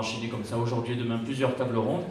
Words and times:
enchaîner 0.00 0.28
comme 0.28 0.44
ça 0.44 0.56
aujourd'hui 0.56 0.94
et 0.94 0.96
demain 0.96 1.20
plusieurs 1.24 1.54
tables 1.54 1.78
rondes 1.78 2.04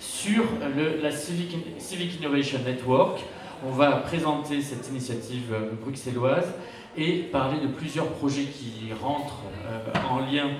sur 0.00 0.44
le, 0.76 1.00
la 1.00 1.10
Civic, 1.10 1.56
Civic 1.78 2.18
Innovation 2.18 2.58
Network. 2.64 3.20
On 3.66 3.70
va 3.70 3.92
présenter 3.92 4.60
cette 4.60 4.88
initiative 4.88 5.52
euh, 5.52 5.70
bruxelloise 5.80 6.52
et 6.96 7.20
parler 7.32 7.60
de 7.60 7.68
plusieurs 7.68 8.08
projets 8.08 8.44
qui 8.44 8.92
rentrent 9.00 9.42
euh, 9.66 10.08
en 10.10 10.20
lien 10.20 10.50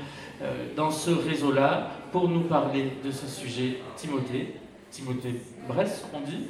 euh, 0.42 0.66
dans 0.76 0.90
ce 0.90 1.10
réseau-là. 1.10 1.90
Pour 2.12 2.28
nous 2.28 2.42
parler 2.42 2.92
de 3.04 3.10
ce 3.10 3.26
sujet, 3.26 3.78
Timothée, 3.96 4.54
Timothée 4.90 5.40
Bresse, 5.66 6.04
on 6.14 6.20
dit 6.20 6.46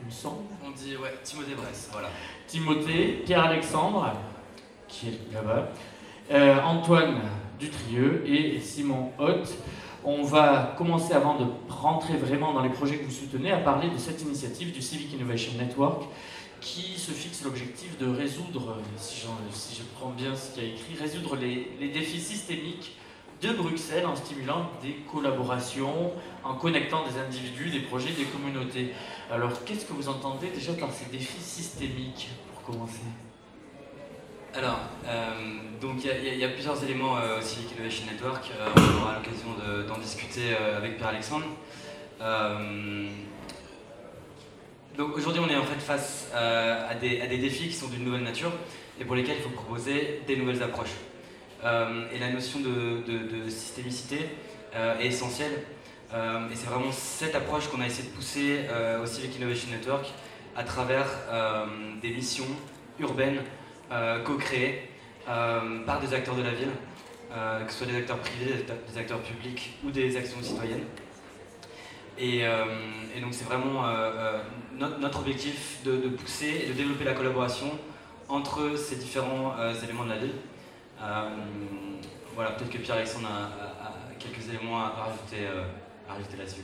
Il 0.00 0.06
me 0.06 0.10
semble. 0.10 0.42
On 0.64 0.70
dit, 0.70 0.96
ouais, 0.96 1.14
Timothée 1.22 1.54
Bresse, 1.54 1.88
voilà. 1.92 2.08
Timothée, 2.46 3.22
Pierre-Alexandre, 3.24 4.12
qui 4.86 5.08
est 5.08 5.34
là-bas, 5.34 5.68
euh, 6.30 6.60
Antoine 6.62 7.20
Dutrieux 7.58 8.24
et 8.26 8.60
Simon 8.60 9.10
Hoth. 9.18 9.54
On 10.04 10.22
va 10.22 10.74
commencer, 10.76 11.14
avant 11.14 11.38
de 11.38 11.46
rentrer 11.68 12.14
vraiment 12.14 12.52
dans 12.52 12.62
les 12.62 12.68
projets 12.68 12.98
que 12.98 13.04
vous 13.04 13.10
soutenez, 13.10 13.52
à 13.52 13.58
parler 13.58 13.88
de 13.88 13.98
cette 13.98 14.20
initiative 14.22 14.72
du 14.72 14.82
Civic 14.82 15.12
Innovation 15.12 15.52
Network 15.58 16.04
qui 16.60 16.98
se 16.98 17.12
fixe 17.12 17.42
l'objectif 17.44 17.98
de 17.98 18.06
résoudre, 18.06 18.76
si, 18.96 19.26
je 19.76 19.82
prends 19.98 20.10
bien 20.10 20.34
ce 20.34 20.54
qu'il 20.54 20.64
y 20.64 20.66
a 20.66 20.70
écrit, 20.70 20.94
résoudre 20.98 21.36
les 21.36 21.88
défis 21.88 22.20
systémiques 22.20 22.96
de 23.42 23.52
Bruxelles 23.52 24.06
en 24.06 24.16
stimulant 24.16 24.70
des 24.82 24.96
collaborations, 25.10 26.12
en 26.42 26.54
connectant 26.54 27.04
des 27.04 27.18
individus, 27.18 27.70
des 27.70 27.80
projets, 27.80 28.12
des 28.12 28.24
communautés. 28.24 28.92
Alors, 29.30 29.64
qu'est-ce 29.64 29.84
que 29.84 29.92
vous 29.92 30.08
entendez 30.08 30.48
déjà 30.48 30.72
par 30.72 30.90
ces 30.92 31.10
défis 31.10 31.40
systémiques, 31.40 32.30
pour 32.52 32.62
commencer? 32.62 33.00
Alors, 34.56 34.78
euh, 35.08 35.32
donc 35.80 36.04
il 36.04 36.38
y, 36.38 36.44
a- 36.44 36.48
plusieurs 36.48 36.82
éléments 36.84 37.16
euh, 37.18 37.38
au 37.38 37.42
Civic 37.42 37.72
Innovation 37.72 38.04
Network. 38.10 38.50
Euh, 38.52 38.68
on 38.76 39.02
aura 39.02 39.14
l'occasion 39.16 39.48
de- 39.54 39.82
d'en 39.82 39.98
discuter 39.98 40.54
avec 40.76 40.96
Pierre-Alexandre. 40.96 41.46
Donc 44.96 45.16
aujourd'hui, 45.16 45.42
on 45.44 45.50
est 45.50 45.56
en 45.56 45.64
fait 45.64 45.80
face 45.80 46.28
à, 46.32 46.94
des, 46.94 47.38
défis 47.38 47.68
qui 47.68 47.74
sont 47.74 47.88
d'une 47.88 48.04
nouvelle 48.04 48.22
nature 48.22 48.52
et 49.00 49.04
pour 49.04 49.16
lesquels 49.16 49.36
il 49.38 49.42
faut 49.42 49.48
proposer 49.50 50.20
des 50.26 50.36
nouvelles 50.36 50.62
approches. 50.62 50.94
Et 51.64 52.18
la 52.20 52.30
notion 52.30 52.60
de, 52.60 53.48
systémicité 53.48 54.18
est 54.72 55.06
essentielle. 55.06 55.64
Et 56.12 56.54
c'est 56.54 56.68
vraiment 56.68 56.92
cette 56.92 57.34
approche 57.34 57.66
qu'on 57.68 57.80
a 57.80 57.86
essayé 57.86 58.08
de 58.08 58.14
pousser 58.14 58.60
euh, 58.70 59.02
au 59.02 59.06
Civic 59.06 59.34
Innovation 59.36 59.70
Network 59.72 60.06
à 60.56 60.62
travers 60.62 61.08
des 62.00 62.10
missions 62.10 62.46
urbaines 63.00 63.40
euh, 63.92 64.22
co-créées 64.22 64.88
euh, 65.28 65.84
par 65.84 66.00
des 66.00 66.14
acteurs 66.14 66.34
de 66.36 66.42
la 66.42 66.52
ville, 66.52 66.70
euh, 67.32 67.64
que 67.64 67.70
ce 67.70 67.78
soit 67.78 67.86
des 67.86 67.96
acteurs 67.96 68.18
privés, 68.18 68.64
des 68.88 68.98
acteurs, 68.98 69.20
publics 69.20 69.76
ou 69.84 69.90
des 69.90 70.16
actions 70.16 70.42
citoyennes. 70.42 70.84
Et, 72.18 72.44
donc 73.20 73.32
c'est 73.34 73.44
vraiment 73.44 73.82
notre, 74.76 75.20
objectif 75.20 75.80
de, 75.84 76.08
pousser 76.10 76.62
et 76.64 76.68
de 76.68 76.72
développer 76.72 77.04
la 77.04 77.12
collaboration 77.12 77.66
entre 78.28 78.76
ces 78.76 78.96
différents 78.96 79.54
éléments 79.82 80.04
de 80.04 80.10
la 80.10 80.18
ville. 80.18 80.34
Voilà, 82.34 82.50
peut-être 82.52 82.70
que 82.70 82.78
Pierre-Alexandre 82.78 83.28
a, 83.28 83.92
quelques 84.18 84.48
éléments 84.48 84.78
à, 84.78 85.08
rajouter, 86.08 86.36
là-dessus. 86.38 86.62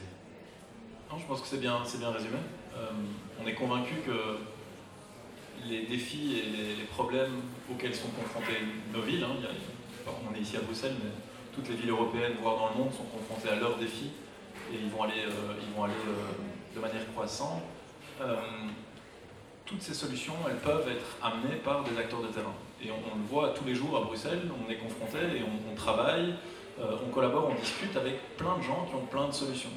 Non, 1.11 1.19
je 1.19 1.27
pense 1.27 1.41
que 1.41 1.49
c'est 1.49 1.61
bien, 1.61 1.79
bien 1.99 2.11
résumé. 2.11 2.39
On 3.43 3.47
est 3.47 3.55
convaincu 3.55 3.95
que 4.07 4.39
les 5.69 5.83
défis 5.83 6.39
et 6.39 6.77
les, 6.79 6.85
problèmes 6.85 7.41
auxquels 7.71 7.95
sont 7.95 8.09
confrontées 8.09 8.59
nos 8.93 9.03
villes, 9.03 9.25
hein, 9.25 9.49
on 10.29 10.35
est 10.35 10.41
ici 10.41 10.57
à 10.57 10.61
Bruxelles, 10.61 10.97
mais 11.03 11.11
toutes 11.55 11.69
les 11.69 11.77
villes 11.77 11.91
européennes, 11.91 12.33
voire 12.43 12.57
dans 12.57 12.69
le 12.71 12.75
monde, 12.75 12.93
sont 12.93 13.05
confrontées 13.05 13.49
à 13.49 13.57
leurs 13.57 13.77
défis 13.77 14.11
et 14.73 14.77
ils 14.77 14.91
vont 14.91 15.03
aller, 15.03 15.23
euh, 15.27 15.55
ils 15.63 15.75
vont 15.75 15.85
aller 15.85 15.93
euh, 16.07 16.75
de 16.75 16.81
manière 16.81 17.07
croissante. 17.13 17.63
Euh, 18.21 18.37
toutes 19.65 19.83
ces 19.83 19.95
solutions, 19.95 20.35
elles 20.49 20.59
peuvent 20.59 20.89
être 20.89 21.17
amenées 21.23 21.57
par 21.57 21.85
des 21.85 21.97
acteurs 21.99 22.23
de 22.23 22.29
terrain. 22.29 22.55
Et 22.83 22.91
on, 22.91 23.17
le 23.17 23.25
voit 23.31 23.51
tous 23.51 23.65
les 23.65 23.75
jours 23.75 23.97
à 23.97 24.01
Bruxelles, 24.01 24.51
on 24.67 24.71
est 24.71 24.77
confronté 24.77 25.19
et 25.19 25.43
on, 25.43 25.73
on 25.73 25.75
travaille, 25.75 26.35
on 26.79 27.11
collabore, 27.11 27.51
on 27.51 27.61
discute 27.61 27.95
avec 27.95 28.37
plein 28.37 28.57
de 28.57 28.63
gens 28.63 28.87
qui 28.89 28.95
ont 28.95 29.05
plein 29.05 29.29
de 29.29 29.33
solutions. 29.33 29.71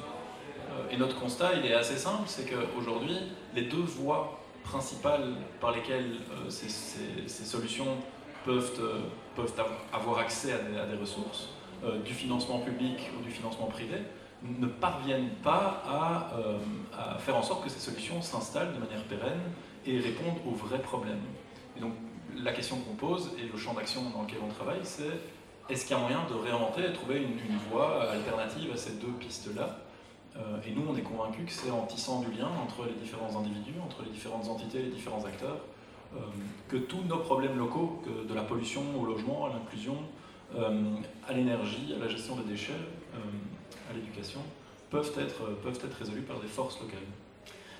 Et 0.90 0.96
notre 0.96 1.20
constat, 1.20 1.52
il 1.54 1.70
est 1.70 1.74
assez 1.74 1.98
simple, 1.98 2.24
c'est 2.26 2.50
qu'aujourd'hui, 2.50 3.16
les 3.54 3.62
deux 3.62 3.82
voies 3.82 4.40
principales 4.64 5.34
par 5.60 5.72
lesquelles 5.72 6.16
euh, 6.32 6.50
ces, 6.50 7.44
solutions 7.44 7.96
peuvent, 8.44 8.72
euh, 8.80 9.00
peuvent 9.36 9.54
av- 9.58 9.72
avoir 9.92 10.18
accès 10.18 10.52
à 10.52 10.86
des, 10.86 10.96
ressources, 10.96 11.50
euh, 11.84 12.00
du 12.02 12.12
financement 12.12 12.58
public 12.58 12.98
ou 13.18 13.22
du 13.22 13.30
financement 13.30 13.66
privé, 13.66 13.98
ne 14.42 14.66
parviennent 14.66 15.30
pas 15.42 15.82
à, 15.86 17.18
faire 17.18 17.36
en 17.36 17.42
sorte 17.42 17.64
que 17.64 17.70
ces 17.70 17.80
solutions 17.80 18.20
s'installent 18.20 18.74
de 18.74 18.78
manière 18.78 19.02
pérenne 19.04 19.40
et 19.86 19.98
répondent 19.98 20.38
aux 20.46 20.54
vrais 20.54 20.82
problèmes. 20.82 21.22
Et 21.78 21.80
donc, 21.80 21.92
la 22.36 22.52
question 22.52 22.76
qu'on 22.76 22.94
pose 22.94 23.30
et 23.38 23.50
le 23.50 23.58
champ 23.58 23.72
d'action 23.72 24.02
dans 24.10 24.22
lequel 24.22 24.38
on 24.44 24.52
travaille, 24.52 24.80
c'est 24.82 25.18
est-ce 25.70 25.86
qu'il 25.86 25.96
y 25.96 25.98
a 25.98 26.02
moyen 26.02 26.26
de 26.28 26.34
réinventer 26.34 26.84
et 26.84 26.92
trouver 26.92 27.22
une, 27.22 27.56
voie 27.70 28.10
alternative 28.10 28.70
à 28.74 28.76
ces 28.76 28.92
deux 28.92 29.12
pistes-là 29.18 29.78
et 30.66 30.70
nous, 30.72 30.82
on 30.88 30.96
est 30.96 31.02
convaincus 31.02 31.46
que 31.46 31.52
c'est 31.52 31.70
en 31.70 31.86
tissant 31.86 32.20
du 32.20 32.32
lien 32.36 32.48
entre 32.62 32.86
les 32.86 32.94
différents 32.94 33.38
individus, 33.38 33.74
entre 33.84 34.02
les 34.02 34.10
différentes 34.10 34.48
entités, 34.48 34.82
les 34.82 34.90
différents 34.90 35.24
acteurs, 35.24 35.60
euh, 36.16 36.20
que 36.68 36.76
tous 36.76 37.02
nos 37.02 37.18
problèmes 37.18 37.58
locaux, 37.58 38.00
que 38.04 38.26
de 38.26 38.34
la 38.34 38.42
pollution 38.42 38.82
au 38.98 39.04
logement, 39.04 39.46
à 39.46 39.48
l'inclusion, 39.50 39.96
euh, 40.56 40.94
à 41.28 41.32
l'énergie, 41.32 41.94
à 41.94 41.98
la 41.98 42.08
gestion 42.08 42.36
des 42.36 42.44
déchets, 42.44 42.72
euh, 42.72 43.18
à 43.90 43.94
l'éducation, 43.94 44.40
peuvent 44.90 45.12
être, 45.18 45.60
peuvent 45.62 45.78
être 45.84 45.98
résolus 45.98 46.22
par 46.22 46.40
des 46.40 46.46
forces 46.46 46.80
locales. 46.80 46.98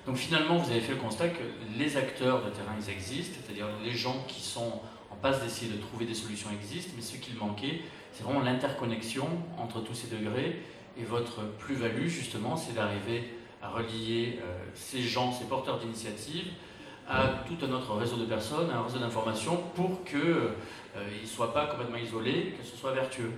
Donc 0.05 0.17
finalement, 0.17 0.57
vous 0.57 0.69
avez 0.69 0.81
fait 0.81 0.93
le 0.93 0.99
constat 0.99 1.29
que 1.29 1.43
les 1.77 1.97
acteurs 1.97 2.45
de 2.45 2.49
terrain, 2.51 2.75
ils 2.79 2.89
existent, 2.89 3.37
c'est-à-dire 3.43 3.67
les 3.83 3.91
gens 3.91 4.23
qui 4.27 4.41
sont 4.41 4.81
en 5.09 5.15
passe 5.15 5.41
d'essayer 5.41 5.71
de 5.71 5.81
trouver 5.81 6.05
des 6.05 6.13
solutions 6.13 6.49
existent, 6.51 6.91
mais 6.95 7.01
ce 7.01 7.17
qu'il 7.17 7.35
manquait, 7.37 7.81
c'est 8.11 8.23
vraiment 8.23 8.41
l'interconnexion 8.41 9.27
entre 9.57 9.81
tous 9.81 9.95
ces 9.95 10.07
degrés. 10.07 10.61
Et 10.97 11.03
votre 11.03 11.43
plus-value, 11.59 12.07
justement, 12.07 12.55
c'est 12.55 12.73
d'arriver 12.73 13.33
à 13.61 13.69
relier 13.69 14.39
euh, 14.41 14.57
ces 14.73 15.01
gens, 15.01 15.31
ces 15.31 15.45
porteurs 15.45 15.79
d'initiatives, 15.79 16.51
à 17.07 17.27
tout 17.47 17.57
un 17.65 17.71
autre 17.71 17.93
réseau 17.93 18.17
de 18.17 18.25
personnes, 18.25 18.69
à 18.71 18.77
un 18.77 18.83
réseau 18.83 18.99
d'informations, 18.99 19.57
pour 19.75 20.03
qu'ils 20.03 20.19
ne 20.19 21.27
soient 21.27 21.53
pas 21.53 21.67
complètement 21.67 21.97
isolés, 21.97 22.55
que 22.57 22.65
ce 22.65 22.75
soit 22.75 22.93
vertueux. 22.93 23.31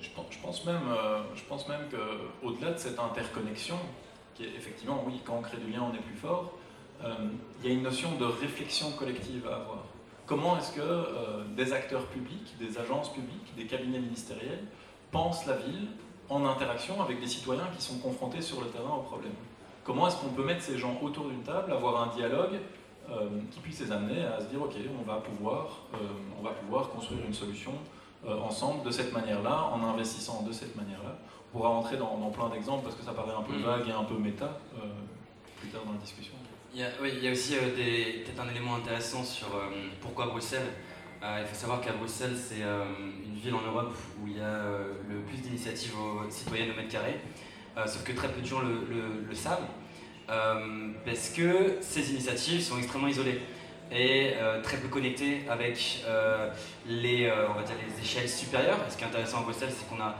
Je 0.00 0.08
pense, 0.42 0.64
même, 0.64 0.76
euh, 0.88 1.22
je 1.34 1.42
pense 1.44 1.68
même 1.68 1.88
qu'au-delà 1.90 2.72
de 2.72 2.78
cette 2.78 2.98
interconnexion, 2.98 3.78
qui 4.34 4.44
est 4.44 4.54
effectivement, 4.56 5.02
oui, 5.06 5.20
quand 5.24 5.36
on 5.38 5.42
crée 5.42 5.56
du 5.56 5.70
lien, 5.70 5.82
on 5.90 5.94
est 5.94 6.02
plus 6.02 6.16
fort, 6.16 6.52
euh, 7.04 7.14
il 7.62 7.68
y 7.68 7.72
a 7.72 7.74
une 7.74 7.82
notion 7.82 8.16
de 8.16 8.24
réflexion 8.24 8.90
collective 8.92 9.46
à 9.48 9.56
avoir. 9.56 9.84
Comment 10.26 10.58
est-ce 10.58 10.72
que 10.72 10.80
euh, 10.80 11.44
des 11.56 11.72
acteurs 11.72 12.06
publics, 12.06 12.56
des 12.58 12.78
agences 12.78 13.12
publiques, 13.12 13.54
des 13.56 13.66
cabinets 13.66 14.00
ministériels 14.00 14.64
pensent 15.10 15.46
la 15.46 15.56
ville 15.56 15.88
en 16.28 16.44
interaction 16.44 17.00
avec 17.02 17.20
des 17.20 17.26
citoyens 17.26 17.68
qui 17.76 17.82
sont 17.82 17.98
confrontés 17.98 18.40
sur 18.40 18.60
le 18.60 18.66
terrain 18.68 18.94
aux 18.96 19.02
problèmes 19.02 19.32
Comment 19.84 20.08
est-ce 20.08 20.16
qu'on 20.16 20.30
peut 20.30 20.44
mettre 20.44 20.62
ces 20.62 20.78
gens 20.78 20.98
autour 21.00 21.26
d'une 21.28 21.42
table, 21.42 21.72
avoir 21.72 22.02
un 22.02 22.16
dialogue 22.16 22.58
euh, 23.08 23.28
qui 23.52 23.60
puisse 23.60 23.80
les 23.80 23.92
amener 23.92 24.24
à 24.24 24.40
se 24.40 24.46
dire 24.46 24.60
ok, 24.60 24.72
on 25.00 25.08
va 25.08 25.18
pouvoir, 25.20 25.82
euh, 25.94 25.98
on 26.36 26.42
va 26.42 26.50
pouvoir 26.50 26.88
construire 26.88 27.24
une 27.24 27.32
solution 27.34 27.70
euh, 28.26 28.36
ensemble 28.40 28.82
de 28.82 28.90
cette 28.90 29.12
manière-là, 29.12 29.70
en 29.72 29.80
investissant 29.84 30.42
de 30.42 30.50
cette 30.50 30.74
manière-là. 30.74 31.16
On 31.48 31.58
pourra 31.58 31.68
rentrer 31.68 31.96
dans, 31.96 32.18
dans 32.18 32.30
plein 32.30 32.48
d'exemples 32.48 32.82
parce 32.82 32.96
que 32.96 33.04
ça 33.04 33.12
paraît 33.12 33.34
un 33.38 33.42
peu 33.42 33.52
Mm. 33.52 33.62
vague 33.62 33.88
et 33.88 33.92
un 33.92 34.02
peu 34.02 34.14
méta 34.18 34.58
plus 35.60 35.68
tard 35.68 35.82
dans 35.86 35.92
la 35.92 35.98
discussion. 35.98 36.34
Il 36.74 36.80
y 36.80 36.82
a, 36.82 36.88
oui, 37.00 37.12
il 37.16 37.22
y 37.24 37.28
a 37.28 37.30
aussi 37.32 37.54
peut-être 37.54 38.40
un 38.40 38.50
élément 38.50 38.74
intéressant 38.74 39.22
sur 39.22 39.46
pourquoi 40.02 40.26
Bruxelles. 40.26 40.66
Il 41.22 41.46
faut 41.46 41.54
savoir 41.54 41.80
qu'à 41.80 41.92
Bruxelles, 41.92 42.36
c'est 42.36 42.62
ville 43.38 43.54
en 43.54 43.62
Europe 43.62 43.94
où 44.20 44.26
il 44.26 44.36
y 44.38 44.40
a 44.40 44.44
euh, 44.44 44.94
le 45.08 45.20
plus 45.20 45.38
d'initiatives 45.38 45.94
citoyennes 46.30 46.70
au 46.70 46.76
mètre 46.76 46.88
carré, 46.88 47.20
Euh, 47.78 47.86
sauf 47.86 48.02
que 48.04 48.12
très 48.12 48.28
peu 48.28 48.40
de 48.40 48.46
gens 48.46 48.60
le, 48.60 49.34
savent, 49.34 49.68
euh, 50.30 50.92
parce 51.04 51.28
que 51.28 51.76
ces 51.82 52.10
initiatives 52.10 52.62
sont 52.62 52.78
extrêmement 52.78 53.08
isolées 53.08 53.42
et 53.92 54.32
très 54.62 54.78
peu 54.78 54.88
connectées 54.88 55.44
avec 55.48 56.02
les, 56.86 57.30
on 57.50 57.52
va 57.52 57.62
dire 57.62 57.76
les 57.86 58.02
échelles 58.02 58.28
supérieures. 58.28 58.78
Ce 58.88 58.96
qui 58.96 59.04
est 59.04 59.06
intéressant 59.06 59.40
à 59.40 59.42
Bruxelles, 59.42 59.74
c'est 59.76 59.86
qu'on 59.88 60.02
a 60.02 60.16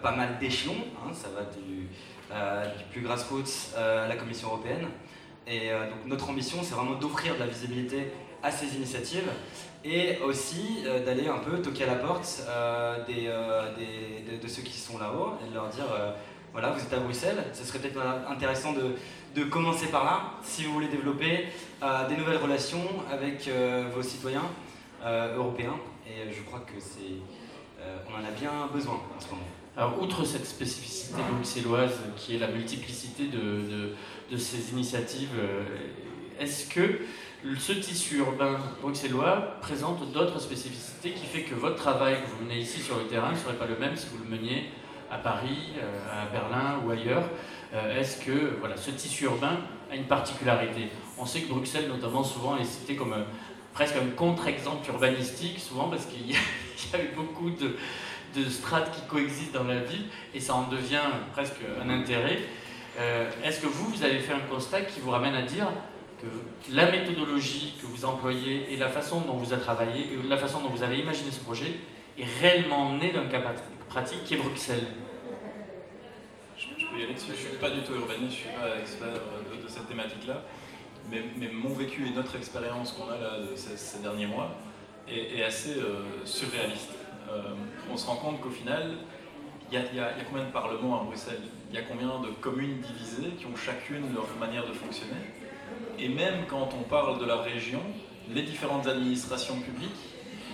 pas 0.00 0.12
mal 0.12 0.38
d'échelons, 0.38 0.84
hein, 0.96 1.10
ça 1.12 1.28
va 1.34 1.42
du, 1.42 1.88
du 2.78 2.84
plus 2.90 3.00
grassroots 3.02 3.74
euh, 3.76 4.04
à 4.04 4.08
la 4.08 4.16
Commission 4.16 4.48
européenne. 4.48 4.86
Et 5.46 5.70
euh, 5.70 5.90
donc 5.90 6.06
notre 6.06 6.30
ambition, 6.30 6.58
c'est 6.62 6.74
vraiment 6.74 6.94
d'offrir 6.98 7.34
de 7.34 7.40
la 7.40 7.46
visibilité 7.46 8.12
à 8.42 8.50
ces 8.50 8.76
initiatives 8.76 9.30
et 9.84 10.18
aussi 10.18 10.84
euh, 10.86 11.04
d'aller 11.04 11.28
un 11.28 11.38
peu 11.38 11.60
toquer 11.60 11.84
à 11.84 11.88
la 11.88 11.94
porte 11.96 12.42
euh, 12.48 13.04
de, 13.04 14.48
ceux 14.48 14.62
qui 14.62 14.78
sont 14.78 14.98
là-haut 14.98 15.34
et 15.44 15.48
de 15.48 15.54
leur 15.54 15.68
dire 15.68 15.84
voilà, 16.52 16.70
vous 16.70 16.80
êtes 16.80 16.92
à 16.92 16.98
Bruxelles, 16.98 17.44
ce 17.54 17.64
serait 17.64 17.78
peut-être 17.78 17.98
intéressant 18.28 18.72
de, 18.74 18.94
de 19.34 19.44
commencer 19.44 19.86
par 19.86 20.04
là 20.04 20.34
si 20.42 20.64
vous 20.64 20.74
voulez 20.74 20.88
développer 20.88 21.46
des 22.08 22.16
nouvelles 22.16 22.36
relations 22.36 22.84
avec 23.10 23.48
vos 23.94 24.02
citoyens 24.02 24.44
européens. 25.02 25.76
Et 26.06 26.30
je 26.30 26.42
crois 26.42 26.60
que 26.60 26.78
c'est, 26.78 27.22
on 28.06 28.20
en 28.20 28.26
a 28.26 28.30
bien 28.32 28.68
besoin 28.70 29.00
en 29.16 29.20
ce 29.20 29.30
moment. 29.30 29.61
Outre 30.00 30.24
cette 30.26 30.44
spécificité 30.44 31.22
bruxelloise 31.32 31.98
qui 32.16 32.36
est 32.36 32.38
la 32.38 32.48
multiplicité 32.48 33.24
de, 33.28 33.94
de, 34.30 34.36
ces 34.36 34.70
initiatives, 34.72 35.30
euh, 35.38 35.64
est-ce 36.38 36.68
que 36.68 37.00
ce 37.58 37.72
tissu 37.72 38.18
urbain 38.18 38.58
bruxellois 38.82 39.56
présente 39.62 40.12
d'autres 40.12 40.40
spécificités 40.40 41.12
qui 41.12 41.24
fait 41.24 41.42
que 41.42 41.54
votre 41.54 41.76
travail 41.76 42.16
que 42.16 42.28
vous 42.28 42.44
menez 42.44 42.60
ici 42.60 42.80
sur 42.80 42.98
le 42.98 43.04
terrain 43.04 43.32
ne 43.32 43.36
serait 43.36 43.54
pas 43.54 43.66
le 43.66 43.78
même 43.78 43.96
si 43.96 44.08
vous 44.08 44.22
le 44.22 44.28
meniez 44.28 44.64
à 45.10 45.16
Paris, 45.16 45.72
euh, 45.78 46.22
à 46.22 46.26
Berlin 46.30 46.80
ou 46.84 46.90
ailleurs? 46.90 47.24
Euh, 47.72 47.98
Est-ce 47.98 48.22
que 48.22 48.58
voilà, 48.60 48.76
ce 48.76 48.90
tissu 48.90 49.24
urbain 49.24 49.56
a 49.90 49.96
une 49.96 50.04
particularité? 50.04 50.88
On 51.18 51.24
sait 51.24 51.40
que 51.40 51.48
Bruxelles, 51.48 51.88
notamment, 51.88 52.22
souvent 52.22 52.58
est 52.58 52.64
cité 52.64 52.94
comme 52.94 53.14
presque 53.72 53.96
un 53.96 54.10
contre-exemple 54.14 54.86
urbanistique, 54.90 55.58
souvent 55.58 55.88
parce 55.88 56.04
qu'il 56.04 56.30
y, 56.30 56.34
a 56.34 56.98
eu 57.02 57.14
beaucoup 57.16 57.50
de, 57.50 57.76
de 58.34 58.48
strates 58.48 58.90
qui 58.94 59.02
coexistent 59.08 59.54
dans 59.54 59.64
la 59.64 59.80
ville 59.80 60.06
et 60.34 60.40
ça 60.40 60.54
en 60.54 60.68
devient 60.68 61.00
presque 61.32 61.60
un 61.82 61.88
intérêt. 61.90 62.40
Euh, 62.98 63.30
est-ce 63.44 63.60
que 63.60 63.66
vous, 63.66 63.90
vous 63.90 64.04
avez 64.04 64.18
fait 64.18 64.32
un 64.32 64.40
constat 64.40 64.82
qui 64.82 65.00
vous 65.00 65.10
ramène 65.10 65.34
à 65.34 65.42
dire 65.42 65.68
que 66.20 66.26
la 66.72 66.90
méthodologie 66.90 67.74
que 67.80 67.86
vous 67.86 68.04
employez 68.04 68.72
et 68.72 68.76
la 68.76 68.88
façon 68.88 69.20
dont 69.22 69.34
vous 69.34 69.52
avez 69.52 69.62
travaillé, 69.62 70.08
la 70.28 70.36
façon 70.36 70.60
dont 70.60 70.68
vous 70.68 70.82
avez 70.82 70.98
imaginé 70.98 71.30
ce 71.30 71.40
projet 71.40 71.74
est 72.18 72.26
réellement 72.40 72.96
née 72.96 73.12
d'un 73.12 73.26
cas 73.26 73.40
pratique 73.88 74.24
qui 74.24 74.34
est 74.34 74.36
Bruxelles? 74.36 74.86
Je, 76.56 76.86
peux 76.86 77.00
y 77.00 77.04
aller 77.04 77.14
dessus, 77.14 77.28
je 77.28 77.32
ne 77.32 77.48
suis 77.50 77.58
pas 77.58 77.70
du 77.70 77.80
tout 77.80 77.94
urbaniste, 77.94 78.38
je 78.38 78.48
ne 78.48 78.52
suis 78.52 78.60
pas 78.60 78.78
expert 78.78 79.08
de, 79.08 79.68
cette 79.68 79.88
thématique-là, 79.88 80.42
mais, 81.10 81.22
mon 81.52 81.70
vécu 81.70 82.06
et 82.06 82.10
notre 82.10 82.36
expérience 82.36 82.92
qu'on 82.92 83.10
a 83.10 83.16
là 83.16 83.38
de 83.40 83.56
ces, 83.56 83.98
derniers 84.00 84.26
mois 84.26 84.54
est, 85.08 85.42
assez 85.42 85.78
euh, 85.78 86.24
surréaliste. 86.24 86.90
Euh, 87.32 87.54
on 87.90 87.96
se 87.96 88.06
rend 88.06 88.16
compte 88.16 88.40
qu'au 88.40 88.50
final, 88.50 88.92
il 89.70 89.78
y, 89.78 90.00
a 90.00 90.10
combien 90.28 90.44
de 90.44 90.50
parlements 90.50 91.00
à 91.00 91.04
Bruxelles? 91.04 91.40
Il 91.70 91.76
y 91.76 91.78
a 91.78 91.82
combien 91.82 92.20
de 92.20 92.28
communes 92.40 92.80
divisées 92.80 93.30
qui 93.38 93.46
ont 93.46 93.56
chacune 93.56 94.12
leur 94.14 94.26
manière 94.38 94.66
de 94.66 94.72
fonctionner? 94.74 95.20
Et 95.98 96.08
même 96.08 96.44
quand 96.46 96.68
on 96.78 96.82
parle 96.82 97.18
de 97.18 97.24
la 97.24 97.36
région, 97.36 97.80
les 98.30 98.42
différentes 98.42 98.86
administrations 98.86 99.56
publiques 99.60 99.90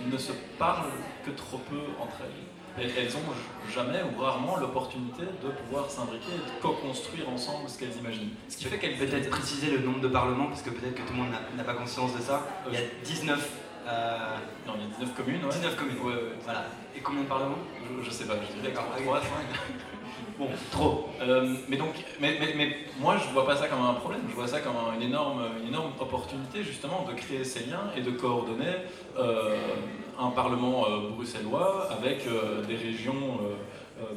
ne 0.09 0.17
se 0.17 0.31
parlent 0.57 0.91
que 1.25 1.31
trop 1.31 1.57
peu 1.57 1.81
entre 1.99 2.15
elles. 2.21 2.85
Et 2.85 2.89
elles 2.97 3.11
n'ont 3.11 3.73
jamais 3.73 3.99
ou 4.03 4.21
rarement 4.21 4.55
l'opportunité 4.55 5.23
de 5.23 5.49
pouvoir 5.49 5.89
s'imbriquer 5.89 6.31
et 6.31 6.37
de 6.37 6.61
co-construire 6.61 7.27
ensemble 7.27 7.67
ce 7.67 7.77
qu'elles 7.77 7.97
imaginent. 7.97 8.29
Ce 8.47 8.55
qui 8.55 8.65
fait 8.65 8.77
qu'elle 8.77 8.97
peut-être 8.97 9.29
préciser 9.29 9.71
le 9.71 9.79
nombre 9.79 9.99
de 9.99 10.07
parlements, 10.07 10.47
parce 10.47 10.61
que 10.61 10.69
peut-être 10.69 10.95
que 10.95 11.01
tout 11.01 11.11
le 11.11 11.23
monde 11.23 11.33
n'a 11.57 11.63
pas 11.65 11.73
conscience 11.73 12.15
de 12.15 12.21
ça. 12.21 12.47
Il 12.67 12.73
y 12.73 12.77
a 12.77 12.81
19 13.03 13.68
euh, 13.89 14.17
non, 14.67 14.73
il 14.75 14.81
y 14.81 14.85
a 14.85 14.99
19 14.99 15.15
communes, 15.15 15.45
ouais. 15.45 15.51
19 15.51 15.75
communes, 15.75 15.99
ouais, 16.03 16.13
Voilà. 16.43 16.65
Et 16.95 16.99
combien 16.99 17.23
de 17.23 17.27
parlements 17.27 17.57
je, 18.03 18.09
sais 18.11 18.25
pas, 18.25 18.35
je 18.35 18.59
dirais 18.61 18.73
3, 18.73 19.21
5. 19.21 19.27
bon, 20.37 20.47
trop. 20.71 21.09
Euh, 21.21 21.55
mais 21.67 21.77
donc, 21.77 21.93
mais, 22.19 22.37
mais, 22.55 22.77
moi, 22.99 23.17
je 23.17 23.31
vois 23.33 23.45
pas 23.45 23.55
ça 23.55 23.67
comme 23.67 23.81
un 23.81 23.93
problème, 23.93 24.21
je 24.29 24.35
vois 24.35 24.47
ça 24.47 24.59
comme 24.59 24.75
une, 24.95 25.01
énorme, 25.01 25.43
une 25.61 25.69
énorme 25.69 25.91
opportunité, 25.99 26.63
justement, 26.63 27.05
de 27.09 27.13
créer 27.13 27.43
ces 27.43 27.65
liens 27.65 27.91
et 27.97 28.01
de 28.01 28.11
coordonner 28.11 28.75
euh, 29.17 29.55
un 30.19 30.29
parlement 30.29 30.85
bruxellois 31.15 31.89
avec 31.91 32.27
des 32.67 32.75
régions 32.75 33.39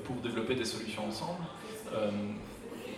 pour 0.05 0.17
développer 0.17 0.57
des 0.57 0.65
solutions 0.65 1.07
ensemble 1.07 1.45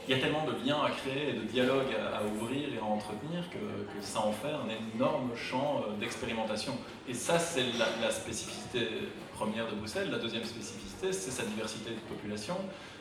il 0.07 0.15
y 0.15 0.19
a 0.19 0.21
tellement 0.21 0.45
de 0.45 0.53
liens 0.67 0.83
à 0.83 0.91
créer 0.91 1.31
et 1.31 1.33
de 1.33 1.45
dialogues 1.45 1.95
à, 1.95 2.23
ouvrir 2.25 2.69
et 2.75 2.79
à 2.79 2.85
entretenir 2.85 3.49
que, 3.51 3.59
ça 4.01 4.21
en 4.21 4.33
fait 4.33 4.49
un 4.53 4.69
énorme 4.95 5.31
champ 5.35 5.83
euh, 5.83 5.99
d'expérimentation. 5.99 6.77
Et 7.09 7.15
ça, 7.15 7.39
c'est 7.39 7.65
la, 7.79 8.11
spécificité 8.11 8.89
première 9.35 9.67
de 9.71 9.77
Bruxelles. 9.77 10.11
La 10.11 10.19
deuxième 10.19 10.45
spécificité, 10.45 11.13
c'est 11.13 11.31
sa 11.31 11.45
diversité 11.45 11.91
de 11.91 12.15
population. 12.15 12.57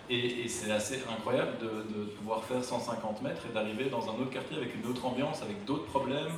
Et, 0.10 0.48
c'est 0.48 0.72
assez 0.72 1.02
incroyable 1.10 1.58
de, 1.60 2.04
pouvoir 2.18 2.44
faire 2.44 2.64
150 2.64 3.22
mètres 3.22 3.44
et 3.50 3.54
d'arriver 3.54 3.86
dans 3.86 4.10
un 4.10 4.14
autre 4.14 4.32
quartier 4.32 4.58
avec 4.58 4.76
une 4.76 4.90
autre 4.90 5.06
ambiance, 5.06 5.42
avec 5.42 5.66
d'autres 5.66 5.86
problèmes. 5.86 6.32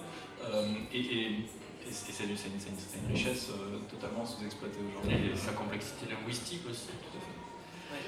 Euh, 0.46 0.66
et, 0.94 1.46
c'est 1.92 2.24
une, 2.24 3.12
richesse 3.12 3.50
euh, 3.52 3.78
totalement 3.90 4.26
sous-exploitée 4.26 4.80
aujourd'hui. 4.90 5.32
Et 5.32 5.36
sa 5.36 5.52
complexité 5.52 6.08
linguistique 6.10 6.62
aussi, 6.70 6.88
tout 6.88 7.18
à 7.18 7.22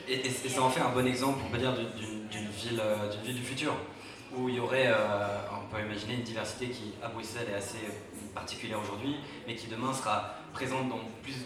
Et, 0.09 0.29
ça 0.29 0.61
en 0.61 0.69
fait 0.69 0.79
un 0.79 0.89
bon 0.89 1.05
exemple, 1.05 1.39
on 1.45 1.51
peut 1.51 1.57
dire, 1.57 1.73
d'une 1.73 2.47
ville, 2.47 2.79
euh, 2.79 3.09
ville 3.25 3.35
du 3.35 3.41
futur, 3.41 3.73
où 4.35 4.47
il 4.47 4.55
y 4.55 4.59
aurait, 4.59 4.87
euh, 4.87 5.37
on 5.51 5.73
peut 5.73 5.81
imaginer 5.81 6.15
une 6.15 6.23
diversité 6.23 6.69
qui, 6.69 6.93
à 7.03 7.09
Bruxelles, 7.09 7.47
est 7.51 7.55
assez 7.55 7.79
particulière 8.33 8.79
aujourd'hui, 8.79 9.15
mais 9.47 9.55
qui 9.55 9.67
demain 9.67 9.93
sera 9.93 10.35
présente 10.53 10.87
dans 10.89 10.99
plus 11.23 11.45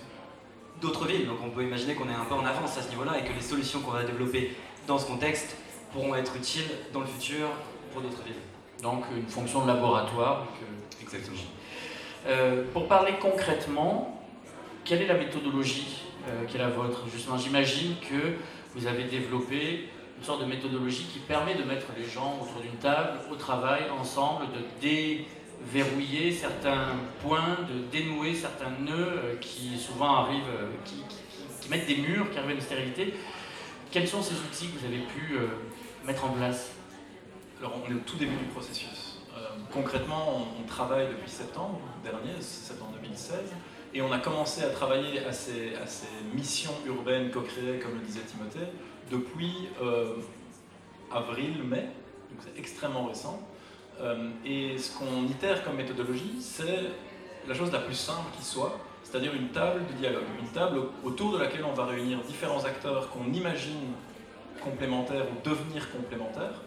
d'autres 0.80 1.06
villes. 1.06 1.28
Donc 1.28 1.38
on 1.44 1.50
peut 1.50 1.64
imaginer 1.64 1.96
qu'on 1.96 2.10
est 2.10 2.14
un 2.14 2.26
peu 2.26 2.36
en 2.36 2.46
avance 2.46 2.78
à 2.78 2.82
ce 2.82 2.90
niveau-là 2.90 3.18
et 3.20 3.24
que 3.24 3.34
les 3.34 3.42
solutions 3.42 3.80
qu'on 3.80 3.92
va 3.92 4.04
développer 4.04 4.56
dans 4.88 4.98
ce 4.98 5.06
contexte 5.06 5.56
pourront 5.92 6.16
être 6.16 6.36
utiles 6.36 6.70
dans 6.94 7.02
le 7.02 7.08
futur 7.08 7.48
pour 7.92 8.02
d'autres 8.02 8.24
villes. 8.24 8.34
Donc 8.82 9.06
une 9.16 9.28
fonction 9.28 9.62
de 9.64 9.68
laboratoire. 9.68 10.48
Exactement. 11.02 11.38
Euh, 12.28 12.64
pour 12.74 12.88
parler 12.88 13.14
concrètement, 13.20 14.24
quelle 14.86 15.02
est 15.02 15.08
la 15.08 15.18
méthodologie 15.18 16.04
euh, 16.28 16.46
qui 16.46 16.58
est 16.58 16.60
la 16.60 16.70
vôtre. 16.70 17.04
Justement, 17.12 17.38
j'imagine 17.38 17.96
que 18.00 18.36
vous 18.76 18.86
avez 18.86 19.06
développé 19.06 19.90
une 20.18 20.24
sorte 20.24 20.42
de 20.42 20.46
méthodologie 20.46 21.06
qui 21.12 21.18
permet 21.18 21.56
de 21.56 21.64
mettre 21.64 21.88
les 21.98 22.06
gens 22.06 22.38
autour 22.42 22.62
d'une 22.62 22.78
table, 22.80 23.20
au 23.32 23.36
travail, 23.36 23.84
ensemble, 23.90 24.46
de 24.54 25.18
déverrouiller 25.72 26.32
certains 26.32 26.90
points, 27.24 27.58
de 27.68 27.90
dénouer 27.92 28.36
certains 28.36 28.70
nœuds 28.82 28.94
euh, 28.94 29.36
qui 29.42 29.78
souvent 29.80 30.16
arrivent, 30.18 30.44
euh, 30.54 30.70
qui, 30.86 31.70
mettent 31.70 31.88
des 31.88 31.98
murs, 31.98 32.30
qui 32.30 32.38
arrivent 32.38 32.52
à 32.52 32.54
une 32.54 32.62
stérilité. 32.62 33.16
Quels 33.90 34.08
sont 34.08 34.22
ces 34.22 34.36
outils 34.36 34.68
que 34.68 34.80
vous 34.80 34.86
avez 34.86 35.00
pu 35.00 35.38
mettre 36.06 36.26
en 36.26 36.30
place? 36.30 36.72
Alors, 37.60 37.78
on 37.78 37.92
est 37.92 37.96
au 37.96 38.00
tout 38.06 38.18
début 38.18 38.36
du 38.36 38.46
processus. 38.46 39.20
concrètement, 39.72 40.48
on, 40.60 40.68
travaille 40.68 41.08
depuis 41.08 41.30
septembre 41.30 41.80
dernier, 42.04 42.40
septembre 42.42 42.94
2016. 43.02 43.40
Et 43.94 44.02
on 44.02 44.12
a 44.12 44.20
commencé 44.20 44.64
à 44.64 44.70
travailler 44.70 45.26
à 45.26 45.34
ces, 45.34 45.74
missions 46.34 46.74
urbaines 46.86 47.30
co-créées, 47.30 47.80
comme 47.80 47.96
le 47.96 48.06
disait 48.06 48.22
Timothée, 48.22 48.72
depuis 49.12 49.68
euh, 49.82 50.16
avril-mai, 51.12 51.88
donc 52.30 52.40
c'est 52.40 52.58
extrêmement 52.58 53.06
récent. 53.06 53.42
Euh, 54.00 54.30
et 54.46 54.78
ce 54.78 54.98
qu'on 54.98 55.26
itère 55.26 55.64
comme 55.66 55.76
méthodologie, 55.76 56.38
c'est 56.40 56.84
la 57.48 57.54
chose 57.54 57.72
la 57.72 57.80
plus 57.80 57.96
simple 57.96 58.30
qui 58.38 58.46
soit, 58.46 58.80
c'est-à-dire 59.04 59.34
une 59.34 59.50
table 59.50 59.82
de 59.88 59.94
dialogue, 59.94 60.24
une 60.40 60.48
table 60.50 60.80
autour 61.04 61.34
de 61.34 61.40
laquelle 61.40 61.66
on 61.66 61.74
va 61.74 61.86
réunir 61.86 62.20
différents 62.20 62.64
acteurs 62.64 63.10
qu'on 63.10 63.34
imagine 63.34 63.94
complémentaires 64.64 65.26
ou 65.26 65.50
devenir 65.50 65.92
complémentaires, 65.92 66.62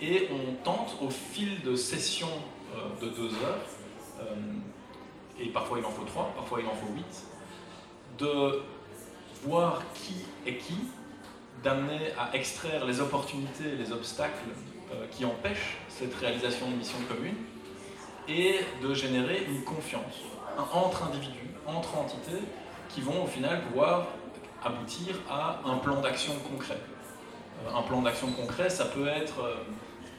et 0.00 0.28
on 0.32 0.54
tente 0.64 0.96
au 1.02 1.10
fil 1.10 1.60
de 1.60 1.76
sessions 1.76 2.40
euh, 2.74 3.04
de 3.04 3.10
deux 3.10 3.34
heures 3.34 3.66
et 5.40 5.48
parfois 5.48 5.78
il 5.78 5.84
en 5.84 5.90
faut 5.90 6.04
trois, 6.04 6.32
parfois 6.36 6.60
il 6.60 6.66
en 6.66 6.74
faut 6.74 6.92
huit, 6.94 7.24
de 8.18 8.62
voir 9.44 9.82
qui 9.94 10.26
est 10.46 10.56
qui, 10.56 10.76
d'amener 11.62 12.12
à 12.18 12.34
extraire 12.36 12.84
les 12.84 13.00
opportunités, 13.00 13.76
les 13.78 13.92
obstacles 13.92 14.48
euh, 14.92 15.06
qui 15.10 15.24
empêchent 15.24 15.78
cette 15.88 16.14
réalisation 16.14 16.70
de 16.70 16.76
mission 16.76 16.98
commune, 17.08 17.36
et 18.28 18.60
de 18.82 18.94
générer 18.94 19.44
une 19.48 19.64
confiance 19.64 20.20
entre 20.72 21.04
individus, 21.04 21.50
entre 21.66 21.96
entités, 21.98 22.42
qui 22.88 23.00
vont 23.00 23.24
au 23.24 23.26
final 23.26 23.62
pouvoir 23.62 24.06
aboutir 24.62 25.16
à 25.28 25.60
un 25.64 25.78
plan 25.78 26.00
d'action 26.00 26.34
concret. 26.50 26.78
Euh, 27.66 27.74
un 27.76 27.82
plan 27.82 28.02
d'action 28.02 28.30
concret, 28.32 28.68
ça 28.68 28.86
peut 28.86 29.08
être 29.08 29.40
euh, 29.40 29.54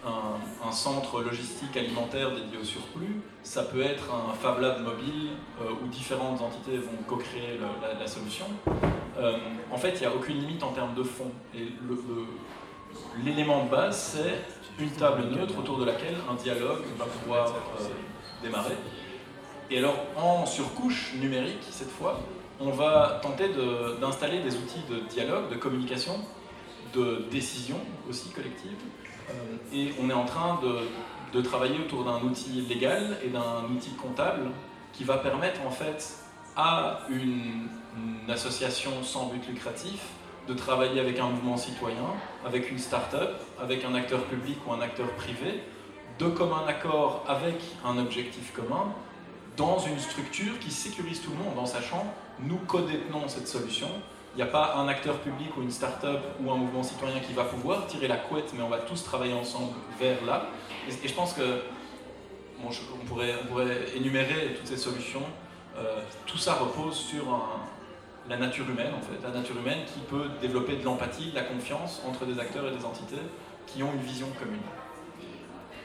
un, 0.05 0.71
centre 0.71 1.21
logistique 1.21 1.75
alimentaire 1.75 2.31
dédié 2.31 2.57
au 2.59 2.63
surplus, 2.63 3.21
ça 3.43 3.63
peut 3.63 3.81
être 3.81 4.05
un 4.13 4.33
Fab 4.33 4.59
Lab 4.61 4.81
mobile 4.81 5.31
euh, 5.61 5.71
où 5.83 5.87
différentes 5.87 6.41
entités 6.41 6.77
vont 6.77 6.97
co-créer 7.07 7.59
la, 7.99 8.07
solution. 8.07 8.45
Euh, 9.19 9.37
en 9.69 9.77
fait, 9.77 9.91
il 9.95 9.99
n'y 9.99 10.05
a 10.05 10.15
aucune 10.15 10.39
limite 10.39 10.63
en 10.63 10.71
termes 10.71 10.95
de 10.95 11.03
fonds. 11.03 11.31
L'élément 13.23 13.65
de 13.65 13.69
base, 13.69 14.15
c'est 14.15 14.81
une 14.81 14.91
table 14.91 15.23
neutre 15.25 15.57
autour 15.59 15.77
de 15.77 15.85
laquelle 15.85 16.15
un 16.29 16.35
dialogue 16.35 16.83
va 16.97 17.05
pouvoir 17.05 17.49
euh, 17.49 17.83
démarrer. 18.41 18.77
Et 19.69 19.77
alors, 19.77 19.95
en 20.17 20.45
surcouche 20.45 21.13
numérique, 21.19 21.63
cette 21.69 21.91
fois, 21.91 22.19
on 22.59 22.71
va 22.71 23.19
tenter 23.21 23.49
d'installer 23.99 24.41
des 24.41 24.55
outils 24.55 24.83
de 24.89 24.99
dialogue, 25.09 25.49
de 25.49 25.55
communication, 25.55 26.13
de 26.93 27.25
décision 27.31 27.77
aussi 28.09 28.29
collective, 28.29 28.77
et 29.73 29.93
on 30.01 30.09
est 30.09 30.13
en 30.13 30.25
train 30.25 30.59
de, 30.61 31.41
travailler 31.41 31.79
autour 31.79 32.03
d'un 32.03 32.19
outil 32.21 32.61
légal 32.67 33.17
et 33.23 33.29
d'un 33.29 33.63
outil 33.73 33.91
comptable 33.91 34.51
qui 34.93 35.03
va 35.03 35.17
permettre 35.17 35.61
en 35.65 35.71
fait 35.71 36.17
à 36.55 37.01
une, 37.09 37.67
association 38.29 38.91
sans 39.03 39.25
but 39.25 39.45
lucratif 39.49 40.01
de 40.47 40.53
travailler 40.53 41.01
avec 41.01 41.19
un 41.19 41.27
mouvement 41.27 41.57
citoyen, 41.57 42.07
avec 42.45 42.71
une 42.71 42.77
start-up, 42.77 43.35
avec 43.61 43.83
un 43.83 43.93
acteur 43.93 44.23
public 44.25 44.57
ou 44.65 44.71
un 44.71 44.79
acteur 44.79 45.11
privé, 45.15 45.61
de 46.17 46.27
commun 46.27 46.63
accord 46.67 47.25
avec 47.27 47.55
un 47.83 47.97
objectif 47.97 48.53
commun, 48.53 48.93
dans 49.57 49.79
une 49.79 49.99
structure 49.99 50.57
qui 50.59 50.71
sécurise 50.71 51.21
tout 51.21 51.31
le 51.31 51.43
monde 51.43 51.59
en 51.59 51.65
sachant 51.65 52.05
nous 52.39 52.59
co-détenons 52.67 53.27
cette 53.27 53.47
solution, 53.47 53.89
il 54.33 54.37
n'y 54.37 54.43
a 54.43 54.47
pas 54.47 54.75
un 54.75 54.87
acteur 54.87 55.17
public 55.19 55.55
ou 55.57 55.61
une 55.61 55.71
start-up 55.71 56.19
ou 56.41 56.51
un 56.51 56.55
mouvement 56.55 56.83
citoyen 56.83 57.19
qui 57.19 57.33
va 57.33 57.43
pouvoir 57.43 57.85
tirer 57.87 58.07
la 58.07 58.17
couette, 58.17 58.53
mais 58.55 58.63
on 58.63 58.69
va 58.69 58.77
tous 58.77 59.03
travailler 59.03 59.33
ensemble 59.33 59.73
vers 59.99 60.23
là. 60.25 60.47
Et, 60.87 61.07
je 61.07 61.13
pense 61.13 61.33
que 61.33 61.61
pourrait, 63.07 63.35
énumérer 63.95 64.53
toutes 64.57 64.67
ces 64.67 64.77
solutions. 64.77 65.23
Euh, 65.77 65.99
tout 66.25 66.37
ça 66.37 66.53
repose 66.53 66.95
sur 66.95 67.25
la 68.29 68.37
nature 68.37 68.69
humaine, 68.69 68.93
en 68.97 69.01
fait. 69.01 69.21
La 69.21 69.33
nature 69.33 69.57
humaine 69.57 69.79
qui 69.85 69.99
peut 69.99 70.29
développer 70.39 70.77
de 70.77 70.85
l'empathie, 70.85 71.31
de 71.31 71.35
la 71.35 71.43
confiance 71.43 72.01
entre 72.07 72.25
des 72.25 72.39
acteurs 72.39 72.67
et 72.67 72.71
des 72.71 72.85
entités 72.85 73.21
qui 73.67 73.83
ont 73.83 73.91
une 73.93 74.01
vision 74.01 74.27
commune. 74.39 74.61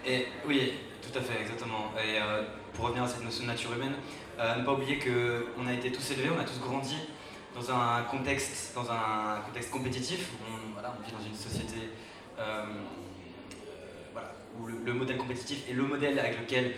Et 0.07 0.27
oui, 0.47 0.75
tout 1.03 1.19
à 1.19 1.21
fait, 1.21 1.41
exactement. 1.41 1.93
Et 1.97 2.21
euh, 2.21 2.43
pour 2.75 2.85
revenir 2.85 3.03
à 3.03 3.09
cette 3.09 3.25
notion 3.25 3.43
de 3.43 3.49
nature 3.49 3.73
humaine, 3.73 3.95
euh, 4.39 4.55
ne 4.57 4.65
pas 4.65 4.73
oublier 4.73 5.01
qu'on 5.01 5.67
a 5.67 5.73
été 5.73 5.91
tous 5.91 6.11
élevés, 6.13 6.31
on 6.37 6.41
a 6.41 6.45
tous 6.45 6.61
grandi 6.61 6.97
dans 7.57 7.71
un 7.73 8.03
contexte, 8.03 8.75
dans 8.75 8.91
un 8.91 9.41
contexte 9.47 9.71
compétitif. 9.71 10.29
On, 10.43 10.73
voilà, 10.73 10.95
on 10.99 11.07
vit 11.07 11.13
dans 11.13 11.27
une 11.27 11.35
société 11.35 11.91
euh, 12.39 12.65
voilà, 14.13 14.33
où 14.61 14.67
le, 14.67 14.93
modèle 14.93 15.17
compétitif 15.17 15.69
est 15.69 15.73
le 15.73 15.83
modèle 15.83 16.19
avec 16.19 16.39
lequel, 16.41 16.75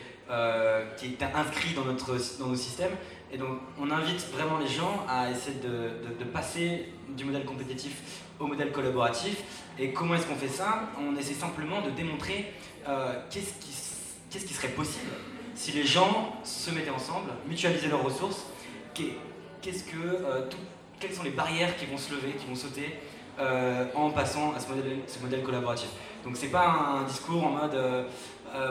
qui 0.96 1.06
est 1.06 1.22
inscrit 1.22 1.74
dans, 1.74 1.84
notre, 1.84 2.16
dans 2.38 2.48
nos 2.48 2.56
systèmes. 2.56 2.92
Et 3.30 3.36
donc, 3.36 3.58
on 3.78 3.90
invite 3.90 4.26
vraiment 4.32 4.58
les 4.58 4.68
gens 4.68 5.04
à 5.08 5.30
essayer 5.30 5.56
de, 5.60 6.24
passer 6.24 6.88
du 7.08 7.24
modèle 7.24 7.44
compétitif 7.44 8.00
au 8.38 8.46
modèle 8.46 8.72
collaboratif. 8.72 9.42
Et 9.78 9.92
comment 9.92 10.14
est-ce 10.14 10.26
qu'on 10.26 10.36
fait 10.36 10.48
ça? 10.48 10.90
On 10.98 11.16
essaie 11.16 11.34
simplement 11.34 11.82
de 11.82 11.90
démontrer 11.90 12.52
euh, 12.88 13.14
qu'est-ce 13.30 13.54
qui, 13.60 14.54
serait 14.54 14.68
possible 14.68 15.10
si 15.54 15.72
les 15.72 15.84
gens 15.84 16.36
se 16.44 16.70
mettaient 16.70 16.90
ensemble, 16.90 17.30
mutualisaient 17.48 17.88
leurs 17.88 18.04
ressources, 18.04 18.46
euh, 19.66 20.48
quelles 21.00 21.12
sont 21.12 21.22
les 21.22 21.30
barrières 21.30 21.76
qui 21.76 21.86
vont 21.86 21.98
se 21.98 22.12
lever, 22.12 22.32
qui 22.32 22.46
vont 22.46 22.54
sauter 22.54 22.98
euh, 23.38 23.84
en 23.94 24.10
passant 24.10 24.52
à 24.54 24.60
ce 24.60 24.68
modèle, 25.20 25.42
collaboratif. 25.42 25.88
Donc 26.24 26.36
c'est 26.36 26.48
pas 26.48 26.98
un, 27.00 27.04
discours 27.04 27.44
en 27.44 27.50
mode 27.50 27.78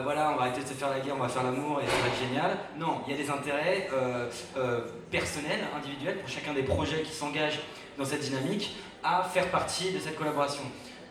voilà, 0.02 0.32
on 0.32 0.36
va 0.36 0.42
arrêter 0.42 0.60
de 0.60 0.66
se 0.66 0.74
faire 0.74 0.90
la 0.90 1.00
guerre, 1.00 1.14
on 1.16 1.22
va 1.22 1.28
faire 1.28 1.44
l'amour 1.44 1.80
et 1.80 1.86
ça 1.86 1.96
va 2.02 2.08
être 2.08 2.18
génial. 2.18 2.58
Non, 2.78 3.00
il 3.06 3.12
y 3.12 3.14
a 3.14 3.22
des 3.22 3.30
intérêts 3.30 3.88
personnels, 5.10 5.60
individuels 5.76 6.18
pour 6.18 6.28
chacun 6.28 6.52
des 6.52 6.64
projets 6.64 7.02
qui 7.02 7.12
s'engagent 7.12 7.60
dans 7.96 8.04
cette 8.04 8.20
dynamique 8.20 8.76
à 9.02 9.22
faire 9.22 9.50
partie 9.50 9.92
de 9.92 9.98
cette 9.98 10.16
collaboration. 10.18 10.62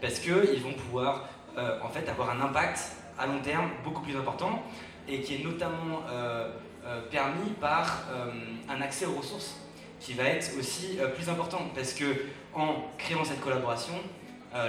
Parce 0.01 0.19
qu'ils 0.19 0.62
vont 0.62 0.74
pouvoir 0.74 1.27
en 1.57 1.89
fait 1.89 2.07
avoir 2.07 2.29
un 2.29 2.41
impact 2.41 2.91
à 3.17 3.25
long 3.25 3.39
terme 3.39 3.69
beaucoup 3.84 4.01
plus 4.01 4.15
important 4.15 4.62
et 5.07 5.22
qui 5.22 5.36
est 5.36 5.43
notamment 5.43 6.03
euh, 6.10 6.50
euh, 6.86 7.01
permis 7.10 7.51
par 7.60 8.03
euh, 8.12 8.31
un 8.69 8.81
accès 8.81 9.05
aux 9.05 9.13
ressources 9.13 9.55
qui 10.00 10.13
va 10.13 10.24
être 10.25 10.58
aussi 10.58 10.98
plus 11.16 11.30
important 11.30 11.62
parce 11.75 11.94
que 11.94 12.06
en 12.54 12.75
créant 12.98 13.24
cette 13.24 13.42
collaboration, 13.42 13.94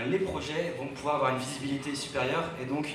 les 0.07 0.19
projets 0.19 0.75
vont 0.79 0.89
pouvoir 0.89 1.17
avoir 1.17 1.33
une 1.33 1.39
visibilité 1.39 1.95
supérieure 1.95 2.45
et 2.61 2.67
donc 2.67 2.89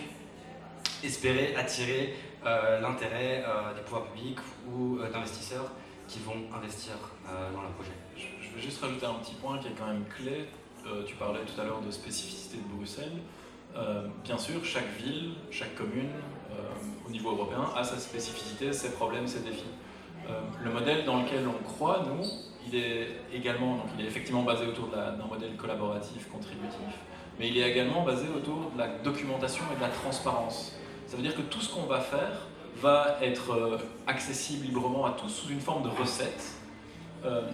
espérer 1.03 1.55
attirer 1.55 2.13
l'intérêt 2.43 3.43
des 3.75 3.81
pouvoirs 3.81 4.05
publics 4.05 4.39
ou 4.67 4.99
d'investisseurs 5.11 5.71
qui 6.07 6.19
vont 6.19 6.35
investir 6.55 6.93
dans 7.25 7.61
le 7.61 7.69
projet. 7.69 7.93
Je 8.17 8.55
veux 8.55 8.61
juste 8.61 8.81
rajouter 8.81 9.05
un 9.05 9.15
petit 9.15 9.35
point 9.35 9.57
qui 9.57 9.67
est 9.67 9.75
quand 9.77 9.87
même 9.87 10.05
clé. 10.05 10.45
tu 11.07 11.15
parlais 11.15 11.41
tout 11.41 11.59
à 11.59 11.63
l'heure 11.63 11.81
de 11.81 11.91
spécificité 11.91 12.57
de 12.57 12.75
Bruxelles. 12.75 13.21
Euh, 13.75 14.07
bien 14.23 14.37
sûr, 14.37 14.63
chaque 14.63 14.89
ville, 14.97 15.31
chaque 15.49 15.75
commune, 15.75 16.09
euh, 16.51 17.07
au 17.07 17.09
niveau 17.09 17.31
européen, 17.31 17.65
a 17.75 17.83
sa 17.83 17.97
spécificité, 17.97 18.71
ses 18.71 18.91
problèmes, 18.91 19.27
ses 19.27 19.39
défis. 19.39 19.63
Euh, 20.29 20.39
le 20.63 20.71
modèle 20.71 21.05
dans 21.05 21.21
lequel 21.21 21.47
on 21.47 21.63
croit, 21.63 22.05
nous, 22.07 22.25
il 22.67 22.75
est 22.75 23.07
également, 23.33 23.75
donc 23.77 23.85
il 23.97 24.05
est 24.05 24.07
effectivement 24.07 24.43
basé 24.43 24.65
autour 24.65 24.87
d'un 24.87 25.25
modèle 25.27 25.55
collaboratif, 25.57 26.29
contributif, 26.31 26.79
mais 27.39 27.49
il 27.49 27.57
est 27.57 27.69
également 27.69 28.03
basé 28.03 28.27
autour 28.35 28.71
de 28.73 28.79
la 28.79 28.87
documentation 28.87 29.63
et 29.73 29.75
de 29.75 29.81
la 29.81 29.89
transparence. 29.89 30.77
Ça 31.07 31.17
veut 31.17 31.23
dire 31.23 31.35
que 31.35 31.41
tout 31.41 31.59
ce 31.59 31.73
qu'on 31.73 31.85
va 31.87 31.99
faire 31.99 32.47
va 32.81 33.17
être 33.21 33.79
accessible 34.07 34.65
librement 34.65 35.05
à 35.05 35.11
tous 35.11 35.29
sous 35.29 35.49
une 35.49 35.59
forme 35.59 35.83
de 35.83 35.89
recette. 35.89 36.43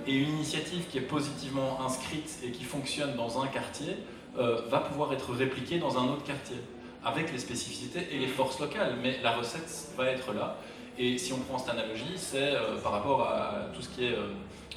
et 0.07 0.15
une 0.15 0.29
initiative 0.29 0.87
qui 0.89 0.97
est 0.97 1.07
positivement 1.07 1.79
inscrite 1.85 2.39
et 2.43 2.51
qui 2.51 2.63
fonctionne 2.63 3.15
dans 3.15 3.41
un 3.41 3.47
quartier 3.47 3.97
euh, 4.37 4.61
va 4.69 4.79
pouvoir 4.79 5.11
être 5.11 5.33
répliqué 5.33 5.79
dans 5.79 5.97
un 5.97 6.07
autre 6.07 6.23
quartier, 6.23 6.57
avec 7.03 7.31
les 7.31 7.39
spécificités 7.39 8.07
et 8.11 8.19
les 8.19 8.27
forces 8.27 8.59
locales. 8.59 8.95
Mais 9.01 9.17
la 9.23 9.31
recette 9.31 9.69
va 9.97 10.05
être 10.05 10.33
là. 10.33 10.57
Et 11.01 11.17
si 11.17 11.31
on 11.31 11.37
prend 11.37 11.57
cette 11.57 11.69
analogie, 11.69 12.17
c'est 12.17 12.55
euh, 12.55 12.77
par 12.83 12.91
rapport 12.91 13.21
à 13.21 13.67
tout 13.73 13.81
ce 13.81 13.87
qui 13.87 14.03
est 14.03 14.11
euh, 14.11 14.27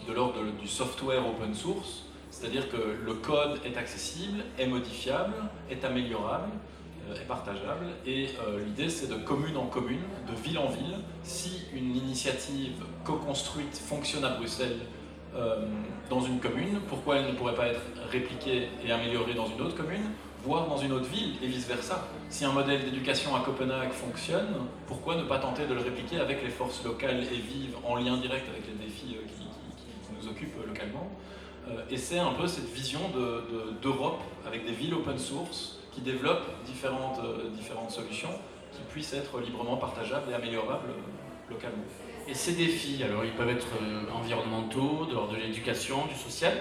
de 0.06 0.12
l'ordre 0.12 0.38
du 0.60 0.68
software 0.68 1.26
open 1.26 1.52
source, 1.52 2.04
c'est-à-dire 2.30 2.68
que 2.68 2.76
le 3.04 3.14
code 3.14 3.58
est 3.64 3.76
accessible, 3.76 4.44
est 4.56 4.66
modifiable, 4.66 5.34
est 5.68 5.84
améliorable, 5.84 6.48
est 7.14 7.26
partageable. 7.26 7.86
Et 8.06 8.28
l'idée, 8.64 8.88
c'est 8.88 9.08
de 9.08 9.16
commune 9.16 9.56
en 9.56 9.66
commune, 9.66 10.00
de 10.26 10.34
ville 10.42 10.58
en 10.58 10.68
ville. 10.68 10.96
Si 11.24 11.64
une 11.74 11.94
initiative 11.94 12.72
co-construite 13.04 13.76
fonctionne 13.76 14.24
à 14.24 14.30
Bruxelles 14.30 14.78
euh, 15.34 15.64
dans 16.10 16.20
une 16.20 16.40
commune, 16.40 16.80
pourquoi 16.88 17.16
elle 17.16 17.28
ne 17.28 17.32
pourrait 17.32 17.54
pas 17.54 17.68
être 17.68 17.80
répliquée 18.10 18.68
et 18.84 18.92
améliorée 18.92 19.32
dans 19.32 19.46
une 19.46 19.62
autre 19.62 19.74
commune, 19.74 20.10
voire 20.44 20.66
dans 20.68 20.76
une 20.76 20.92
autre 20.92 21.08
ville, 21.08 21.34
et 21.42 21.46
vice-versa. 21.46 22.08
Si 22.28 22.44
un 22.44 22.52
modèle 22.52 22.84
d'éducation 22.84 23.34
à 23.36 23.40
Copenhague 23.40 23.92
fonctionne, 23.92 24.66
pourquoi 24.86 25.16
ne 25.16 25.22
pas 25.22 25.38
tenter 25.38 25.66
de 25.66 25.74
le 25.74 25.80
répliquer 25.80 26.18
avec 26.18 26.42
les 26.42 26.50
forces 26.50 26.84
locales 26.84 27.22
et 27.22 27.36
vives, 27.36 27.76
en 27.84 27.96
lien 27.96 28.16
direct 28.16 28.48
avec 28.48 28.64
les 28.66 28.84
défis 28.86 29.16
euh, 29.16 29.26
qui, 29.26 29.44
nous 30.20 30.28
occupent 30.28 30.66
localement 30.66 31.10
euh, 31.68 31.82
Et 31.90 31.96
c'est 31.96 32.18
un 32.18 32.32
peu 32.32 32.46
cette 32.46 32.70
vision 32.72 33.00
d'Europe, 33.82 34.20
de, 34.44 34.48
avec 34.48 34.66
des 34.66 34.72
villes 34.72 34.94
open 34.94 35.18
source, 35.18 35.78
qui 35.92 36.00
développent 36.00 36.48
différentes, 36.64 37.20
différentes 37.54 37.90
solutions 37.90 38.30
qui 38.72 38.80
puissent 38.90 39.12
être 39.12 39.40
librement 39.40 39.76
partageables 39.76 40.30
et 40.30 40.34
améliorables 40.34 40.88
localement. 41.50 41.84
Et 42.28 42.34
ces 42.34 42.52
défis, 42.52 43.02
alors 43.02 43.24
ils 43.24 43.32
peuvent 43.32 43.48
être 43.48 43.66
euh, 43.82 44.04
environnementaux, 44.14 45.06
de 45.06 45.14
l'ordre 45.14 45.32
de 45.32 45.38
l'éducation, 45.38 46.06
du 46.06 46.14
social. 46.14 46.52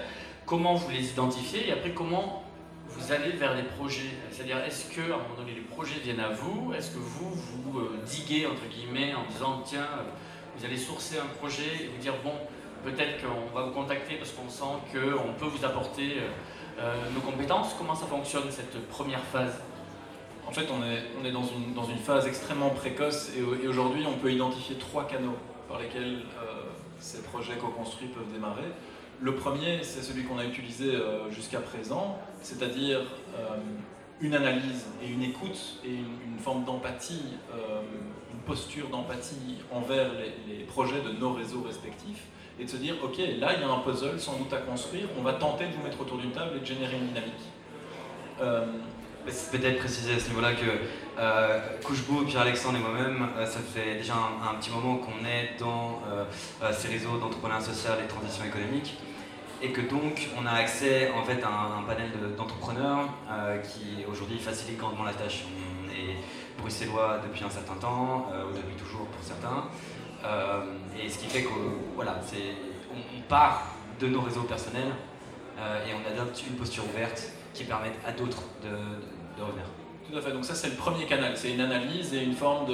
Comment 0.44 0.74
vous 0.74 0.90
les 0.90 1.10
identifiez 1.10 1.68
et 1.68 1.72
après 1.72 1.92
comment 1.92 2.41
vous 2.96 3.12
allez 3.12 3.32
vers 3.32 3.56
des 3.56 3.62
projets. 3.62 4.10
C'est-à-dire, 4.30 4.58
est-ce 4.58 4.90
que 4.94 5.00
à 5.00 5.14
un 5.14 5.18
moment 5.18 5.34
donné 5.36 5.54
les 5.54 5.62
projets 5.62 5.98
viennent 6.02 6.20
à 6.20 6.30
vous? 6.30 6.72
Est-ce 6.72 6.90
que 6.90 6.98
vous 6.98 7.30
vous 7.30 7.78
euh, 7.80 7.98
diguez 8.06 8.46
entre 8.46 8.66
guillemets 8.68 9.14
en 9.14 9.30
disant 9.30 9.62
tiens, 9.64 9.88
euh, 9.98 10.02
vous 10.56 10.64
allez 10.64 10.78
sourcer 10.78 11.18
un 11.18 11.26
projet 11.38 11.84
et 11.84 11.88
vous 11.88 12.00
dire 12.00 12.14
bon, 12.22 12.32
peut-être 12.84 13.22
qu'on 13.22 13.54
va 13.54 13.64
vous 13.64 13.72
contacter 13.72 14.16
parce 14.16 14.32
qu'on 14.32 14.48
sent 14.48 14.80
qu'on 14.92 15.32
peut 15.32 15.46
vous 15.46 15.64
apporter 15.64 16.16
nos 17.14 17.20
compétences. 17.20 17.74
Comment 17.78 17.94
ça 17.94 18.06
fonctionne 18.06 18.50
cette 18.50 18.88
première 18.88 19.22
phase? 19.22 19.60
En 20.46 20.50
fait, 20.50 20.66
on 20.70 21.24
est, 21.24 21.30
dans, 21.30 21.44
une, 21.86 21.98
phase 21.98 22.26
extrêmement 22.26 22.70
précoce 22.70 23.30
et 23.36 23.66
aujourd'hui, 23.66 24.04
on 24.06 24.18
peut 24.18 24.30
identifier 24.30 24.76
trois 24.76 25.06
canaux 25.06 25.36
par 25.68 25.80
lesquels 25.80 26.24
euh, 26.36 26.64
ces 26.98 27.22
projets 27.22 27.54
co-construits 27.54 28.08
peuvent 28.08 28.30
démarrer. 28.32 28.68
Le 29.22 29.34
premier, 29.36 29.78
c'est 29.82 30.02
celui 30.02 30.24
qu'on 30.24 30.38
a 30.38 30.44
utilisé 30.44 30.96
euh, 30.96 31.30
jusqu'à 31.30 31.60
présent, 31.60 32.18
c'est-à-dire 32.42 32.98
euh, 33.38 33.56
une 34.20 34.34
analyse 34.34 34.86
et 35.02 35.08
une 35.08 35.22
écoute 35.22 35.78
et 35.84 35.94
une, 35.94 36.38
forme 36.40 36.64
d'empathie, 36.64 37.22
une 38.32 38.40
posture 38.40 38.88
d'empathie 38.88 39.58
envers 39.70 40.10
les, 40.48 40.64
projets 40.64 41.00
de 41.02 41.12
nos 41.20 41.32
réseaux 41.34 41.62
respectifs, 41.62 42.24
et 42.58 42.64
de 42.64 42.68
se 42.68 42.76
dire, 42.76 42.94
ok, 43.02 43.18
là 43.38 43.54
il 43.54 43.60
y 43.60 43.64
a 43.64 43.68
un 43.68 43.78
puzzle 43.78 44.18
sans 44.18 44.38
doute 44.38 44.52
à 44.52 44.58
construire, 44.58 45.06
on 45.18 45.22
va 45.22 45.34
tenter 45.34 45.66
de 45.66 45.72
vous 45.72 45.82
mettre 45.84 46.00
autour 46.00 46.18
d'une 46.18 46.32
table 46.32 46.56
et 46.56 46.60
de 46.60 46.66
générer 46.66 46.96
une 46.96 47.08
dynamique. 47.08 47.32
Peut-être 49.24 49.78
préciser 49.78 50.14
à 50.14 50.18
ce 50.18 50.28
niveau-là 50.30 50.52
que 50.54 50.66
euh, 51.18 51.60
Pierre-Alexandre 52.26 52.78
et 52.78 52.80
moi-même, 52.80 53.28
euh, 53.36 53.46
ça 53.46 53.60
fait 53.60 53.96
déjà 53.98 54.14
un, 54.14 54.54
petit 54.56 54.70
moment 54.70 54.96
qu'on 54.96 55.24
est 55.24 55.60
dans 55.60 56.02
euh, 56.10 56.24
euh, 56.62 56.72
ces 56.72 56.88
réseaux 56.88 57.18
d'entrepreneuriat 57.18 57.64
social 57.64 57.98
et 58.00 58.04
de 58.04 58.08
transition 58.08 58.44
économique 58.44 58.98
et 59.62 59.70
que 59.70 59.80
donc 59.80 60.28
on 60.36 60.44
a 60.46 60.52
accès 60.52 61.10
en 61.16 61.22
fait 61.24 61.42
à 61.42 61.48
un, 61.48 61.82
panel 61.84 62.10
d'entrepreneurs 62.36 63.08
qui 63.62 64.04
aujourd'hui 64.10 64.38
facilite 64.38 64.78
grandement 64.78 65.04
la 65.04 65.14
tâche. 65.14 65.44
On 65.46 65.90
est 65.90 66.16
bruxellois 66.58 67.20
depuis 67.24 67.44
un 67.44 67.50
certain 67.50 67.74
temps, 67.74 68.28
ou 68.48 68.56
depuis 68.56 68.76
toujours 68.76 69.06
pour 69.06 69.22
certains, 69.22 69.64
et 70.98 71.08
ce 71.08 71.18
qui 71.18 71.26
fait 71.26 71.42
qu'on 71.42 71.94
voilà, 71.94 72.20
on, 72.92 72.96
on 72.96 73.20
part 73.28 73.74
de 74.00 74.08
nos 74.08 74.20
réseaux 74.20 74.42
personnels 74.42 74.92
et 75.58 75.90
on 75.94 76.12
adopte 76.12 76.42
une 76.48 76.56
posture 76.56 76.84
ouverte 76.84 77.30
qui 77.54 77.64
permettent 77.64 78.00
à 78.06 78.12
d'autres 78.12 78.42
de, 78.62 78.68
de, 78.68 79.42
revenir. 79.42 79.64
Tout 80.10 80.16
à 80.16 80.20
fait, 80.20 80.32
donc 80.32 80.44
ça 80.44 80.54
c'est 80.54 80.70
le 80.70 80.76
premier 80.76 81.06
canal, 81.06 81.36
c'est 81.36 81.52
une 81.52 81.60
analyse 81.60 82.12
et 82.14 82.22
une 82.22 82.34
forme 82.34 82.66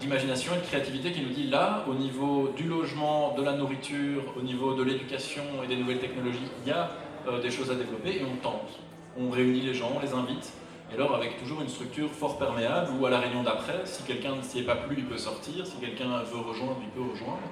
d'imagination 0.00 0.52
et 0.54 0.58
de 0.58 0.66
créativité 0.66 1.12
qui 1.12 1.22
nous 1.22 1.32
dit 1.32 1.48
là, 1.48 1.84
au 1.88 1.94
niveau 1.94 2.52
du 2.56 2.64
logement, 2.64 3.34
de 3.36 3.42
la 3.42 3.52
nourriture, 3.52 4.22
au 4.36 4.42
niveau 4.42 4.74
de 4.74 4.82
l'éducation 4.82 5.42
et 5.64 5.66
des 5.66 5.76
nouvelles 5.76 6.00
technologies, 6.00 6.38
il 6.64 6.68
y 6.68 6.72
a 6.72 6.90
euh, 7.28 7.40
des 7.40 7.50
choses 7.50 7.70
à 7.70 7.74
développer 7.74 8.16
et 8.16 8.24
on 8.24 8.36
tente. 8.36 8.80
On 9.18 9.30
réunit 9.30 9.62
les 9.62 9.74
gens, 9.74 9.90
on 9.96 10.00
les 10.00 10.12
invite, 10.12 10.52
et 10.90 10.94
alors 10.94 11.14
avec 11.14 11.38
toujours 11.42 11.62
une 11.62 11.68
structure 11.68 12.10
fort 12.10 12.38
perméable 12.38 12.90
où 13.00 13.06
à 13.06 13.10
la 13.10 13.18
réunion 13.18 13.42
d'après, 13.42 13.80
si 13.84 14.02
quelqu'un 14.02 14.36
ne 14.36 14.42
s'y 14.42 14.60
est 14.60 14.62
pas 14.62 14.76
plu, 14.76 14.96
il 14.98 15.06
peut 15.06 15.18
sortir, 15.18 15.66
si 15.66 15.76
quelqu'un 15.76 16.22
veut 16.30 16.40
rejoindre, 16.40 16.76
il 16.82 16.90
peut 16.90 17.10
rejoindre. 17.10 17.48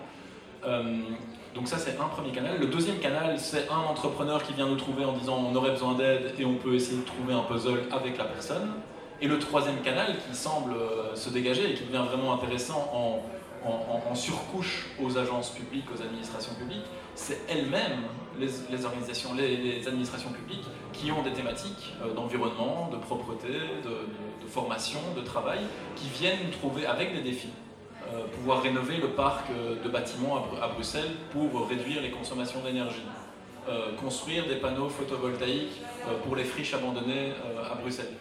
Euh, 0.66 0.98
Donc 1.54 1.68
ça 1.68 1.78
c'est 1.78 1.98
un 2.00 2.08
premier 2.08 2.32
canal. 2.32 2.58
Le 2.60 2.66
deuxième 2.66 2.98
canal 2.98 3.38
c'est 3.38 3.68
un 3.70 3.90
entrepreneur 3.90 4.42
qui 4.42 4.52
vient 4.52 4.66
nous 4.66 4.76
trouver 4.76 5.04
en 5.04 5.12
disant 5.12 5.36
on 5.50 5.54
aurait 5.54 5.70
besoin 5.70 5.94
d'aide 5.94 6.34
et 6.38 6.44
on 6.44 6.54
peut 6.54 6.74
essayer 6.74 6.98
de 6.98 7.06
trouver 7.06 7.32
un 7.32 7.42
puzzle 7.42 7.84
avec 7.92 8.18
la 8.18 8.24
personne. 8.24 8.68
Et 9.21 9.28
le 9.28 9.38
troisième 9.38 9.80
canal 9.83 10.16
qui 10.18 10.37
semble 10.37 10.73
euh, 10.73 11.14
se 11.14 11.30
dégager 11.30 11.71
et 11.71 11.75
qui 11.75 11.85
devient 11.85 12.04
vraiment 12.06 12.35
intéressant 12.35 12.90
en, 12.92 13.21
surcouche 14.14 14.87
aux 15.02 15.18
agences 15.18 15.50
publiques, 15.50 15.87
aux 15.92 16.00
administrations 16.00 16.54
publiques, 16.54 16.85
c'est 17.14 17.40
elles-mêmes, 17.49 18.02
les, 18.38 18.85
organisations, 18.85 19.30
les, 19.35 19.87
administrations 19.88 20.30
publiques, 20.30 20.64
qui 20.92 21.11
ont 21.11 21.23
des 21.23 21.33
thématiques 21.33 21.94
euh, 22.02 22.12
d'environnement, 22.12 22.90
de 22.92 22.99
propreté, 22.99 23.49
de, 23.49 24.47
formation, 24.47 25.00
de 25.16 25.23
travail, 25.23 25.61
qui 25.97 26.09
viennent 26.09 26.50
trouver 26.52 26.87
avec 26.87 27.14
des 27.14 27.23
défis. 27.23 27.52
Euh, 28.12 28.25
pouvoir 28.37 28.62
rénover 28.62 28.99
le 28.99 29.09
parc 29.09 29.47
de 29.50 29.88
bâtiments 29.88 30.47
à, 30.61 30.68
Bruxelles 30.68 31.12
pour 31.33 31.66
réduire 31.66 32.02
les 32.02 32.11
consommations 32.11 32.61
d'énergie. 32.62 33.06
construire 33.99 34.47
des 34.47 34.56
panneaux 34.56 34.90
photovoltaïques 34.90 35.80
pour 36.23 36.37
les 36.37 36.44
friches 36.44 36.75
abandonnées 36.75 37.33
à 37.73 37.75
Bruxelles 37.76 38.12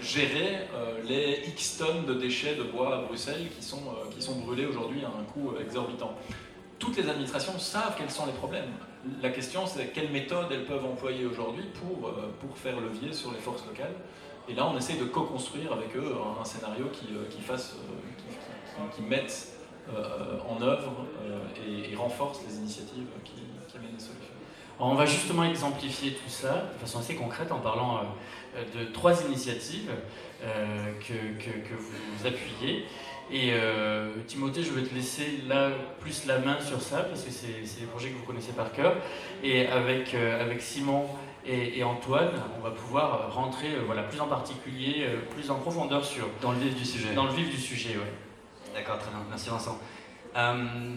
gérer 0.00 0.66
les 1.06 1.42
X 1.48 1.78
tonnes 1.78 2.06
de 2.06 2.14
déchets 2.14 2.54
de 2.54 2.62
bois 2.62 2.96
à 2.96 3.02
Bruxelles 3.02 3.48
qui 3.56 3.62
sont, 3.62 3.82
qui 4.10 4.22
sont 4.22 4.40
brûlés 4.40 4.66
aujourd'hui 4.66 5.02
à 5.04 5.08
un 5.08 5.24
coût 5.24 5.52
exorbitant 5.60 6.16
toutes 6.80 6.96
les 6.96 7.08
administrations 7.08 7.56
savent 7.58 7.94
quels 7.96 8.10
sont 8.10 8.26
les 8.26 8.32
problèmes. 8.32 8.72
La 9.22 9.30
question, 9.30 9.66
c'est 9.66 9.92
quelles 9.92 10.10
méthodes 10.10 10.48
elles 10.50 10.64
peuvent 10.64 10.84
employer 10.84 11.26
aujourd'hui 11.26 11.64
pour, 11.74 12.08
euh, 12.08 12.34
pour 12.40 12.56
faire 12.56 12.80
levier 12.80 13.12
sur 13.12 13.30
les 13.32 13.38
forces 13.38 13.64
locales. 13.66 13.94
Et 14.48 14.54
là, 14.54 14.66
on 14.66 14.76
essaie 14.76 14.96
de 14.96 15.04
co-construire 15.04 15.72
avec 15.72 15.94
eux 15.94 16.16
un, 16.40 16.44
scénario 16.44 16.86
qui, 16.92 17.06
euh, 17.14 17.28
qui, 17.30 17.40
fasse, 17.40 17.76
euh, 17.76 18.82
qui, 18.96 19.02
mette 19.02 19.48
en 20.48 20.62
œuvre 20.62 21.04
et, 21.66 21.96
renforce 21.96 22.40
les 22.46 22.58
initiatives 22.58 23.08
qui, 23.24 23.42
amènent 23.76 23.94
des 23.94 24.00
solutions. 24.00 24.34
on 24.78 24.94
va 24.94 25.04
justement 25.04 25.42
exemplifier 25.42 26.12
tout 26.12 26.28
ça 26.28 26.70
de 26.74 26.78
façon 26.80 27.00
assez 27.00 27.16
concrète 27.16 27.50
en 27.50 27.58
parlant 27.58 28.00
de 28.74 28.84
trois 28.92 29.22
initiatives 29.26 29.90
que, 30.40 31.42
que, 31.42 31.50
que, 31.50 31.74
vous 31.76 32.26
appuyez. 32.26 32.86
Et 33.32 33.52
euh, 33.52 34.10
Timothée, 34.26 34.62
je 34.64 34.72
vais 34.72 34.82
te 34.82 34.92
laisser 34.92 35.42
là 35.46 35.70
plus 36.00 36.26
la 36.26 36.38
main 36.38 36.60
sur 36.60 36.80
ça, 36.80 37.02
parce 37.02 37.22
que 37.22 37.30
c'est 37.30 37.80
des 37.80 37.86
projets 37.86 38.08
que 38.08 38.18
vous 38.18 38.24
connaissez 38.24 38.52
par 38.52 38.72
cœur. 38.72 38.94
Et 39.44 39.68
avec, 39.68 40.14
euh, 40.14 40.42
avec 40.42 40.60
Simon 40.60 41.06
et, 41.46 41.82
Antoine, 41.84 42.32
on 42.58 42.62
va 42.62 42.70
pouvoir 42.70 43.32
rentrer 43.32 43.68
euh, 43.68 43.82
voilà, 43.86 44.02
plus 44.02 44.20
en 44.20 44.26
particulier, 44.26 45.06
plus 45.34 45.50
en 45.50 45.56
profondeur 45.56 46.04
sur... 46.04 46.26
Dans 46.42 46.52
le 46.52 46.58
vif 46.58 46.74
du 46.74 46.84
sujet. 46.84 47.14
Dans 47.14 47.26
le 47.26 47.32
vif 47.32 47.48
du 47.48 47.56
sujet, 47.56 47.90
oui. 47.94 48.74
D'accord, 48.74 48.98
très 48.98 49.10
bien. 49.10 49.20
Merci 49.28 49.48
Vincent. 49.48 49.78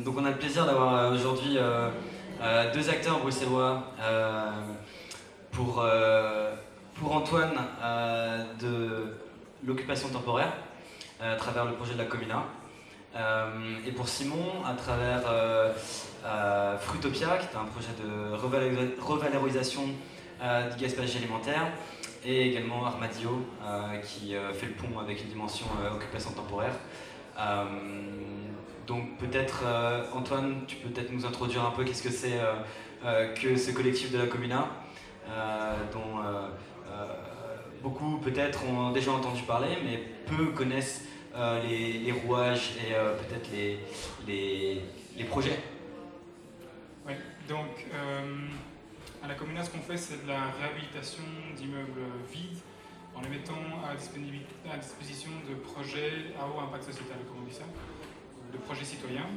donc 0.04 0.18
on 0.18 0.26
a 0.26 0.30
le 0.30 0.38
plaisir 0.38 0.66
d'avoir 0.66 1.12
aujourd'hui 1.12 1.58
deux 2.74 2.90
acteurs 2.90 3.20
bruxellois. 3.20 3.94
pour, 5.52 5.84
pour 6.96 7.16
Antoine, 7.16 7.54
de 8.60 9.16
l'occupation 9.66 10.10
temporaire 10.10 10.54
à 11.20 11.36
travers 11.36 11.66
le 11.66 11.74
projet 11.74 11.94
de 11.94 12.00
la 12.00 12.06
Comina. 12.06 12.46
Euh, 13.16 13.78
et 13.86 13.92
pour 13.92 14.08
Simon, 14.08 14.66
à 14.66 14.74
travers 14.74 15.22
euh, 15.30 15.72
euh, 16.26 16.78
Frutopia, 16.80 17.38
qui 17.38 17.46
est 17.46 17.58
un 17.58 17.66
projet 17.66 17.94
de 18.02 18.34
revalorisation 19.02 19.84
du 19.86 20.82
gaspillage 20.82 21.16
alimentaire, 21.16 21.68
et 22.26 22.50
également 22.50 22.86
Armadio, 22.86 23.46
qui 24.04 24.36
fait 24.54 24.66
le 24.66 24.74
pont 24.74 25.00
avec 25.00 25.22
une 25.22 25.30
dimension 25.30 25.66
occupation 25.94 26.32
temporaire. 26.32 26.74
donc 28.86 29.18
peut-être, 29.20 29.64
Antoine, 30.14 30.66
tu 30.68 30.76
peux 30.78 30.90
peut-être 30.90 31.14
nous 31.14 31.26
introduire 31.26 31.64
un 31.64 31.72
peu 31.72 31.86
qu'est-ce 31.86 32.04
que 32.04 32.12
c'est 32.12 32.42
que 33.42 33.56
ce 33.56 33.72
collectif 33.72 34.12
de 34.12 34.18
la 34.18 34.26
Comina, 34.26 34.68
dont 35.94 36.22
beaucoup 37.84 38.18
peut-être 38.18 38.64
ont 38.66 38.92
déjà 38.92 39.12
entendu 39.12 39.44
parler, 39.44 39.78
mais 39.84 39.98
peu 40.26 40.48
connaissent 40.48 41.06
euh, 41.36 41.62
les, 41.64 42.12
rouages 42.12 42.74
et 42.78 42.94
euh, 42.94 43.16
peut-être 43.18 43.50
les, 43.52 43.80
les, 45.18 45.24
projets 45.24 45.60
Oui, 47.08 47.14
donc 47.50 47.88
euh, 47.92 48.48
à 49.24 49.28
la 49.28 49.34
Comuna, 49.34 49.64
ce 49.64 49.72
qu'on 49.72 49.80
fait, 49.80 49.98
c'est 49.98 50.24
de 50.24 50.28
la 50.28 50.52
réhabilitation 50.60 51.24
d'immeubles 51.58 52.02
vides 52.32 52.60
en 53.16 53.22
les 53.22 53.30
mettant 53.30 53.58
à, 53.84 53.94
à, 53.94 54.78
disposition 54.78 55.32
de 55.50 55.56
projets 55.56 56.34
à 56.40 56.46
haut 56.46 56.60
impact 56.60 56.84
sociétal, 56.84 57.18
comme 57.28 57.44
on 57.44 57.48
dit 57.48 57.56
ça, 57.56 57.66
de 58.52 58.58
projets 58.60 58.86
citoyens. 58.86 59.28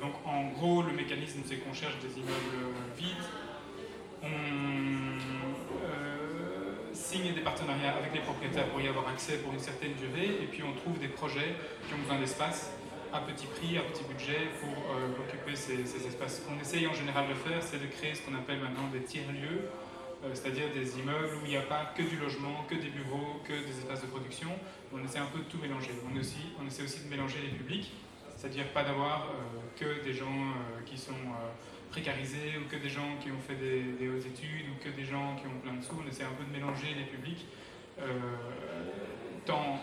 donc 0.00 0.14
en 0.24 0.48
gros, 0.52 0.82
le 0.82 0.92
mécanisme, 0.92 1.40
c'est 1.44 1.56
qu'on 1.56 1.74
cherche 1.74 1.98
des 2.00 2.18
immeubles 2.18 2.72
vides, 2.96 3.28
on 4.24 5.04
signer 7.14 7.32
des 7.32 7.42
partenariats 7.42 7.94
avec 7.94 8.12
les 8.12 8.20
propriétaires 8.20 8.66
pour 8.66 8.80
y 8.80 8.88
avoir 8.88 9.06
accès 9.08 9.38
pour 9.38 9.52
une 9.52 9.60
certaine 9.60 9.92
durée, 9.94 10.42
et 10.42 10.46
puis 10.46 10.62
on 10.64 10.72
trouve 10.72 10.98
des 10.98 11.08
projets 11.08 11.54
qui 11.86 11.94
ont 11.94 11.98
besoin 11.98 12.18
d'espace 12.18 12.72
à 13.12 13.20
petit 13.20 13.46
prix, 13.46 13.78
à 13.78 13.82
petit 13.82 14.02
budget 14.02 14.50
pour 14.58 14.74
euh, 14.90 15.14
occuper 15.22 15.54
ces, 15.54 15.78
espaces. 16.06 16.40
Ce 16.40 16.42
qu'on 16.42 16.58
essaye 16.60 16.88
en 16.88 16.94
général 16.94 17.28
de 17.28 17.34
faire, 17.34 17.62
c'est 17.62 17.78
de 17.78 17.86
créer 17.86 18.14
ce 18.14 18.22
qu'on 18.22 18.34
appelle 18.34 18.58
maintenant 18.58 18.88
des 18.92 19.02
tiers-lieux, 19.02 19.70
euh, 20.24 20.30
c'est-à-dire 20.34 20.72
des 20.74 20.98
immeubles 20.98 21.36
où 21.36 21.44
il 21.44 21.50
n'y 21.50 21.56
a 21.56 21.62
pas 21.62 21.92
que 21.96 22.02
du 22.02 22.16
logement, 22.16 22.66
que 22.68 22.74
des 22.74 22.90
bureaux, 22.90 23.38
que 23.44 23.52
des 23.52 23.78
espaces 23.78 24.02
de 24.02 24.08
production. 24.08 24.50
On 24.92 24.98
essaie 25.04 25.18
un 25.18 25.30
peu 25.30 25.38
de 25.38 25.44
tout 25.44 25.58
mélanger. 25.58 25.90
On, 26.02 26.18
on 26.18 26.66
essaie 26.66 26.82
aussi 26.82 27.04
de 27.04 27.08
mélanger 27.08 27.38
les 27.44 27.56
publics, 27.56 27.92
c'est-à-dire 28.36 28.66
pas 28.74 28.82
d'avoir 28.82 29.30
euh, 29.30 29.78
que 29.78 30.02
des 30.02 30.14
gens 30.14 30.50
qui 30.84 30.98
sont 30.98 31.14
précarisés 31.94 32.58
ou 32.58 32.68
que 32.68 32.74
des 32.74 32.88
gens 32.88 33.16
qui 33.22 33.30
ont 33.30 33.38
fait 33.38 33.54
des, 33.54 34.08
hautes 34.08 34.26
études 34.26 34.66
ou 34.68 34.82
que 34.82 34.90
des 34.90 35.04
gens 35.04 35.36
qui 35.36 35.46
ont 35.46 35.60
plein 35.62 35.74
de 35.74 35.82
sous. 35.82 35.94
On 35.94 36.08
essaie 36.08 36.24
un 36.24 36.34
peu 36.36 36.42
de 36.42 36.50
mélanger 36.50 36.90
les 36.98 37.04
publics, 37.04 37.46
euh, 38.00 38.18
tant 39.46 39.78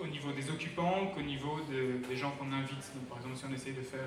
au 0.00 0.06
niveau 0.06 0.30
des 0.30 0.48
occupants 0.48 1.10
qu'au 1.12 1.22
niveau 1.22 1.58
des 1.68 2.16
gens 2.16 2.30
qu'on 2.38 2.52
invite. 2.52 2.84
par 3.08 3.18
exemple, 3.18 3.36
si 3.36 3.44
on 3.50 3.52
essaie 3.52 3.72
de 3.72 3.82
faire 3.82 4.06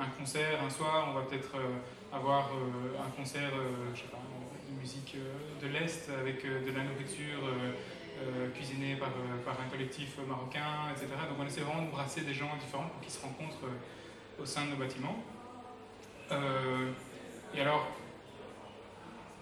un, 0.00 0.08
concert 0.18 0.64
un 0.66 0.70
soir, 0.70 1.10
on 1.10 1.14
va 1.14 1.22
peut-être 1.22 1.54
euh, 1.54 1.78
avoir 2.12 2.50
euh, 2.50 3.06
un 3.06 3.10
concert, 3.10 3.52
de 3.52 4.80
musique 4.80 5.16
de 5.62 5.68
l'Est 5.68 6.10
avec 6.10 6.44
de 6.44 6.72
la 6.76 6.82
nourriture 6.82 7.40
cuisinée 8.54 8.96
par, 8.96 9.10
par, 9.44 9.56
un 9.64 9.70
collectif 9.70 10.18
marocain, 10.28 10.90
etc. 10.92 11.06
Donc 11.28 11.38
on 11.40 11.46
essaie 11.46 11.62
vraiment 11.62 11.86
de 11.86 11.90
brasser 11.90 12.20
des 12.22 12.34
gens 12.34 12.50
différents 12.60 12.88
pour 12.88 13.00
qu'ils 13.00 13.12
se 13.12 13.22
rencontrent 13.22 13.64
au 14.38 14.44
sein 14.44 14.66
de 14.66 14.70
nos 14.72 14.76
bâtiments. 14.76 15.24
Euh, 16.32 16.90
et 17.54 17.60
alors, 17.60 17.86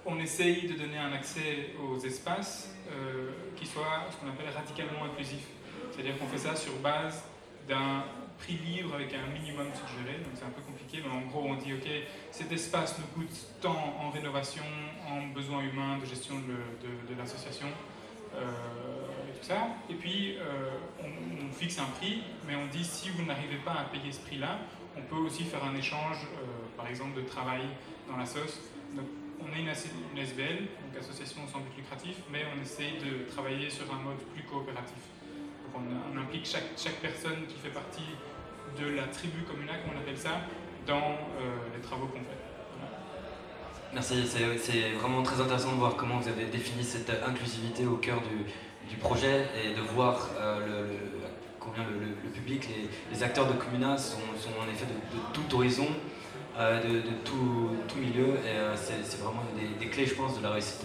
on 0.05 0.19
essaye 0.19 0.67
de 0.67 0.75
donner 0.75 0.99
un 0.99 1.13
accès 1.13 1.75
aux 1.81 1.99
espaces 1.99 2.75
euh, 2.91 3.31
qui 3.57 3.67
soit 3.67 4.07
ce 4.11 4.17
qu'on 4.17 4.29
appelle 4.29 4.53
radicalement 4.55 5.05
inclusif. 5.05 5.47
C'est-à-dire 5.91 6.19
qu'on 6.19 6.27
fait 6.27 6.39
ça 6.39 6.57
sur 6.57 6.75
base 6.77 7.25
d'un 7.69 8.05
prix 8.39 8.55
libre 8.55 8.95
avec 8.95 9.15
un 9.15 9.31
minimum 9.33 9.69
suggéré, 9.73 10.19
donc 10.19 10.33
c'est 10.35 10.45
un 10.45 10.51
peu 10.51 10.63
compliqué, 10.63 10.99
mais 11.05 11.15
en 11.15 11.21
gros 11.29 11.45
on 11.45 11.55
dit 11.55 11.75
ok, 11.75 11.89
cet 12.33 12.51
espace 12.51 12.99
nous 12.99 13.07
coûte 13.15 13.47
tant 13.61 13.95
en 14.01 14.11
rénovation, 14.11 14.65
en 15.09 15.29
besoins 15.29 15.63
humains, 15.63 15.99
de 15.99 16.07
gestion 16.07 16.35
de, 16.41 17.15
l'association, 17.17 17.69
euh, 18.35 18.41
et 19.29 19.39
tout 19.39 19.45
ça. 19.45 19.69
Et 19.89 19.95
puis 19.95 20.39
on, 21.01 21.05
on, 21.05 21.53
fixe 21.53 21.79
un 21.79 21.85
prix, 22.01 22.25
mais 22.49 22.57
on 22.57 22.67
dit 22.67 22.85
si 22.85 23.11
vous 23.11 23.23
n'arrivez 23.25 23.59
pas 23.65 23.73
à 23.73 23.85
payer 23.85 24.11
ce 24.11 24.21
prix-là, 24.21 24.59
on 24.97 25.03
peut 25.03 25.17
aussi 25.17 25.45
faire 25.45 25.63
un 25.63 25.77
échange 25.77 26.19
par 26.83 26.91
exemple 26.91 27.23
de 27.23 27.27
travail 27.27 27.63
dans 28.11 28.17
la 28.17 28.27
sauce. 28.27 28.59
on 28.97 29.57
est 29.57 29.61
une, 29.61 29.69
SBL, 29.69 30.67
donc 30.83 30.99
association 30.99 31.43
sans 31.47 31.61
but 31.61 31.77
lucratif, 31.77 32.17
mais 32.33 32.43
on 32.53 32.61
essaye 32.61 32.99
de 32.99 33.31
travailler 33.31 33.71
sur 33.71 33.85
un 33.95 34.03
mode 34.03 34.19
plus 34.35 34.43
coopératif. 34.43 35.03
on, 35.75 36.19
implique 36.19 36.45
chaque, 36.45 37.01
personne 37.01 37.47
qui 37.47 37.57
fait 37.59 37.71
partie 37.71 38.11
de 38.81 38.97
la 38.97 39.05
tribu 39.05 39.43
communale, 39.45 39.77
comme 39.83 39.95
on 39.97 40.01
appelle 40.01 40.19
ça, 40.19 40.41
dans 40.85 41.15
euh, 41.15 41.77
les 41.77 41.81
travaux 41.81 42.07
qu'on 42.07 42.19
fait. 42.19 42.43
Merci, 43.95 44.27
c'est 44.27 44.91
vraiment 44.93 45.23
très 45.23 45.41
intéressant 45.41 45.73
de 45.73 45.79
voir 45.79 45.95
comment 45.95 46.19
vous 46.19 46.29
avez 46.29 46.47
défini 46.47 46.83
cette 46.83 47.11
inclusivité 47.11 47.87
au 47.87 47.97
cœur 47.97 48.21
du, 48.23 48.97
projet 48.97 49.47
et 49.65 49.75
de 49.75 49.81
voir 49.81 50.29
euh, 50.39 50.99
combien 51.59 51.85
le, 51.85 52.31
public, 52.31 52.69
les, 53.11 53.23
acteurs 53.23 53.47
de 53.47 53.55
Comuna 53.55 53.97
sont, 53.97 54.19
en 54.19 54.71
effet 54.71 54.85
de 54.87 55.19
tout 55.33 55.57
horizon 55.57 55.87
euh, 56.59 56.83
de, 56.83 57.01
tout, 57.25 57.71
tout, 57.89 57.97
milieu. 57.97 58.37
Et 58.45 58.57
euh, 58.57 58.77
c'est 58.77 59.21
vraiment 59.23 59.43
des, 59.57 59.69
des, 59.83 59.91
clés, 59.91 60.07
je 60.07 60.15
pense, 60.15 60.37
de 60.39 60.43
la 60.43 60.51
réussite 60.51 60.85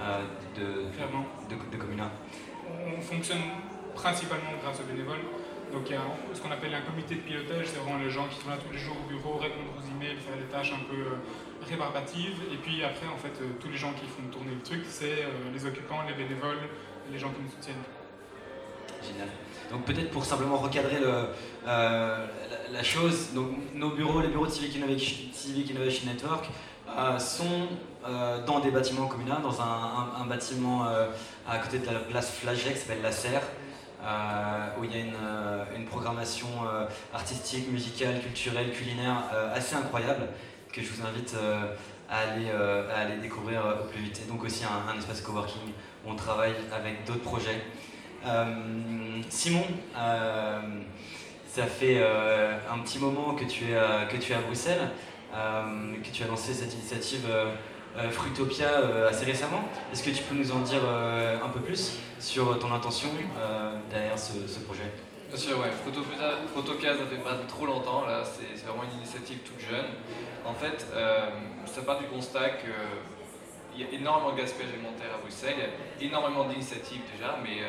euh, 0.00 0.22
de, 0.56 0.62
de, 0.62 1.70
de, 1.70 1.76
Comuna. 1.76 2.10
On 2.70 3.00
fonctionne 3.00 3.42
principalement 3.94 4.52
grâce 4.62 4.78
aux 4.80 4.84
bénévoles. 4.84 5.24
Donc 5.72 5.82
il 5.88 5.92
y 5.92 5.96
a 5.96 6.02
ce 6.34 6.40
qu'on 6.40 6.50
appelle 6.50 6.74
un 6.74 6.82
comité 6.82 7.14
de 7.14 7.20
pilotage, 7.20 7.64
c'est 7.64 7.78
vraiment 7.80 7.98
les 7.98 8.10
gens 8.10 8.28
qui 8.28 8.38
sont 8.38 8.50
là 8.50 8.58
tous 8.58 8.70
les 8.70 8.78
jours 8.78 8.94
au 8.94 9.08
bureau, 9.08 9.38
répondre 9.38 9.72
aux 9.72 9.96
emails, 9.96 10.20
faire 10.20 10.36
des 10.36 10.52
tâches 10.52 10.70
un 10.70 10.84
peu 10.84 11.16
rébarbatives. 11.66 12.36
Et 12.52 12.56
puis 12.56 12.84
après, 12.84 13.06
en 13.08 13.16
fait, 13.16 13.32
tous 13.58 13.70
les 13.70 13.78
gens 13.78 13.92
qui 13.94 14.06
font 14.06 14.28
tourner 14.30 14.54
le 14.54 14.60
truc, 14.60 14.82
c'est 14.86 15.24
les 15.52 15.66
occupants, 15.66 16.02
les 16.06 16.14
bénévoles, 16.14 16.68
les 17.10 17.18
gens 17.18 17.30
qui 17.30 17.42
nous 17.42 17.50
soutiennent. 17.50 17.82
Génial. 19.02 19.28
Donc 19.72 19.84
peut-être 19.84 20.10
pour 20.10 20.24
simplement 20.24 20.58
recadrer 20.58 21.00
le, 21.00 21.28
la, 21.66 22.82
chose, 22.82 23.32
donc 23.34 23.48
nos 23.74 23.90
bureaux, 23.90 24.20
les 24.20 24.28
bureaux 24.28 24.46
de 24.46 24.50
Civic 24.50 24.76
Innovation, 24.76 26.06
Network, 26.06 26.46
euh, 26.98 27.18
sont 27.18 27.68
euh, 28.06 28.44
dans 28.44 28.60
des 28.60 28.70
bâtiments 28.70 29.06
communaux, 29.06 29.36
dans 29.42 29.62
un, 29.62 30.26
bâtiment 30.26 30.86
euh, 30.86 31.06
à 31.48 31.56
côté 31.58 31.78
de 31.78 31.86
la 31.86 32.00
place 32.00 32.32
Flagey 32.32 32.72
qui 32.72 32.80
s'appelle 32.80 33.02
La 33.02 33.12
Serre, 33.12 33.42
où 34.78 34.84
il 34.84 34.92
y 34.92 35.00
a 35.00 35.04
une, 35.74 35.86
programmation 35.86 36.48
artistique, 37.14 37.70
musicale, 37.70 38.20
culturelle, 38.20 38.72
culinaire 38.72 39.24
assez 39.54 39.74
incroyable 39.74 40.28
que 40.72 40.82
je 40.82 40.88
vous 40.88 41.06
invite 41.06 41.36
à 42.10 42.18
aller, 42.18 43.16
découvrir 43.20 43.62
au 43.82 43.88
plus 43.88 44.00
vite. 44.00 44.22
Et 44.24 44.30
donc 44.30 44.42
aussi 44.44 44.64
un 44.64 44.98
espace 44.98 45.20
coworking 45.20 45.70
où 46.04 46.10
on 46.10 46.16
travaille 46.16 46.54
avec 46.74 47.04
d'autres 47.04 47.22
projets. 47.22 47.62
Simon, 49.28 49.64
ça 51.46 51.66
fait 51.66 52.02
un 52.02 52.78
petit 52.78 52.98
moment 52.98 53.34
que 53.34 53.44
tu 53.44 53.64
es, 53.64 54.08
que 54.10 54.16
tu 54.16 54.32
es 54.32 54.34
à 54.34 54.40
Bruxelles. 54.40 54.90
Euh, 55.34 55.94
que 56.04 56.10
tu 56.10 56.22
as 56.22 56.26
lancé 56.26 56.52
cette 56.52 56.74
initiative 56.74 57.24
euh, 57.30 57.46
euh, 57.96 58.10
Fruitopia 58.10 58.68
assez 59.08 59.24
récemment. 59.24 59.64
Est-ce 59.90 60.02
que 60.02 60.10
tu 60.10 60.22
peux 60.24 60.34
nous 60.34 60.52
en 60.52 60.60
dire 60.60 60.82
un 61.42 61.48
peu 61.48 61.60
plus 61.60 61.98
sur 62.18 62.58
ton 62.58 62.72
intention 62.72 63.08
derrière 63.90 64.18
ce, 64.18 64.60
projet? 64.60 64.90
Bien 65.28 65.38
sûr, 65.38 65.58
ouais. 65.58 65.70
Fruitopia, 66.52 66.92
ça 66.92 67.06
fait 67.06 67.22
pas 67.22 67.36
trop 67.48 67.66
longtemps, 67.66 68.04
là, 68.06 68.22
c'est 68.24 68.66
vraiment 68.66 68.84
une 68.84 68.98
initiative 68.98 69.38
toute 69.38 69.60
jeune. 69.60 69.86
En 70.44 70.54
fait, 70.54 70.86
ça 71.66 71.82
part 71.82 71.98
du 71.98 72.06
constat 72.06 72.50
qu'il 72.60 73.80
y 73.80 73.84
a 73.84 73.92
énormément 73.92 74.32
de 74.32 74.38
gaspillage 74.38 74.72
alimentaire 74.72 75.14
à 75.14 75.20
Bruxelles, 75.20 75.70
énormément 76.00 76.44
d'initiatives 76.44 77.02
déjà, 77.14 77.38
mais 77.42 77.60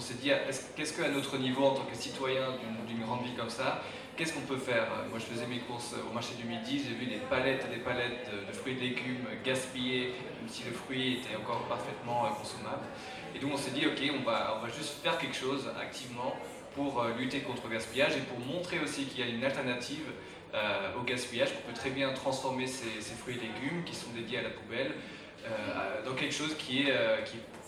on 0.00 0.02
s'est 0.02 0.14
dit, 0.14 0.30
qu'est-ce 0.76 0.94
qu'à 0.94 1.10
notre 1.10 1.36
niveau, 1.36 1.66
en 1.66 1.74
tant 1.74 1.84
que 1.84 1.94
citoyen 1.94 2.46
d'une 2.88 3.00
grande 3.00 3.22
ville 3.22 3.36
comme 3.36 3.50
ça, 3.50 3.82
qu'est-ce 4.16 4.32
qu'on 4.32 4.40
peut 4.40 4.56
faire? 4.56 4.86
Moi, 5.10 5.18
je 5.18 5.26
faisais 5.26 5.46
mes 5.46 5.58
courses 5.58 5.94
au 6.08 6.14
marché 6.14 6.32
du 6.40 6.48
midi, 6.48 6.82
j'ai 6.82 6.94
vu 6.94 7.04
des 7.04 7.20
palettes 7.28 7.66
et 7.70 7.76
des 7.76 7.82
palettes 7.82 8.30
de 8.48 8.52
fruits 8.52 8.72
et 8.72 8.76
de 8.76 8.80
légumes 8.80 9.26
gaspillés, 9.44 10.14
même 10.40 10.48
si 10.48 10.64
le 10.64 10.72
fruit 10.72 11.18
était 11.18 11.36
encore 11.36 11.64
parfaitement 11.64 12.24
euh, 12.24 12.30
consommable. 12.30 12.86
Et 13.34 13.40
donc, 13.40 13.50
on 13.52 13.58
s'est 13.58 13.72
dit, 13.72 13.86
ok, 13.86 14.00
on 14.18 14.24
va, 14.24 14.62
juste 14.74 15.02
faire 15.02 15.18
quelque 15.18 15.36
chose 15.36 15.70
activement 15.78 16.34
pour 16.74 17.02
euh, 17.02 17.12
lutter 17.18 17.40
contre 17.40 17.64
le 17.68 17.74
gaspillage 17.74 18.16
et 18.16 18.20
pour 18.20 18.38
montrer 18.38 18.78
aussi 18.78 19.04
qu'il 19.04 19.20
y 19.20 19.22
a 19.22 19.30
une 19.30 19.44
alternative 19.44 20.06
euh, 20.54 20.96
au 20.98 21.02
gaspillage, 21.02 21.50
qu'on 21.52 21.70
peut 21.70 21.76
très 21.76 21.90
bien 21.90 22.10
transformer 22.14 22.66
ces, 22.66 23.00
fruits 23.18 23.36
et 23.36 23.40
légumes 23.40 23.84
qui 23.84 23.94
sont 23.94 24.10
dédiés 24.16 24.38
à 24.38 24.42
la 24.42 24.50
poubelle 24.50 24.94
dans 26.04 26.14
quelque 26.14 26.34
chose 26.34 26.54
qui 26.58 26.82
est, 26.82 26.92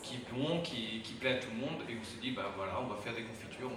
qui 0.03 0.17
est 0.17 0.33
bon, 0.33 0.61
qui, 0.61 1.01
plaît 1.21 1.35
à 1.35 1.39
tout 1.39 1.49
le 1.55 1.61
monde. 1.61 1.81
Et 1.89 1.95
on 2.01 2.05
s'est 2.05 2.21
dit, 2.21 2.33
bah 2.33 2.53
voilà, 2.57 2.73
on 2.83 2.87
va 2.87 2.97
faire 2.97 3.15
des 3.15 3.23
confitures. 3.23 3.71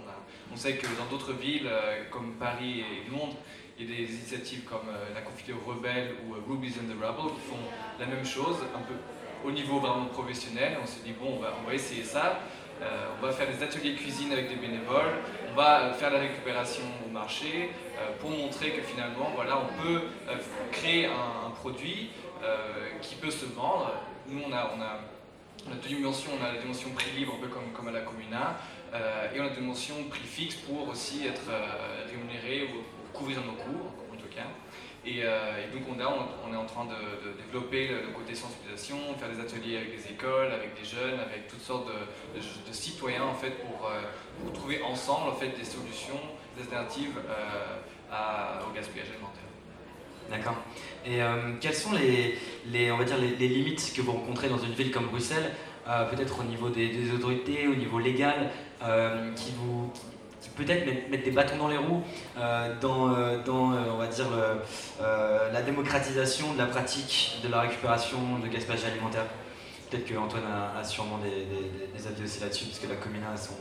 On, 0.51 0.55
sait 0.55 0.75
que 0.77 0.87
dans 0.97 1.05
d'autres 1.09 1.33
villes 1.33 1.67
euh, 1.67 2.03
comme 2.09 2.33
Paris 2.33 2.81
et 2.81 3.09
Londres, 3.11 3.37
il 3.77 3.89
y 3.89 3.93
a 3.93 3.97
des 3.97 4.13
initiatives 4.13 4.63
comme 4.63 4.87
euh, 4.89 5.13
la 5.13 5.21
confiture 5.21 5.57
Rebelle 5.65 6.15
ou 6.25 6.33
euh, 6.33 6.39
Rubies 6.47 6.73
and 6.79 6.87
the 6.87 6.97
Rubble 6.97 7.35
qui 7.35 7.41
font 7.41 7.59
la 7.99 8.05
même 8.05 8.25
chose, 8.25 8.57
un 8.75 8.81
peu 8.81 8.95
au 9.45 9.51
niveau 9.51 9.79
vraiment 9.79 10.05
professionnel. 10.05 10.77
On 10.81 10.85
s'est 10.85 11.03
dit, 11.05 11.13
bon, 11.13 11.35
on 11.37 11.39
va, 11.39 11.53
on 11.61 11.67
va 11.67 11.73
essayer 11.73 12.03
ça. 12.03 12.39
on 12.81 13.25
va 13.25 13.31
faire 13.31 13.47
des 13.47 13.61
ateliers 13.61 13.93
cuisine 13.95 14.31
avec 14.31 14.49
des 14.49 14.55
bénévoles, 14.55 15.21
on 15.51 15.55
va 15.55 15.93
faire 15.93 16.09
la 16.11 16.19
récupération 16.19 16.83
au 17.05 17.09
marché 17.09 17.69
pour 18.19 18.31
montrer 18.31 18.71
que 18.71 18.81
finalement, 18.81 19.31
voilà, 19.35 19.59
on 19.59 19.83
peut 19.83 20.01
créer 20.71 21.05
un, 21.05 21.51
produit 21.51 22.09
qui 23.01 23.15
peut 23.15 23.31
se 23.31 23.45
vendre. 23.45 23.93
Nous, 24.27 24.41
on 24.43 24.51
a 24.51 24.99
on 25.67 25.71
a 25.71 25.75
deux 25.75 25.89
dimensions, 25.89 26.31
on 26.39 26.43
a 26.43 26.53
la 26.53 26.59
dimension 26.59 26.89
prix 26.91 27.11
libre, 27.11 27.33
un 27.37 27.41
peu 27.41 27.47
comme, 27.47 27.71
comme 27.73 27.87
à 27.87 27.91
la 27.91 28.01
Comuna, 28.01 28.57
euh, 28.93 29.33
et 29.33 29.39
on 29.39 29.45
a 29.45 29.49
la 29.49 29.55
dimension 29.55 29.95
prix 30.09 30.23
fixe 30.23 30.55
pour 30.55 30.87
aussi 30.87 31.25
être 31.25 31.49
euh, 31.49 32.05
rémunéré 32.09 32.69
ou 32.73 33.17
couvrir 33.17 33.39
nos 33.41 33.53
coûts, 33.53 33.89
en 34.11 34.15
tout 34.15 34.27
cas. 34.27 34.47
Et, 35.05 35.21
euh, 35.23 35.71
donc 35.71 35.83
on, 35.87 35.99
est 35.99 36.55
en 36.55 36.65
train 36.65 36.85
de, 36.85 37.41
développer 37.45 37.89
le, 37.89 38.11
côté 38.13 38.33
sensibilisation, 38.33 38.97
faire 39.17 39.29
des 39.29 39.39
ateliers 39.39 39.77
avec 39.77 39.95
des 39.95 40.11
écoles, 40.11 40.51
avec 40.51 40.79
des 40.79 40.85
jeunes, 40.85 41.19
avec 41.19 41.47
toutes 41.47 41.61
sortes 41.61 41.87
de, 41.87 42.73
citoyens 42.73 43.23
en 43.23 43.35
fait 43.35 43.51
pour, 43.61 43.89
trouver 44.53 44.81
ensemble 44.81 45.29
en 45.29 45.35
fait 45.35 45.49
des 45.49 45.63
solutions, 45.63 46.19
alternatives 46.59 47.19
au 47.19 48.73
gaspillage 48.73 49.09
alimentaire. 49.11 49.44
D'accord. 50.29 50.55
Et 51.05 51.21
euh, 51.21 51.53
quelles 51.61 51.75
sont 51.75 51.93
les, 51.93 52.37
les, 52.67 52.91
on 52.91 52.97
va 52.97 53.03
dire 53.03 53.17
les, 53.17 53.47
limites 53.47 53.93
que 53.95 54.01
vous 54.01 54.13
rencontrez 54.13 54.49
dans 54.49 54.57
une 54.57 54.73
ville 54.73 54.91
comme 54.91 55.07
Bruxelles, 55.07 55.51
euh, 55.87 56.05
peut-être 56.09 56.39
au 56.39 56.43
niveau 56.43 56.69
des, 56.69 57.11
autorités, 57.11 57.67
au 57.67 57.75
niveau 57.75 57.99
légal, 57.99 58.49
euh, 58.83 59.31
qui 59.35 59.51
vous 59.57 59.91
peut-être 60.55 60.85
mettent, 61.09 61.23
des 61.23 61.31
bâtons 61.31 61.57
dans 61.57 61.67
les 61.67 61.77
roues 61.77 62.03
dans, 62.81 63.09
dans 63.45 63.73
on 63.73 63.97
va 63.97 64.07
dire, 64.07 64.27
la 65.51 65.61
démocratisation 65.61 66.53
de 66.53 66.57
la 66.59 66.67
pratique 66.67 67.39
de 67.43 67.49
la 67.49 67.61
récupération 67.61 68.17
de 68.41 68.47
gaspillage 68.47 68.85
alimentaire? 68.85 69.25
Peut-être 69.89 70.05
que 70.05 70.15
Antoine 70.15 70.43
a, 70.45 70.83
sûrement 70.83 71.17
des, 71.17 72.07
avis 72.07 72.23
aussi 72.23 72.39
là-dessus, 72.39 72.65
puisque 72.65 72.87
la 72.87 72.95
commune 72.95 73.23
sont, 73.35 73.57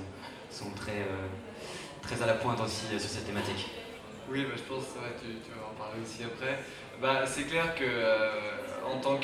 sont 0.51 0.71
très, 0.71 1.07
très 2.03 2.23
à 2.23 2.27
la 2.27 2.35
pointe 2.35 2.61
aussi 2.61 2.87
sur 2.87 3.11
cette 3.11 3.27
thématique. 3.27 3.84
Oui, 4.31 4.43
bah, 4.45 4.55
je 4.57 4.63
pense 4.63 4.85
que 4.85 5.21
tu, 5.21 5.51
vas 5.51 5.67
en 5.67 5.79
parler 5.79 6.01
aussi 6.03 6.25
après. 6.25 6.59
Bah, 7.01 7.27
c'est 7.27 7.45
clair 7.45 7.75
que 7.75 7.85
euh, 7.85 8.31
en 8.87 8.99
tant 8.99 9.21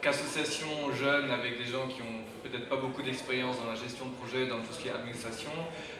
qu'association 0.00 0.68
jeune 0.94 1.32
avec 1.32 1.58
des 1.58 1.64
gens 1.64 1.88
qui 1.88 2.00
ont 2.02 2.22
peut-être 2.44 2.68
pas 2.68 2.76
beaucoup 2.76 3.02
d'expérience 3.02 3.58
dans 3.58 3.68
la 3.68 3.74
gestion 3.74 4.06
de 4.06 4.14
projet, 4.14 4.46
dans 4.46 4.60
tout 4.60 4.72
ce 4.72 4.78
qui 4.78 4.88
est 4.88 4.92
administration, 4.92 5.50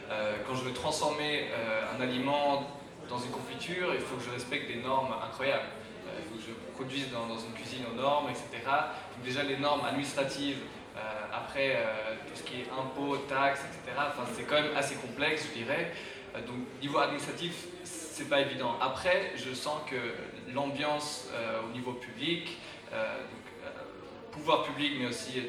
euh, 0.09 0.37
quand 0.47 0.55
je 0.55 0.63
veux 0.63 0.71
transformer 0.71 1.49
euh, 1.51 1.81
un 1.97 2.01
aliment 2.01 2.69
dans 3.09 3.19
une 3.19 3.31
confiture, 3.31 3.93
il 3.93 3.99
faut 3.99 4.15
que 4.15 4.23
je 4.23 4.31
respecte 4.31 4.67
des 4.67 4.81
normes 4.81 5.13
incroyables. 5.21 5.67
il 6.17 6.23
faut 6.23 6.35
que 6.35 6.41
je 6.41 6.73
produise 6.73 7.11
dans, 7.11 7.27
une 7.27 7.53
cuisine 7.53 7.83
aux 7.91 7.95
normes, 8.01 8.29
etc. 8.29 8.63
Donc 8.63 9.25
déjà 9.25 9.43
les 9.43 9.57
normes 9.57 9.85
administratives, 9.85 10.59
après 11.31 11.83
tout 12.25 12.35
ce 12.35 12.43
qui 12.43 12.61
est 12.61 12.67
impôts, 12.71 13.17
taxes, 13.27 13.61
etc. 13.67 13.97
Enfin, 13.97 14.23
c'est 14.33 14.43
quand 14.43 14.55
même 14.55 14.75
assez 14.75 14.95
complexe, 14.95 15.49
je 15.49 15.59
dirais. 15.59 15.91
donc 16.47 16.55
niveau 16.81 16.99
administratif, 16.99 17.67
c'est 18.15 18.29
pas 18.29 18.39
évident. 18.39 18.77
Après, 18.79 19.33
je 19.35 19.53
sens 19.53 19.81
que 19.89 20.53
l'ambiance 20.53 21.27
euh, 21.33 21.59
au 21.67 21.73
niveau 21.73 21.91
public, 21.91 22.57
euh, 22.93 23.17
donc, 23.17 23.45
euh, 23.65 23.69
pouvoir 24.31 24.63
public, 24.63 24.93
mais 24.97 25.07
aussi 25.07 25.43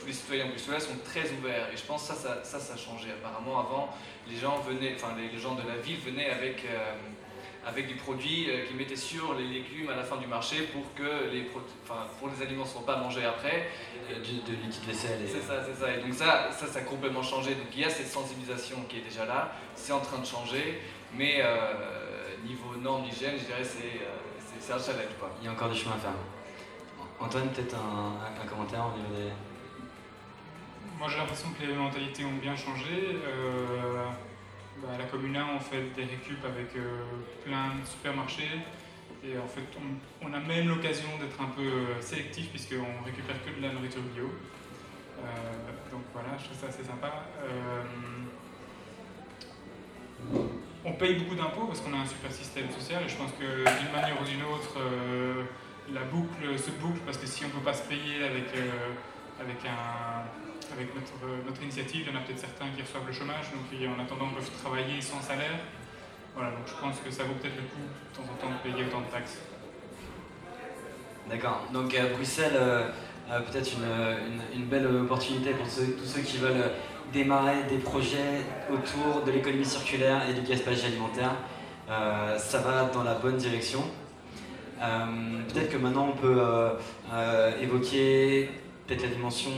tous 0.00 0.06
les 0.06 0.12
citoyens 0.12 0.46
bruxellois 0.46 0.80
sont 0.80 0.96
très 1.04 1.30
ouverts. 1.30 1.68
Et 1.72 1.76
je 1.76 1.84
pense 1.84 2.08
que 2.08 2.14
ça, 2.14 2.42
ça, 2.42 2.58
ça, 2.58 2.74
a 2.74 2.76
changé. 2.76 3.08
Apparemment, 3.10 3.60
avant, 3.60 3.94
les 4.28 4.36
gens 4.36 4.58
venaient, 4.58 4.94
enfin, 4.96 5.14
les, 5.16 5.38
gens 5.38 5.54
de 5.54 5.62
la 5.62 5.76
ville 5.76 5.98
venaient 6.00 6.30
avec 6.30 6.66
avec 7.64 7.86
du 7.86 7.94
produit 7.94 8.48
qu'ils 8.66 8.76
mettaient 8.76 8.96
sur 8.96 9.34
les 9.34 9.44
légumes 9.46 9.88
à 9.88 9.94
la 9.94 10.02
fin 10.02 10.16
du 10.16 10.26
marché 10.26 10.68
pour 10.72 10.82
que 10.94 11.30
les, 11.32 11.46
enfin, 11.84 12.08
pour 12.18 12.28
les 12.28 12.44
aliments 12.44 12.64
ne 12.64 12.68
soient 12.68 12.84
pas 12.84 12.96
mangés 12.96 13.24
après. 13.24 13.70
De, 14.10 14.16
de 14.16 14.56
liquide 14.60 14.82
vaisselle. 14.84 15.20
C'est 15.28 15.42
ça, 15.42 15.64
c'est 15.64 15.80
ça. 15.80 15.94
Et 15.94 16.00
donc 16.00 16.12
ça, 16.12 16.50
ça, 16.50 16.66
ça 16.66 16.80
a 16.80 16.82
complètement 16.82 17.22
changé. 17.22 17.54
Donc 17.54 17.68
il 17.72 17.82
y 17.82 17.84
a 17.84 17.90
cette 17.90 18.08
sensibilisation 18.08 18.78
qui 18.88 18.96
est 18.96 19.02
déjà 19.02 19.24
là, 19.24 19.52
c'est 19.76 19.92
en 19.92 20.00
train 20.00 20.18
de 20.18 20.26
changer. 20.26 20.80
Mais 21.16 21.40
euh, 21.40 22.36
niveau 22.44 22.74
normes 22.76 23.04
d'hygiène, 23.04 23.34
je 23.38 23.44
dirais 23.44 23.64
c'est 23.64 24.00
c'est 24.58 24.72
un 24.72 24.78
challenge. 24.78 25.14
Quoi. 25.18 25.30
Il 25.40 25.46
y 25.46 25.48
a 25.48 25.52
encore 25.52 25.70
du 25.70 25.78
chemin 25.78 25.96
à 25.96 25.98
faire. 25.98 26.12
Antoine, 27.18 27.48
peut-être 27.50 27.74
un, 27.74 28.46
commentaire 28.46 28.86
au 28.86 28.96
niveau 28.96 29.14
des. 29.14 29.32
Moi 30.98 31.08
j'ai 31.08 31.18
l'impression 31.18 31.48
que 31.58 31.66
les 31.66 31.74
mentalités 31.74 32.24
ont 32.24 32.38
bien 32.40 32.56
changé. 32.56 33.18
Euh, 33.26 34.06
bah, 34.78 34.88
à 34.94 34.98
la 34.98 35.04
Commune 35.04 35.36
1, 35.36 35.46
on 35.56 35.60
fait 35.60 35.82
des 35.94 36.04
récup 36.04 36.44
avec 36.44 36.76
euh, 36.76 37.02
plein 37.44 37.74
de 37.80 37.86
supermarchés. 37.86 38.60
Et 39.24 39.38
en 39.38 39.46
fait, 39.46 39.62
on, 40.22 40.32
a 40.32 40.40
même 40.40 40.68
l'occasion 40.68 41.08
d'être 41.20 41.40
un 41.40 41.50
peu 41.54 42.00
sélectif 42.00 42.50
puisqu'on 42.50 43.04
récupère 43.04 43.36
que 43.44 43.56
de 43.56 43.62
la 43.62 43.72
nourriture 43.72 44.02
bio. 44.14 44.24
donc 45.92 46.02
voilà, 46.12 46.30
je 46.38 46.46
trouve 46.46 46.58
ça 46.58 46.66
assez 46.66 46.82
sympa 46.82 47.22
on 50.84 50.92
paye 50.92 51.14
beaucoup 51.14 51.34
d'impôts 51.34 51.66
parce 51.66 51.80
qu'on 51.80 51.92
a 51.94 52.02
un 52.02 52.06
super 52.06 52.32
système 52.32 52.70
social 52.70 53.02
et 53.04 53.08
je 53.08 53.16
pense 53.16 53.30
que 53.32 53.44
d'une 53.44 53.92
manière 53.92 54.20
ou 54.20 54.24
d'une 54.24 54.42
autre, 54.42 54.78
euh, 54.78 55.44
la 55.92 56.02
boucle 56.02 56.58
se 56.58 56.70
boucle 56.70 57.00
parce 57.06 57.18
que 57.18 57.26
si 57.26 57.44
on 57.44 57.48
ne 57.48 57.52
peut 57.52 57.64
pas 57.64 57.74
se 57.74 57.84
payer 57.84 58.24
avec, 58.24 58.50
euh, 58.56 58.90
avec, 59.40 59.58
un, 59.64 60.26
avec 60.74 60.94
notre, 60.94 61.46
notre, 61.46 61.62
initiative, 61.62 62.06
il 62.06 62.12
y 62.12 62.16
en 62.16 62.20
a 62.20 62.24
peut-être 62.24 62.40
certains 62.40 62.68
qui 62.74 62.82
reçoivent 62.82 63.06
le 63.06 63.12
chômage, 63.12 63.46
donc 63.54 63.70
en 63.70 64.02
attendant 64.02 64.28
peuvent 64.30 64.50
travailler 64.62 65.00
sans 65.00 65.20
salaire. 65.20 65.58
Voilà, 66.34 66.50
donc 66.50 66.66
je 66.66 66.74
pense 66.74 66.98
que 66.98 67.10
ça 67.10 67.24
vaut 67.24 67.34
peut-être 67.34 67.56
le 67.56 67.68
coup 67.68 67.86
de 67.86 68.16
temps 68.16 68.32
en 68.32 68.36
temps 68.36 68.50
de 68.50 68.70
payer 68.70 68.84
autant 68.86 69.02
de 69.02 69.10
taxes. 69.10 69.38
D'accord, 71.28 71.66
donc 71.72 71.94
à 71.94 72.06
Bruxelles, 72.06 72.56
euh, 72.56 72.88
peut-être 73.40 73.70
une, 73.72 74.60
une, 74.60 74.66
belle 74.66 74.86
opportunité 74.86 75.50
pour 75.52 75.66
tous 75.66 76.04
ceux 76.04 76.20
qui 76.20 76.38
veulent 76.38 76.70
démarrer 77.12 77.64
des 77.68 77.78
projets 77.78 78.44
autour 78.70 79.22
de 79.24 79.30
l'économie 79.30 79.64
circulaire 79.64 80.22
et 80.28 80.32
du 80.34 80.42
gaspillage 80.42 80.84
alimentaire. 80.84 81.32
Euh, 81.90 82.38
ça 82.38 82.58
va 82.58 82.84
dans 82.84 83.02
la 83.02 83.14
bonne 83.14 83.36
direction. 83.36 83.80
Euh, 84.80 85.04
peut-être 85.52 85.70
que 85.70 85.76
maintenant 85.76 86.08
on 86.08 86.16
peut 86.16 86.40
euh, 86.40 87.60
évoquer 87.60 88.50
peut-être 88.86 89.02
la 89.02 89.08
dimension 89.08 89.50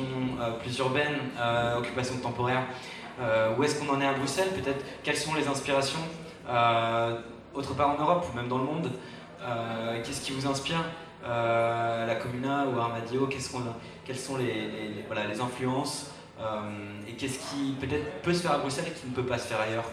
plus 0.62 0.78
urbaine, 0.78 1.14
occupation 1.78 2.16
temporaire. 2.18 2.64
où 3.56 3.62
est-ce 3.64 3.80
qu'on 3.80 3.94
en 3.94 4.00
est 4.00 4.06
à 4.06 4.12
Bruxelles? 4.12 4.50
Peut-être 4.50 4.84
quelles 5.02 5.16
sont 5.16 5.34
les 5.34 5.48
inspirations 5.48 6.00
autre 7.54 7.74
part 7.74 7.90
en 7.90 8.02
Europe 8.02 8.26
ou 8.30 8.36
même 8.36 8.48
dans 8.48 8.58
le 8.58 8.64
monde? 8.64 8.90
Qu'est-ce 10.04 10.20
qui 10.20 10.32
vous 10.32 10.46
inspire? 10.46 10.84
La 11.24 12.16
Comuna 12.16 12.66
ou 12.66 12.78
Armadio 12.78 13.26
Quelles 13.26 14.18
sont 14.18 14.36
les, 14.36 15.40
influences 15.40 16.10
Et 17.08 17.12
qu'est-ce 17.12 17.38
qui 17.38 17.74
peut-être 17.80 18.22
peut 18.22 18.34
se 18.34 18.42
faire 18.42 18.52
à 18.52 18.58
Bruxelles 18.58 18.88
et 18.88 18.92
qui 18.92 19.06
ne 19.08 19.14
peut 19.14 19.26
pas 19.26 19.38
se 19.38 19.48
faire 19.48 19.60
ailleurs 19.60 19.90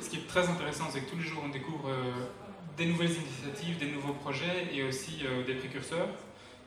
Ce 0.00 0.08
qui 0.08 0.16
est 0.16 0.28
très 0.28 0.48
intéressant, 0.48 0.84
c'est 0.90 1.00
que 1.00 1.10
tous 1.10 1.16
les 1.16 1.24
jours 1.24 1.42
on 1.44 1.48
découvre 1.48 1.90
des 2.76 2.86
nouvelles 2.86 3.12
initiatives, 3.12 3.78
des 3.78 3.92
nouveaux 3.92 4.14
projets 4.14 4.68
et 4.72 4.82
aussi 4.82 5.20
euh, 5.24 5.44
des 5.44 5.54
précurseurs. 5.54 6.08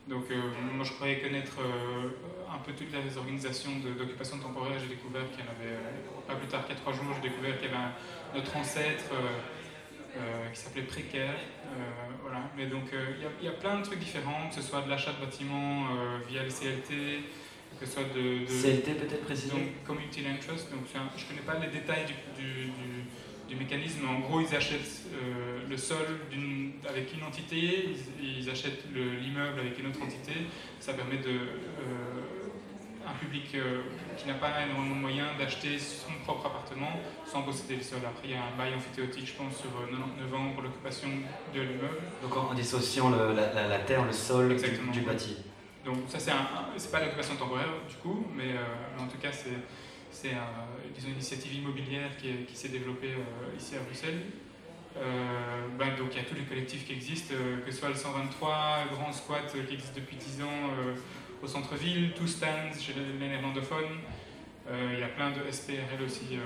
Donc 0.08 0.24
euh, 0.32 0.36
moi 0.74 0.86
je 0.86 0.94
croyais 0.94 1.20
connaître 1.20 1.58
euh, 1.60 2.10
un 2.50 2.60
peu 2.60 2.72
toutes 2.72 2.94
les 2.94 3.18
organisations 3.18 3.72
d'occupation 3.98 4.38
temporaire, 4.40 4.80
j'ai 4.80 4.96
découvert 4.96 5.30
qu'il 5.32 5.44
y 5.44 5.44
en 5.44 5.52
avait, 5.52 5.76
pas 6.26 6.36
plus 6.36 6.48
tard 6.48 6.66
qu'à 6.66 6.76
trois 6.76 6.94
jours, 6.94 7.04
j'ai 7.16 7.30
découvert 7.30 7.58
qu'il 7.60 7.70
y 7.70 7.74
avait 7.74 7.92
notre 8.34 8.56
ancêtre 8.56 9.12
qui 10.54 10.60
s'appelait 10.60 10.84
Précaire. 10.84 11.36
voilà. 12.22 12.50
Mais 12.56 12.68
donc 12.68 12.84
il 12.94 13.46
y, 13.46 13.48
a 13.48 13.52
plein 13.52 13.80
de 13.80 13.84
trucs 13.84 14.00
différents, 14.00 14.50
que 14.50 14.56
ce 14.56 14.62
soit 14.62 14.82
de 14.82 14.90
l'achat 14.90 15.14
de 15.14 15.26
bâtiments 15.26 15.88
via 16.28 16.44
le 16.44 16.50
CLT, 16.50 17.24
que 17.80 17.86
ce 17.86 17.94
soit 17.94 18.04
de... 18.04 18.46
CLT 18.46 18.94
peut-être 18.94 19.26
précisément 19.26 19.60
Community 19.86 20.22
Land 20.22 20.38
Trust, 20.46 20.72
donc 20.72 20.82
je 20.92 21.24
ne 21.24 21.28
connais 21.30 21.46
pas 21.46 21.60
les 21.60 21.72
détails 21.72 22.06
du 22.38 22.72
du 23.48 23.56
mécanisme. 23.56 24.06
En 24.08 24.20
gros, 24.20 24.42
ils 24.42 24.56
achètent 24.56 25.06
euh, 25.14 25.60
le 25.70 25.78
sol 25.78 26.06
avec 26.88 27.14
une 27.14 27.24
entité, 27.24 27.90
ils, 28.22 28.50
achètent 28.50 28.84
l'immeuble 28.94 29.60
avec 29.60 29.80
une 29.80 29.88
autre 29.88 30.02
entité. 30.02 30.34
Ça 30.80 30.94
permet 30.94 31.18
de, 31.18 31.30
euh, 31.30 32.37
un 33.10 33.18
public 33.20 33.56
euh, 33.56 33.82
qui 34.18 34.28
n'a 34.28 34.36
pas 34.36 34.64
énormément 34.66 34.96
de 34.96 35.02
moyens 35.02 35.30
d'acheter 35.40 35.78
son 35.80 36.12
propre 36.24 36.48
appartement 36.48 36.92
sans 37.26 37.42
posséder 37.44 37.78
le 37.78 37.84
sol. 37.84 38.00
Après, 38.06 38.28
il 38.28 38.32
y 38.32 38.36
a 38.36 38.44
un 38.44 38.58
bail 38.58 38.74
amphithéotique, 38.76 39.28
je 39.28 39.34
pense, 39.34 39.58
sur 39.58 39.72
99 39.72 40.34
ans 40.34 40.52
pour 40.54 40.64
l'occupation 40.64 41.10
de 41.54 41.60
l'immeuble. 41.60 42.00
Donc 42.22 42.36
en 42.36 42.54
dissociant 42.54 43.10
la, 43.10 43.80
terre, 43.80 44.06
le 44.06 44.12
sol 44.12 44.56
du, 44.92 45.02
bâti. 45.02 45.38
Donc 45.86 45.98
ça, 46.08 46.20
c'est 46.20 46.92
pas 46.92 47.00
l'occupation 47.00 47.36
temporaire 47.36 47.70
du 47.88 47.96
coup, 47.96 48.26
mais 48.36 48.54
en 49.00 49.08
tout 49.08 49.18
cas, 49.18 49.32
c'est 49.32 49.58
c'est 50.18 51.08
une 51.08 51.14
initiative 51.14 51.54
immobilière 51.56 52.10
qui, 52.18 52.56
s'est 52.56 52.70
développée 52.70 53.12
euh, 53.12 53.58
ici 53.58 53.76
à 53.76 53.80
Bruxelles. 53.80 54.22
Euh, 54.98 55.68
ben, 55.78 55.96
donc 55.96 56.08
il 56.14 56.18
y 56.18 56.20
a 56.20 56.24
tous 56.24 56.34
les 56.34 56.46
collectifs 56.46 56.88
qui 56.88 56.94
existent, 56.94 57.36
euh, 57.36 57.64
que 57.64 57.72
ce 57.72 57.78
soit 57.78 57.90
le 57.90 57.96
123, 57.96 58.86
Grand 58.94 59.12
Squat 59.12 59.46
qui 59.52 59.74
existe 59.74 59.96
depuis 59.96 60.16
10 60.16 60.42
ans 60.42 60.72
au 61.42 61.48
centre-ville, 61.48 62.14
Two 62.14 62.28
Stands 62.28 62.80
chez 62.80 62.94
les 62.94 63.28
néerlandophones. 63.28 63.98
il 64.70 65.00
y 65.00 65.04
a 65.04 65.08
plein 65.08 65.32
de 65.32 65.52
SPRL 65.52 66.04
aussi 66.06 66.38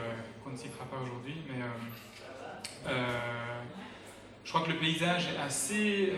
qu'on 0.43 0.51
ne 0.51 0.57
citera 0.57 0.85
pas 0.85 0.97
aujourd'hui, 1.01 1.35
mais 1.47 1.63
je 4.43 4.49
crois 4.49 4.61
que 4.61 4.71
le 4.71 4.77
paysage 4.77 5.27
est 5.33 5.41
assez 5.41 6.13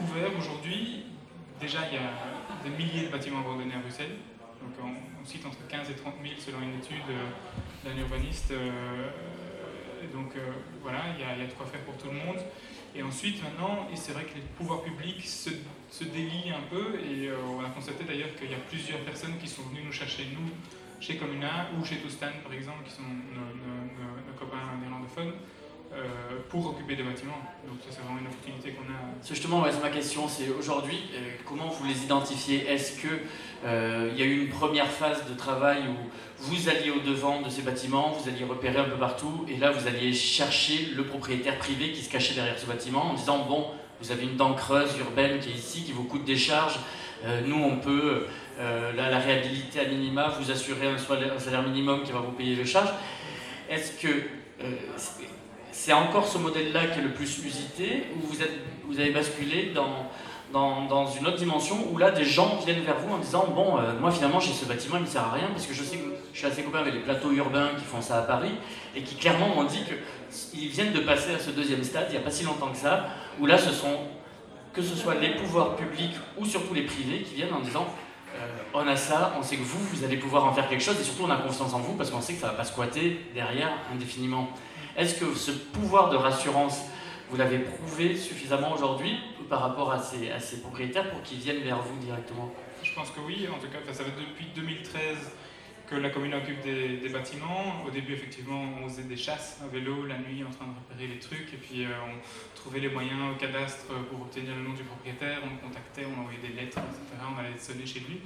ouvert 0.00 0.30
aujourd'hui. 0.38 1.04
Déjà, 1.60 1.78
il 1.90 1.94
y 1.94 1.98
a 1.98 2.10
des 2.64 2.70
milliers 2.70 3.06
de 3.06 3.12
bâtiments 3.12 3.40
abandonnés 3.40 3.74
à 3.74 3.78
Bruxelles. 3.78 4.16
Donc 4.60 4.72
on, 4.82 5.24
cite 5.24 5.44
entre 5.44 5.66
15 5.66 5.90
et 5.90 5.94
30 5.94 6.14
000 6.22 6.34
selon 6.38 6.62
une 6.62 6.78
étude 6.78 7.02
euh, 7.10 7.88
d'un 7.88 7.98
urbaniste. 8.00 8.52
Euh, 8.52 9.10
donc 10.12 10.36
euh, 10.36 10.52
voilà, 10.82 11.00
il 11.16 11.20
y, 11.20 11.24
a, 11.24 11.46
de 11.46 11.52
quoi 11.52 11.66
faire 11.66 11.80
pour 11.80 11.96
tout 11.96 12.08
le 12.08 12.14
monde. 12.14 12.38
Et 12.96 13.02
ensuite, 13.02 13.42
maintenant, 13.42 13.86
c'est 13.94 14.12
vrai 14.12 14.24
que 14.24 14.34
les 14.34 14.44
pouvoirs 14.56 14.82
publics 14.82 15.22
se, 15.26 15.50
délient 16.04 16.50
un 16.50 16.62
peu, 16.70 16.98
et 17.00 17.30
on 17.30 17.64
a 17.64 17.68
constaté 17.68 18.04
d'ailleurs 18.04 18.34
qu'il 18.36 18.50
y 18.50 18.54
a 18.54 18.62
plusieurs 18.70 19.00
personnes 19.00 19.36
qui 19.38 19.48
sont 19.48 19.62
venues 19.64 19.84
nous 19.84 19.92
chercher, 19.92 20.26
nous, 20.32 20.48
chez 20.98 21.16
Comuna 21.16 21.68
ou 21.76 21.84
chez 21.84 21.96
Toustan, 21.96 22.32
par 22.42 22.54
exemple, 22.54 22.84
qui 22.84 22.92
sont 22.92 23.02
nos 23.02 24.38
copains 24.38 24.78
néerlandophones, 24.80 25.34
euh, 25.92 26.40
pour 26.50 26.66
occuper 26.66 26.96
des 26.96 27.04
bâtiments. 27.04 27.38
Donc 27.66 27.78
ça 27.80 27.88
c'est 27.90 28.02
vraiment 28.02 28.18
une 28.18 28.26
opportunité 28.26 28.72
qu'on 28.72 28.92
a. 28.92 29.26
Justement 29.26 29.60
ma 29.60 29.88
question, 29.88 30.26
c'est 30.28 30.48
aujourd'hui 30.48 30.98
euh, 31.14 31.30
comment 31.44 31.68
vous 31.68 31.86
les 31.86 32.02
identifiez? 32.02 32.68
Est-ce 32.68 33.00
que 33.00 33.08
euh, 33.64 34.10
y 34.16 34.20
a 34.20 34.24
eu 34.24 34.42
une 34.42 34.48
première 34.48 34.90
phase 34.90 35.24
de 35.28 35.34
travail 35.34 35.84
où 35.88 36.10
vous 36.38 36.68
alliez 36.68 36.90
au 36.90 36.98
devant 36.98 37.40
de 37.40 37.48
ces 37.48 37.62
bâtiments, 37.62 38.10
vous 38.10 38.28
alliez 38.28 38.44
repérer 38.44 38.78
un 38.78 38.84
peu 38.84 38.96
partout, 38.96 39.46
et 39.48 39.56
là 39.56 39.70
vous 39.70 39.86
alliez 39.86 40.12
chercher 40.12 40.88
le 40.96 41.04
propriétaire 41.04 41.56
privé 41.56 41.92
qui 41.92 42.02
se 42.02 42.10
cachait 42.10 42.34
derrière 42.34 42.58
ce 42.58 42.66
bâtiment 42.66 43.12
en 43.12 43.14
disant 43.14 43.46
bon 43.46 43.66
vous 44.00 44.10
avez 44.10 44.24
une 44.24 44.36
dent 44.36 44.54
creuse 44.54 44.98
urbaine 44.98 45.38
qui 45.38 45.50
est 45.50 45.54
ici, 45.54 45.84
qui 45.84 45.92
vous 45.92 46.04
coûte 46.04 46.24
des 46.24 46.36
charges. 46.36 46.78
nous, 47.46 47.56
on 47.56 47.76
peut, 47.76 48.26
la, 48.58 49.08
la, 49.08 49.18
réhabiliter 49.18 49.80
à 49.80 49.84
minima, 49.84 50.28
vous 50.38 50.50
assurer 50.50 50.88
un, 50.88 50.98
salaire 50.98 51.62
minimum 51.62 52.02
qui 52.02 52.12
va 52.12 52.18
vous 52.18 52.32
payer 52.32 52.56
les 52.56 52.66
charges. 52.66 52.92
Est-ce 53.70 53.92
que 53.98 54.24
c'est 55.76 55.92
encore 55.92 56.26
ce 56.26 56.38
modèle-là 56.38 56.86
qui 56.86 57.00
est 57.00 57.02
le 57.02 57.12
plus 57.12 57.38
usité, 57.44 58.04
ou 58.16 58.26
vous, 58.26 58.38
vous 58.88 58.98
avez 58.98 59.10
basculé 59.10 59.72
dans, 59.74 60.08
dans, 60.52 61.06
une 61.06 61.26
autre 61.26 61.36
dimension 61.36 61.76
où 61.92 61.98
là, 61.98 62.10
des 62.10 62.24
gens 62.24 62.58
viennent 62.64 62.82
vers 62.82 62.98
vous 62.98 63.14
en 63.14 63.18
disant 63.18 63.46
Bon, 63.54 63.76
euh, 63.76 63.92
moi 64.00 64.10
finalement, 64.10 64.40
j'ai 64.40 64.54
ce 64.54 64.64
bâtiment, 64.64 64.96
il 64.96 65.02
ne 65.02 65.06
sert 65.06 65.22
à 65.22 65.32
rien, 65.32 65.48
parce 65.52 65.66
que 65.66 65.74
je 65.74 65.82
sais 65.82 65.98
que 65.98 66.14
je 66.32 66.38
suis 66.38 66.46
assez 66.46 66.62
copain 66.62 66.78
avec 66.78 66.94
les 66.94 67.00
plateaux 67.00 67.30
urbains 67.30 67.70
qui 67.78 67.84
font 67.84 68.00
ça 68.00 68.18
à 68.18 68.22
Paris, 68.22 68.52
et 68.96 69.02
qui 69.02 69.16
clairement 69.16 69.48
m'ont 69.54 69.64
dit 69.64 69.82
qu'ils 69.84 70.68
viennent 70.68 70.94
de 70.94 71.00
passer 71.00 71.34
à 71.34 71.38
ce 71.38 71.50
deuxième 71.50 71.84
stade, 71.84 72.06
il 72.08 72.12
n'y 72.12 72.18
a 72.18 72.22
pas 72.22 72.30
si 72.30 72.44
longtemps 72.44 72.70
que 72.70 72.78
ça, 72.78 73.08
où 73.38 73.44
là, 73.44 73.58
ce 73.58 73.70
sont, 73.70 73.98
que 74.72 74.80
ce 74.80 74.96
soit 74.96 75.16
les 75.16 75.34
pouvoirs 75.34 75.76
publics 75.76 76.16
ou 76.38 76.46
surtout 76.46 76.72
les 76.72 76.82
privés 76.82 77.20
qui 77.20 77.34
viennent 77.34 77.52
en 77.52 77.60
disant 77.60 77.86
euh, 78.34 78.46
on 78.72 78.88
a 78.88 78.96
ça, 78.96 79.34
on 79.38 79.42
sait 79.42 79.56
que 79.56 79.62
vous, 79.62 79.78
vous 79.92 80.04
allez 80.04 80.16
pouvoir 80.16 80.46
en 80.46 80.54
faire 80.54 80.68
quelque 80.68 80.82
chose, 80.82 80.98
et 80.98 81.04
surtout 81.04 81.24
on 81.24 81.30
a 81.30 81.36
confiance 81.36 81.74
en 81.74 81.80
vous 81.80 81.92
parce 81.94 82.10
qu'on 82.10 82.22
sait 82.22 82.32
que 82.32 82.40
ça 82.40 82.46
ne 82.46 82.52
va 82.52 82.56
pas 82.56 82.64
squatter 82.64 83.26
derrière 83.34 83.72
indéfiniment. 83.92 84.48
Est-ce 84.96 85.20
que 85.20 85.34
ce 85.34 85.50
pouvoir 85.50 86.08
de 86.08 86.16
rassurance, 86.16 86.80
vous 87.28 87.36
l'avez 87.36 87.58
prouvé 87.58 88.16
suffisamment 88.16 88.72
aujourd'hui 88.72 89.18
par 89.50 89.60
rapport 89.60 89.92
à 89.92 89.98
ces, 89.98 90.60
propriétaires 90.62 91.10
pour 91.10 91.22
qu'ils 91.22 91.38
viennent 91.38 91.62
vers 91.62 91.82
vous 91.82 91.98
directement? 91.98 92.50
Je 92.82 92.94
pense 92.94 93.10
que 93.10 93.20
oui, 93.20 93.46
en 93.54 93.58
tout 93.58 93.68
cas, 93.68 93.78
ça 93.92 94.04
fait 94.04 94.12
depuis 94.18 94.46
2013 94.54 95.32
que 95.86 95.96
la 95.96 96.08
commune 96.08 96.34
occupe 96.34 96.62
des, 96.62 97.08
bâtiments. 97.10 97.84
Au 97.86 97.90
début, 97.90 98.14
effectivement, 98.14 98.64
on 98.82 98.88
faisait 98.88 99.02
des 99.02 99.18
chasses 99.18 99.60
à 99.62 99.68
vélo 99.68 100.06
la 100.06 100.16
nuit 100.16 100.42
en 100.42 100.50
train 100.50 100.64
de 100.64 100.72
repérer 100.72 101.08
les 101.08 101.18
trucs, 101.18 101.52
et 101.52 101.58
puis 101.58 101.84
euh, 101.84 101.88
on 102.08 102.56
trouvait 102.56 102.80
les 102.80 102.88
moyens 102.88 103.18
au 103.32 103.38
cadastre 103.38 103.86
pour 104.10 104.22
obtenir 104.22 104.54
le 104.56 104.62
nom 104.62 104.72
du 104.72 104.82
propriétaire, 104.82 105.40
on 105.44 105.50
le 105.50 105.60
contactait, 105.60 106.06
on 106.06 106.20
envoyait 106.20 106.40
des 106.40 106.60
lettres, 106.60 106.78
etc. 106.78 107.22
On 107.34 107.38
allait 107.38 107.58
sonner 107.58 107.86
chez 107.86 108.00
lui. 108.00 108.20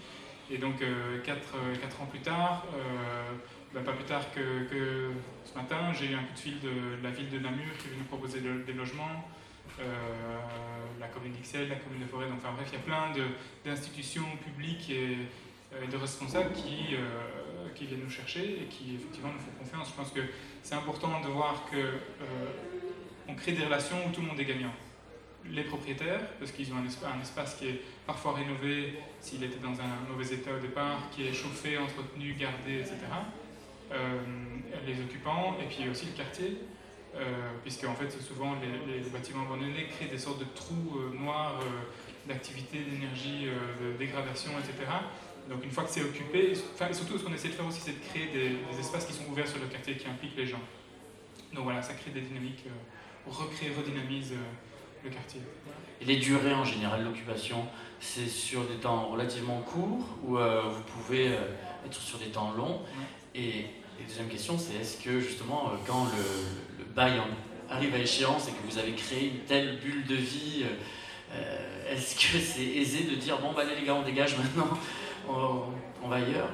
Et 0.51 0.59
donc, 0.59 0.79
4 0.79 0.83
euh, 0.85 1.19
quatre, 1.23 1.55
euh, 1.57 1.77
quatre, 1.77 2.01
ans 2.01 2.07
plus 2.07 2.21
tard, 2.21 2.65
ben, 3.73 3.85
pas 3.85 3.93
plus 3.93 4.05
tard 4.05 4.25
que, 4.33 5.11
ce 5.51 5.59
matin, 5.59 5.93
j'ai 5.93 6.07
eu 6.07 6.15
un 6.15 6.23
coup 6.23 6.35
de 6.35 6.39
fil 6.39 6.61
de, 6.61 7.03
la 7.03 7.11
ville 7.11 7.29
de 7.29 7.39
Namur 7.39 7.77
qui 7.79 7.89
est 7.89 7.91
venue 7.91 8.05
proposer 8.05 8.41
des 8.41 8.73
logements, 8.73 9.29
euh, 9.81 9.85
la 10.99 11.09
commune 11.09 11.33
d'Ixelles, 11.33 11.69
la 11.69 11.77
commune 11.77 12.01
de 12.01 12.07
Forêt. 12.07 12.27
Donc, 12.27 12.39
enfin 12.39 12.53
bref, 12.55 12.69
il 12.73 12.79
y 12.79 12.81
a 12.81 12.85
plein 12.85 13.13
d'institutions 13.65 14.25
publiques 14.45 14.91
et, 14.91 15.17
euh, 15.75 15.87
de 15.87 15.97
responsables 15.97 16.53
qui, 16.53 16.95
euh, 16.95 17.69
qui 17.75 17.87
viennent 17.87 18.05
nous 18.05 18.11
chercher 18.11 18.63
et 18.63 18.67
qui 18.67 18.95
effectivement 18.95 19.33
nous 19.33 19.41
font 19.41 19.59
confiance. 19.59 19.89
Je 19.91 19.95
pense 19.95 20.13
que 20.13 20.21
c'est 20.63 20.75
important 20.75 21.21
de 21.21 21.29
voir 21.29 21.65
que 21.71 21.99
on 23.29 23.35
crée 23.35 23.53
des 23.53 23.65
relations 23.65 23.97
où 24.07 24.11
tout 24.11 24.21
le 24.21 24.27
monde 24.27 24.41
est 24.41 24.45
gagnant 24.45 24.73
les 25.49 25.63
propriétaires, 25.63 26.21
parce 26.39 26.53
qu'ils 26.53 26.73
ont 26.73 26.77
un, 26.77 27.21
espace 27.21 27.55
qui 27.55 27.69
est 27.69 27.81
parfois 28.07 28.35
rénové 28.35 28.99
s'il 29.21 29.43
était 29.43 29.59
dans 29.59 29.73
un 29.81 30.11
mauvais 30.11 30.35
état 30.35 30.51
au 30.55 30.61
départ, 30.61 31.09
qui 31.11 31.27
est 31.27 31.33
chauffé, 31.33 31.79
entretenu, 31.79 32.35
gardé, 32.35 32.81
etc. 32.81 32.97
Euh, 33.93 34.21
les 34.87 35.01
occupants 35.01 35.57
et 35.61 35.67
puis 35.67 35.89
aussi 35.91 36.07
le 36.07 36.13
quartier, 36.13 36.57
euh, 37.17 37.25
puisque 37.63 37.85
en 37.85 37.95
fait 37.95 38.09
souvent 38.23 38.55
les, 38.63 39.11
bâtiments 39.11 39.43
abandonnés 39.43 39.89
créent 39.89 40.07
des 40.07 40.19
sortes 40.19 40.39
de 40.39 40.47
trous 40.55 40.97
euh, 40.97 41.19
noirs 41.19 41.61
d'activité, 42.27 42.79
d'énergie, 42.79 43.47
de 43.83 43.99
dégradation, 43.99 44.53
etc. 44.59 44.91
Donc 45.49 45.65
une 45.65 45.71
fois 45.71 45.85
que 45.85 45.91
c'est 45.91 46.03
occupé, 46.03 46.53
enfin, 46.75 46.93
surtout 46.93 47.19
ce 47.19 47.25
qu'on 47.25 47.33
essaie 47.33 47.49
de 47.49 47.55
faire 47.55 47.67
aussi, 47.67 47.81
c'est 47.81 47.99
de 47.99 48.05
créer 48.05 48.29
des, 48.33 48.79
espaces 48.79 49.07
qui 49.07 49.13
sont 49.13 49.29
ouverts 49.29 49.49
sur 49.49 49.59
le 49.59 49.67
quartier, 49.67 49.97
qui 49.97 50.07
impliquent 50.07 50.37
les 50.37 50.47
gens. 50.47 50.61
Donc 51.53 51.65
voilà, 51.65 51.83
ça 51.83 51.95
crée 51.95 52.13
des 52.13 52.21
dynamiques, 52.21 52.65
recrée, 53.27 53.73
redynamise 53.77 54.33
le 55.03 55.11
quartier. 55.11 55.41
Et 56.01 56.05
les 56.05 56.17
durées 56.17 56.55
en 56.55 56.65
général 56.65 57.05
l'occupation, 57.05 57.67
c'est 57.99 58.29
sur 58.29 58.65
des 58.67 58.77
temps 58.77 59.09
relativement 59.09 59.61
courts 59.63 60.17
ou 60.23 60.37
vous 60.37 60.83
pouvez 60.95 61.27
être 61.85 62.01
sur 62.01 62.19
des 62.19 62.29
temps 62.29 62.53
longs? 62.53 62.83
Et 63.35 63.67
et 64.01 64.05
deuxième 64.05 64.29
question, 64.29 64.57
c'est 64.59 64.81
est-ce 64.81 65.03
que 65.03 65.21
justement, 65.21 65.69
euh, 65.69 65.77
quand 65.87 66.05
le, 66.05 66.85
bail 66.95 67.21
arrive 67.69 67.95
à 67.95 67.99
échéance 67.99 68.49
et 68.49 68.53
que 68.53 68.69
vous 68.69 68.79
avez 68.79 68.93
créé 68.93 69.29
une 69.29 69.41
telle 69.41 69.79
bulle 69.79 70.07
de 70.07 70.15
vie, 70.15 70.65
euh, 71.33 71.93
est-ce 71.93 72.15
que 72.15 72.39
c'est 72.43 72.65
aisé 72.65 73.05
de 73.05 73.17
dire 73.17 73.39
bon, 73.39 73.53
bah 73.53 73.63
allez 73.63 73.79
les 73.79 73.87
gars, 73.87 73.95
on 73.95 74.03
dégage 74.03 74.37
maintenant, 74.39 74.69
on, 75.29 76.09
va 76.09 76.17
ailleurs? 76.17 76.49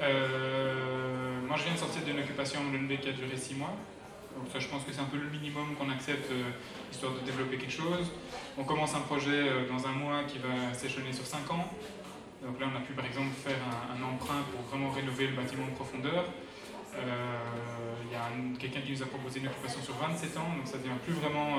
Euh, 0.00 1.40
Moi, 1.46 1.56
je 1.56 1.64
viens 1.64 1.74
de 1.74 1.78
sortir 1.78 2.02
d'une 2.02 2.18
occupation 2.18 2.60
en 2.60 2.96
qui 2.96 3.08
a 3.08 3.12
duré 3.12 3.36
six 3.36 3.54
mois. 3.54 3.74
Donc 4.36 4.46
ça, 4.52 4.58
je 4.58 4.68
pense 4.68 4.82
que 4.84 4.92
c'est 4.92 5.00
un 5.00 5.04
peu 5.04 5.18
le 5.18 5.28
minimum 5.30 5.74
qu'on 5.76 5.90
accepte, 5.90 6.28
histoire 6.90 7.12
de 7.12 7.20
développer 7.20 7.56
quelque 7.56 7.72
chose. 7.72 8.10
On 8.58 8.64
commence 8.64 8.94
un 8.94 9.00
projet 9.00 9.44
dans 9.68 9.86
un 9.86 9.92
mois 9.92 10.24
qui 10.26 10.38
va 10.38 10.74
s'échelonner 10.74 11.12
sur 11.12 11.24
cinq 11.24 11.48
ans. 11.52 11.70
Donc 12.44 12.60
là, 12.60 12.66
on 12.72 12.76
a 12.76 12.80
pu 12.80 12.92
par 12.92 13.06
exemple 13.06 13.32
faire 13.32 13.58
un, 13.90 14.02
emprunt 14.02 14.42
pour 14.52 14.60
vraiment 14.68 14.90
rénover 14.90 15.28
le 15.28 15.34
bâtiment 15.34 15.64
en 15.64 15.74
profondeur. 15.74 16.24
Il 16.94 18.12
y 18.12 18.14
a 18.14 18.28
quelqu'un 18.58 18.80
qui 18.80 18.92
nous 18.92 19.02
a 19.02 19.06
proposé 19.06 19.40
une 19.40 19.48
occupation 19.48 19.82
sur 19.82 19.94
27 19.94 20.36
ans, 20.36 20.52
donc 20.56 20.66
ça 20.66 20.78
devient 20.78 20.94
plus 21.02 21.14
vraiment 21.14 21.58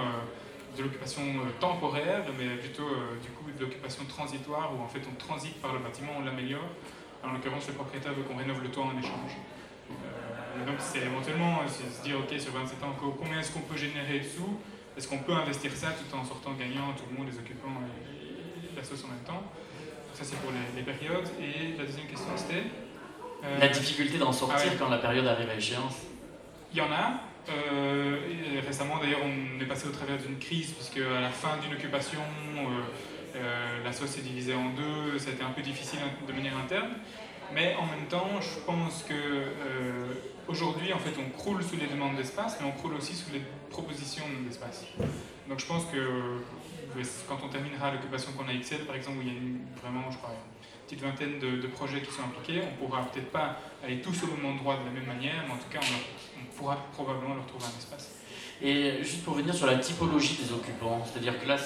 de 0.78 0.84
l'occupation 0.84 1.22
temporaire, 1.60 2.24
mais 2.38 2.56
plutôt 2.56 2.88
du 3.22 3.30
coup 3.32 3.52
de 3.52 3.66
l'occupation 3.66 4.06
transitoire 4.06 4.72
où 4.74 4.82
en 4.82 4.88
fait 4.88 5.02
on 5.12 5.16
transite 5.16 5.60
par 5.62 5.74
le 5.74 5.80
bâtiment, 5.80 6.14
on 6.20 6.24
l'améliore. 6.24 6.70
En 7.28 7.34
l'occurrence, 7.34 7.68
le 7.68 7.74
propriétaire 7.74 8.14
veut 8.14 8.24
qu'on 8.24 8.38
rénove 8.38 8.62
le 8.62 8.70
toit 8.70 8.86
en 8.86 8.98
échange. 9.00 9.34
Euh, 9.90 10.66
donc 10.66 10.76
c'est 10.80 11.02
éventuellement 11.02 11.62
se 11.68 12.04
dire, 12.04 12.18
ok, 12.20 12.40
sur 12.40 12.54
27 12.54 12.84
ans, 12.84 12.96
combien 13.00 13.40
est-ce 13.40 13.52
qu'on 13.52 13.62
peut 13.62 13.78
générer 13.78 14.20
de 14.20 14.24
sous? 14.24 14.60
Est-ce 14.98 15.08
qu'on 15.08 15.20
peut 15.20 15.34
investir 15.34 15.72
ça 15.74 15.88
tout 15.92 16.16
en 16.16 16.24
sortant 16.24 16.54
gagnant, 16.54 16.94
tout 16.96 17.04
le 17.12 17.18
monde, 17.18 17.28
les 17.32 17.38
occupants 17.38 17.82
et, 17.84 18.76
la 18.76 18.84
sauce 18.84 19.04
en 19.06 19.10
même 19.10 19.26
temps? 19.26 19.44
Ça 20.16 20.24
c'est 20.24 20.38
pour 20.38 20.52
les, 20.52 20.82
périodes. 20.82 21.28
Et 21.40 21.78
la 21.78 21.86
deuxième 21.86 22.08
question 22.08 22.30
c'était 22.36 22.64
euh, 23.44 23.60
La 23.60 23.68
difficulté 23.68 24.18
d'en 24.18 24.32
sortir 24.32 24.72
ah 24.72 24.76
quand 24.80 24.90
la 24.90 24.98
période 24.98 25.28
arrive 25.28 25.50
à 25.50 25.56
échéance 25.56 25.98
Il 26.72 26.78
y 26.78 26.82
en 26.82 26.92
a. 26.92 27.20
Euh, 27.48 28.18
récemment 28.66 28.98
d'ailleurs 28.98 29.20
on 29.24 29.62
est 29.62 29.68
passé 29.68 29.88
au 29.88 29.92
travers 29.92 30.18
d'une 30.18 30.40
crise 30.40 30.72
puisque 30.72 30.98
à 30.98 31.22
la 31.22 31.30
fin 31.30 31.58
d'une 31.62 31.74
occupation 31.74 32.20
la 33.84 33.92
sauce 33.92 34.18
est 34.18 34.22
divisée 34.22 34.56
en 34.56 34.70
deux, 34.70 35.20
ça 35.20 35.30
a 35.30 35.34
été 35.34 35.44
un 35.44 35.52
peu 35.52 35.62
difficile 35.62 36.00
de 36.26 36.34
manière 36.34 36.58
interne. 36.58 36.90
Mais 37.54 37.76
en 37.76 37.86
même 37.86 38.08
temps, 38.08 38.42
je 38.42 38.60
pense 38.66 39.04
que 39.04 39.14
euh, 39.14 40.14
aujourd'hui, 40.48 40.94
en 40.94 41.00
fait, 41.00 41.14
on 41.20 41.30
croule 41.38 41.64
sous 41.64 41.78
les 41.78 41.88
demandes 41.88 42.16
d'espace, 42.16 42.58
mais 42.60 42.68
on 42.68 42.72
croule 42.72 42.96
aussi 42.96 43.14
sous 43.14 43.32
les 43.34 43.42
propositions 43.70 44.26
d'espace. 44.48 44.86
Donc 45.50 45.60
je 45.60 45.66
pense 45.66 45.86
que 45.86 45.98
euh, 45.98 47.04
quand 47.28 47.38
on 47.44 47.50
terminera 47.50 47.92
l'occupation 47.92 48.32
qu'on 48.34 48.48
a 48.48 48.54
Excel, 48.54 48.80
par 48.86 48.96
exemple, 48.96 49.20
où 49.20 49.22
il 49.22 49.28
y 49.28 49.32
a 49.32 49.82
vraiment, 49.82 50.10
je 50.10 50.18
crois, 50.18 50.32
une 50.32 50.88
petite 50.88 51.02
vingtaine 51.02 51.40
de, 51.40 51.68
projets 51.68 52.02
qui 52.02 52.12
sont 52.12 52.24
impliqués, 52.24 52.62
on 52.64 52.86
pourra 52.86 53.04
peut-être 53.04 53.32
pas 53.32 53.60
aller 53.84 54.02
tous 54.02 54.24
au 54.24 54.28
même 54.28 54.46
endroit 54.54 54.78
de 54.78 54.86
la 54.86 54.92
même 54.92 55.06
manière, 55.06 55.44
mais 55.46 55.54
en 55.54 55.58
tout 55.58 55.70
cas, 55.70 55.80
on, 55.82 56.58
pourra 56.58 56.78
probablement 56.94 57.36
leur 57.36 57.46
trouver 57.48 57.66
un 57.66 57.78
espace. 57.78 58.12
Et 58.62 59.04
juste 59.04 59.26
pour 59.26 59.34
revenir 59.34 59.54
sur 59.54 59.68
la 59.68 59.76
typologie 59.76 60.38
des 60.42 60.54
occupants, 60.54 61.06
c'est-à-dire 61.06 61.38
que 61.42 61.46
là, 61.46 61.58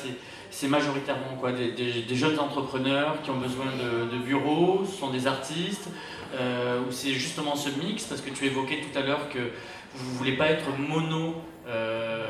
c'est 0.50 0.68
majoritairement 0.68 1.38
des, 1.52 2.16
jeunes 2.16 2.40
entrepreneurs 2.40 3.22
qui 3.22 3.30
ont 3.30 3.38
besoin 3.38 3.68
de, 3.68 4.18
bureaux, 4.18 4.84
ce 4.84 4.98
sont 4.98 5.12
des 5.12 5.28
artistes, 5.28 5.90
euh, 6.34 6.82
ou 6.86 6.92
c'est 6.92 7.14
justement 7.14 7.56
ce 7.56 7.70
mix, 7.70 8.04
parce 8.06 8.22
que 8.22 8.30
tu 8.30 8.46
évoquais 8.46 8.82
tout 8.82 8.98
à 8.98 9.02
l'heure 9.02 9.30
que 9.30 9.40
vous 9.96 10.12
ne 10.12 10.18
voulez 10.18 10.38
pas 10.38 10.48
être 10.48 10.78
mono, 10.78 11.36
euh, 11.68 12.28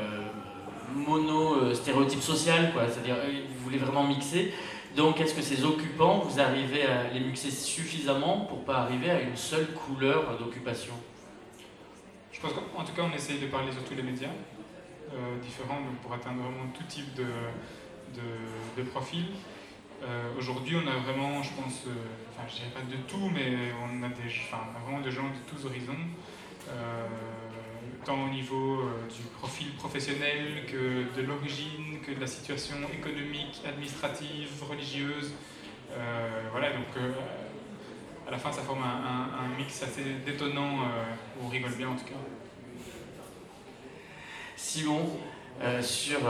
mono 0.94 1.56
euh, 1.56 1.74
stéréotype 1.74 2.22
social, 2.22 2.72
quoi, 2.72 2.88
c'est-à-dire 2.88 3.16
vous 3.16 3.64
voulez 3.64 3.78
vraiment 3.78 4.04
mixer. 4.04 4.52
Donc 4.96 5.20
est-ce 5.20 5.34
que 5.34 5.42
ces 5.42 5.64
occupants, 5.64 6.20
vous 6.20 6.40
arrivez 6.40 6.82
à 6.84 7.12
les 7.12 7.20
mixer 7.20 7.50
suffisamment 7.50 8.40
pour 8.40 8.64
pas 8.64 8.78
arriver 8.78 9.10
à 9.10 9.20
une 9.20 9.36
seule 9.36 9.68
couleur 9.68 10.38
d'occupation? 10.38 10.94
Je 12.32 12.40
pense 12.40 12.52
qu'en 12.52 12.84
tout 12.84 12.92
cas 12.92 13.02
on 13.02 13.14
essaye 13.14 13.38
de 13.38 13.46
parler 13.46 13.70
sur 13.70 13.84
tous 13.84 13.94
les 13.94 14.02
médias 14.02 14.30
différents 15.42 15.80
pour 16.02 16.12
atteindre 16.12 16.42
vraiment 16.42 16.70
tout 16.72 16.84
type 16.84 17.14
de, 17.14 17.24
de, 18.76 18.82
profils. 18.88 19.26
Euh, 20.02 20.30
aujourd'hui, 20.38 20.76
on 20.76 20.88
a 20.88 20.96
vraiment, 20.96 21.42
je 21.42 21.50
pense, 21.50 21.84
euh, 21.86 21.90
enfin, 22.30 22.48
je 22.48 22.56
dirais 22.56 22.70
pas 22.72 22.80
de 22.80 22.96
tout, 23.06 23.30
mais 23.34 23.72
on 23.82 24.02
a, 24.02 24.08
vraiment 24.80 25.00
des 25.00 25.10
gens 25.10 25.24
de 25.24 25.50
tous 25.50 25.66
horizons, 25.66 25.92
euh, 26.68 27.06
tant 28.04 28.24
au 28.24 28.28
niveau 28.30 28.82
du 29.14 29.22
profil 29.38 29.74
professionnel 29.74 30.64
que 30.66 31.20
de 31.20 31.26
l'origine, 31.26 32.00
que 32.00 32.12
de 32.12 32.20
la 32.20 32.26
situation 32.26 32.76
économique, 32.92 33.60
administrative, 33.66 34.48
religieuse. 34.66 35.34
voilà, 36.50 36.70
donc 36.70 36.86
à 38.26 38.30
la 38.30 38.38
fin, 38.38 38.50
ça 38.50 38.62
forme 38.62 38.82
un, 38.82 39.44
un 39.44 39.58
mix 39.58 39.82
assez 39.82 40.04
détonnant, 40.24 40.78
où 41.36 41.44
on 41.44 41.48
rigole 41.48 41.74
bien 41.74 41.88
en 41.88 41.94
tout 41.94 42.06
cas. 42.06 42.20
Simon, 44.56 45.18
sur 45.82 46.20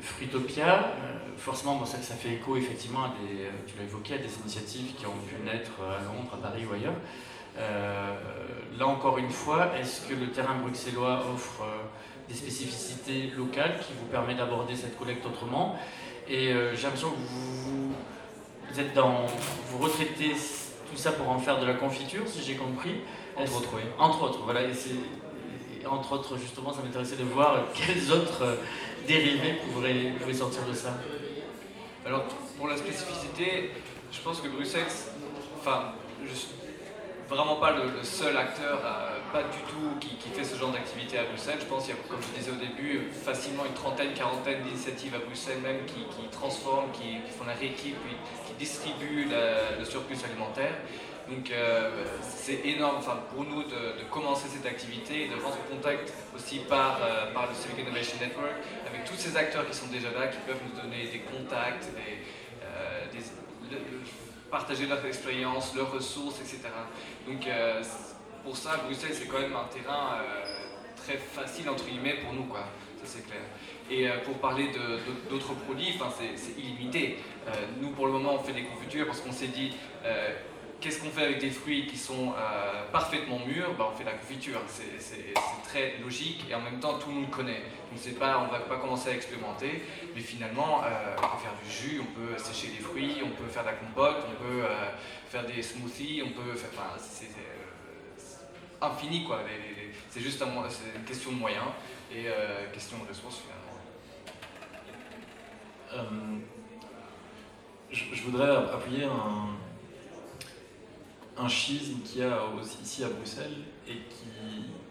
Fruitopia, 0.00 0.94
euh, 1.38 1.40
forcément, 1.40 1.84
ça, 1.84 1.98
ça, 2.02 2.14
fait 2.14 2.34
écho 2.34 2.56
effectivement 2.56 3.04
à 3.04 3.08
des, 3.08 3.48
tu 3.66 3.78
l'as 3.78 3.84
évoqué, 3.84 4.14
à 4.14 4.18
des 4.18 4.34
initiatives 4.42 4.94
qui 4.96 5.06
ont 5.06 5.18
pu 5.26 5.36
naître 5.44 5.72
à 5.80 6.04
Londres, 6.04 6.30
à 6.34 6.36
Paris 6.36 6.64
ou 6.68 6.74
ailleurs. 6.74 6.94
là 8.78 8.86
encore 8.86 9.18
une 9.18 9.30
fois, 9.30 9.72
est-ce 9.78 10.06
que 10.06 10.14
le 10.14 10.30
terrain 10.30 10.54
bruxellois 10.54 11.24
offre 11.34 11.64
des 12.28 12.34
spécificités 12.34 13.32
locales 13.36 13.78
qui 13.80 13.92
vous 13.98 14.06
permettent 14.06 14.38
d'aborder 14.38 14.76
cette 14.76 14.98
collecte 14.98 15.24
autrement? 15.26 15.76
Et 16.28 16.52
j'ai 16.74 16.82
l'impression 16.82 17.10
que 17.10 17.16
vous, 17.16 17.92
vous, 18.70 18.80
êtes 18.80 18.94
dans, 18.94 19.26
vous 19.70 19.78
retraitez 19.78 20.34
tout 20.90 20.96
ça 20.96 21.12
pour 21.12 21.28
en 21.28 21.38
faire 21.38 21.60
de 21.60 21.66
la 21.66 21.74
confiture, 21.74 22.22
si 22.26 22.42
j'ai 22.42 22.54
compris. 22.54 22.96
Entre 23.36 23.56
autres, 23.56 23.70
oui. 23.74 23.82
Entre 23.98 24.22
autres, 24.22 24.40
voilà. 24.44 24.62
Et 24.62 25.86
entre 25.86 26.12
autres, 26.12 26.36
justement, 26.36 26.72
ça 26.72 26.82
m'intéressait 26.82 27.16
de 27.16 27.24
voir 27.24 27.64
quels 27.74 28.12
autres 28.12 28.42
euh, 28.42 28.56
dérivés 29.06 29.58
pourraient, 29.72 30.34
sortir 30.34 30.62
de 30.68 30.74
ça. 30.74 30.98
Alors, 32.08 32.24
pour 32.56 32.68
la 32.68 32.76
spécificité, 32.78 33.70
je 34.10 34.20
pense 34.22 34.40
que 34.40 34.48
Bruxelles, 34.48 34.86
enfin, 35.60 35.92
vraiment 37.28 37.56
pas 37.56 37.72
le, 37.72 38.02
seul 38.02 38.34
acteur, 38.34 38.80
euh, 38.82 39.18
pas 39.30 39.42
du 39.42 39.58
tout, 39.68 39.98
qui, 40.00 40.30
fait 40.30 40.42
ce 40.42 40.58
genre 40.58 40.72
d'activité 40.72 41.18
à 41.18 41.24
Bruxelles. 41.24 41.58
Je 41.60 41.66
pense 41.66 41.84
qu'il 41.84 41.94
y 41.94 41.98
a, 41.98 42.00
comme 42.08 42.20
je 42.22 42.38
disais 42.38 42.50
au 42.50 42.54
début, 42.54 43.10
facilement 43.12 43.66
une 43.66 43.74
trentaine, 43.74 44.14
quarantaine 44.14 44.62
d'initiatives 44.62 45.14
à 45.16 45.18
Bruxelles 45.18 45.60
même 45.62 45.84
qui, 45.84 46.06
transforment, 46.32 46.90
qui, 46.92 47.18
font 47.30 47.44
la 47.44 47.52
rééquipe, 47.52 47.98
qui 48.46 48.54
distribuent 48.54 49.28
le 49.78 49.84
surplus 49.84 50.16
alimentaire. 50.24 50.72
Donc 51.30 51.50
euh, 51.50 51.90
c'est 52.22 52.60
énorme 52.64 53.02
pour 53.34 53.44
nous 53.44 53.62
de, 53.62 54.04
commencer 54.10 54.48
cette 54.48 54.64
activité 54.64 55.24
et 55.24 55.28
de 55.28 55.34
rentrer 55.34 55.60
en 55.70 55.76
contact 55.76 56.12
aussi 56.34 56.60
par, 56.60 57.00
euh, 57.02 57.26
le 57.34 57.54
Civic 57.54 57.86
Innovation 57.86 58.16
Network 58.18 58.54
avec 58.86 59.04
tous 59.04 59.16
ces 59.16 59.36
acteurs 59.36 59.68
qui 59.68 59.76
sont 59.76 59.88
déjà 59.88 60.10
là, 60.10 60.28
qui 60.28 60.38
peuvent 60.46 60.60
nous 60.66 60.80
donner 60.80 61.04
des 61.04 61.20
contacts, 61.20 61.88
euh, 62.62 63.20
partager 64.50 64.86
leur 64.86 65.04
expérience, 65.04 65.74
leurs 65.76 65.92
ressources, 65.92 66.40
etc. 66.40 66.60
Donc 67.26 67.46
pour 68.42 68.56
ça, 68.56 68.78
Bruxelles, 68.78 69.12
c'est 69.12 69.26
quand 69.26 69.40
même 69.40 69.54
un 69.54 69.68
terrain 69.68 70.22
très 70.96 71.18
facile, 71.18 71.68
entre 71.68 71.84
guillemets, 71.84 72.16
pour 72.24 72.32
nous, 72.32 72.44
quoi. 72.44 72.64
c'est 73.04 73.26
clair. 73.26 73.42
Et 73.90 74.08
pour 74.24 74.38
parler 74.38 74.70
d'autres 75.28 75.52
produits, 75.52 75.98
c'est 76.16 76.58
illimité. 76.58 77.18
nous, 77.78 77.90
pour 77.90 78.06
le 78.06 78.12
moment, 78.12 78.36
on 78.36 78.42
fait 78.42 78.54
des 78.54 78.64
confitures 78.64 79.06
parce 79.06 79.20
qu'on 79.20 79.32
s'est 79.32 79.48
dit 79.48 79.74
Qu'est-ce 80.80 81.00
qu'on 81.00 81.10
fait 81.10 81.24
avec 81.24 81.40
des 81.40 81.50
fruits 81.50 81.88
qui 81.88 81.96
sont 81.96 82.34
euh, 82.38 82.84
parfaitement 82.92 83.40
mûrs? 83.40 83.74
Ben, 83.76 83.86
On 83.92 83.96
fait 83.96 84.04
la 84.04 84.12
confiture. 84.12 84.60
C'est 84.68 85.34
très 85.64 85.98
logique 85.98 86.44
et 86.48 86.54
en 86.54 86.60
même 86.60 86.78
temps 86.78 86.98
tout 86.98 87.08
le 87.08 87.16
monde 87.16 87.30
connaît. 87.30 87.62
pas, 88.18 88.38
on 88.38 88.46
ne 88.46 88.50
va 88.52 88.60
pas 88.60 88.76
commencer 88.76 89.10
à 89.10 89.14
expérimenter, 89.14 89.82
mais 90.14 90.20
finalement 90.20 90.82
euh, 90.84 91.16
on 91.18 91.22
peut 91.22 91.42
faire 91.42 91.54
du 91.64 91.68
jus, 91.68 92.00
on 92.00 92.06
peut 92.14 92.38
sécher 92.38 92.68
des 92.68 92.82
fruits, 92.82 93.16
on 93.24 93.30
peut 93.30 93.48
faire 93.50 93.64
de 93.64 93.68
la 93.68 93.74
compote, 93.74 94.24
on 94.28 94.42
peut 94.42 94.64
euh, 94.64 94.90
faire 95.28 95.44
des 95.46 95.60
smoothies, 95.62 96.22
on 96.24 96.30
peut 96.30 96.54
faire. 96.54 96.70
Enfin, 96.72 96.96
c'est 96.96 97.26
infini 98.80 99.24
quoi. 99.24 99.40
C'est 100.10 100.20
juste 100.20 100.40
une 100.40 101.04
question 101.04 101.32
de 101.32 101.36
moyens 101.36 101.66
et 102.12 102.26
question 102.72 102.98
de 102.98 103.08
ressources 103.08 103.42
finalement. 103.42 103.64
je 107.90 108.22
voudrais 108.22 108.56
appuyer 108.56 109.04
un 109.04 109.57
un 111.38 111.48
schisme 111.48 112.00
qu'il 112.00 112.20
y 112.20 112.24
a 112.24 112.40
ici 112.82 113.04
à 113.04 113.08
Bruxelles 113.08 113.56
et 113.86 113.92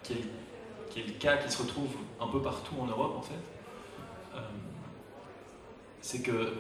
qui, 0.04 0.14
est, 0.14 1.06
le 1.06 1.14
cas 1.14 1.38
qui 1.38 1.52
se 1.52 1.62
retrouve 1.62 1.92
un 2.20 2.28
peu 2.28 2.42
partout 2.42 2.76
en 2.80 2.86
Europe 2.86 3.16
en 3.18 3.22
fait. 3.22 3.34
Euh, 4.36 4.40
c'est 6.02 6.22
que 6.22 6.54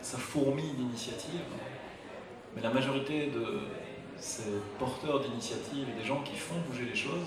ça 0.00 0.18
fourmille 0.18 0.72
d'initiatives, 0.72 1.40
mais 2.54 2.62
la 2.62 2.70
majorité 2.70 3.26
de 3.26 3.60
ces 4.18 4.50
porteurs 4.78 5.20
d'initiatives 5.20 5.86
et 5.88 6.00
des 6.00 6.04
gens 6.04 6.22
qui 6.22 6.36
font 6.36 6.54
bouger 6.68 6.86
les 6.86 6.94
choses, 6.94 7.26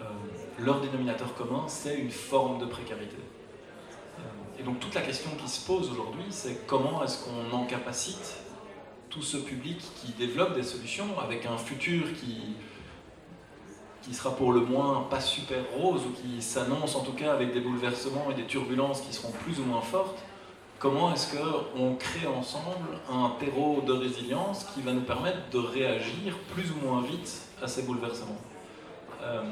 euh, 0.00 0.04
leur 0.58 0.80
dénominateur 0.80 1.34
commun, 1.34 1.64
c'est 1.68 1.98
une 1.98 2.10
forme 2.10 2.58
de 2.58 2.66
précarité. 2.66 3.16
Euh, 4.18 4.60
et 4.60 4.62
donc 4.62 4.80
toute 4.80 4.94
la 4.94 5.02
question 5.02 5.30
qui 5.40 5.48
se 5.48 5.66
pose 5.66 5.90
aujourd'hui, 5.90 6.24
c'est 6.30 6.66
comment 6.66 7.04
est-ce 7.04 7.24
qu'on 7.24 7.56
encapacite 7.56 8.36
tout 9.10 9.22
ce 9.22 9.36
public 9.36 9.78
qui 9.96 10.12
développe 10.12 10.54
des 10.54 10.62
solutions 10.62 11.18
avec 11.20 11.44
un 11.44 11.58
futur 11.58 12.04
qui, 12.14 12.54
qui 14.02 14.14
sera 14.14 14.34
pour 14.34 14.52
le 14.52 14.60
moins 14.60 15.06
pas 15.10 15.20
super 15.20 15.58
rose 15.76 16.02
ou 16.06 16.12
qui 16.12 16.40
s'annonce 16.40 16.94
en 16.94 17.00
tout 17.00 17.12
cas 17.12 17.32
avec 17.32 17.52
des 17.52 17.60
bouleversements 17.60 18.30
et 18.30 18.34
des 18.34 18.46
turbulences 18.46 19.00
qui 19.02 19.12
seront 19.12 19.32
plus 19.44 19.58
ou 19.58 19.64
moins 19.64 19.82
fortes, 19.82 20.22
comment 20.78 21.12
est-ce 21.12 21.36
qu'on 21.36 21.96
crée 21.96 22.26
ensemble 22.26 22.88
un 23.10 23.34
terreau 23.38 23.82
de 23.86 23.92
résilience 23.92 24.64
qui 24.72 24.80
va 24.80 24.92
nous 24.92 25.02
permettre 25.02 25.50
de 25.52 25.58
réagir 25.58 26.38
plus 26.54 26.70
ou 26.70 26.86
moins 26.86 27.02
vite 27.02 27.42
à 27.62 27.68
ces 27.68 27.82
bouleversements? 27.82 28.40
Euh, 29.22 29.42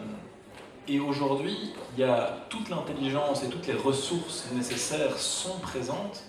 Et 0.91 1.01
aujourd'hui, 1.01 1.75
il 1.93 2.01
y 2.01 2.05
a 2.05 2.47
toute 2.49 2.71
l'intelligence 2.71 3.43
et 3.45 3.51
toutes 3.51 3.67
les 3.67 3.75
ressources 3.77 4.49
nécessaires 4.53 5.19
sont 5.19 5.59
présentes 5.61 6.23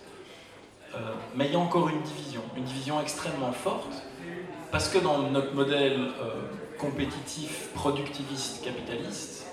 mais 1.35 1.47
il 1.47 1.53
y 1.53 1.55
a 1.55 1.59
encore 1.59 1.89
une 1.89 2.01
division, 2.01 2.41
une 2.57 2.63
division 2.63 3.01
extrêmement 3.01 3.51
forte, 3.51 4.03
parce 4.71 4.89
que 4.89 4.99
dans 4.99 5.19
notre 5.29 5.53
modèle 5.53 5.99
compétitif, 6.77 7.69
productiviste, 7.73 8.63
capitaliste, 8.63 9.47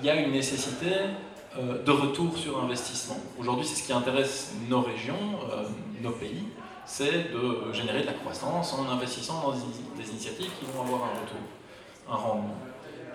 il 0.00 0.06
y 0.06 0.10
a 0.10 0.16
une 0.16 0.32
nécessité 0.32 0.90
de 1.56 1.90
retour 1.90 2.36
sur 2.36 2.62
investissement. 2.62 3.16
Aujourd'hui, 3.38 3.66
c'est 3.66 3.80
ce 3.80 3.86
qui 3.86 3.92
intéresse 3.92 4.54
nos 4.68 4.82
régions, 4.82 5.38
nos 6.02 6.12
pays, 6.12 6.44
c'est 6.86 7.32
de 7.32 7.72
générer 7.72 8.02
de 8.02 8.06
la 8.06 8.12
croissance 8.12 8.72
en 8.72 8.88
investissant 8.88 9.42
dans 9.42 9.52
des 9.52 10.10
initiatives 10.10 10.50
qui 10.58 10.64
vont 10.72 10.82
avoir 10.82 11.02
un 11.02 11.20
retour, 11.20 11.40
un 12.08 12.14
rendement. 12.14 12.56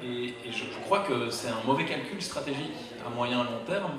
Et, 0.03 0.33
je, 0.51 0.63
crois 0.83 0.99
que 0.99 1.29
c'est 1.29 1.47
un 1.47 1.65
mauvais 1.65 1.85
calcul 1.85 2.21
stratégique 2.21 2.73
à 3.05 3.09
moyen 3.09 3.41
et 3.41 3.43
long 3.43 3.65
terme 3.65 3.91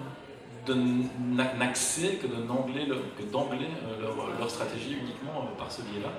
n'axer 0.68 2.20
que 2.22 2.26
d'angler 2.26 2.86
euh, 2.90 4.00
leur, 4.00 4.38
leur, 4.38 4.50
stratégie 4.50 4.96
uniquement 5.00 5.42
euh, 5.42 5.58
par 5.58 5.70
ce 5.70 5.82
biais-là. 5.82 6.12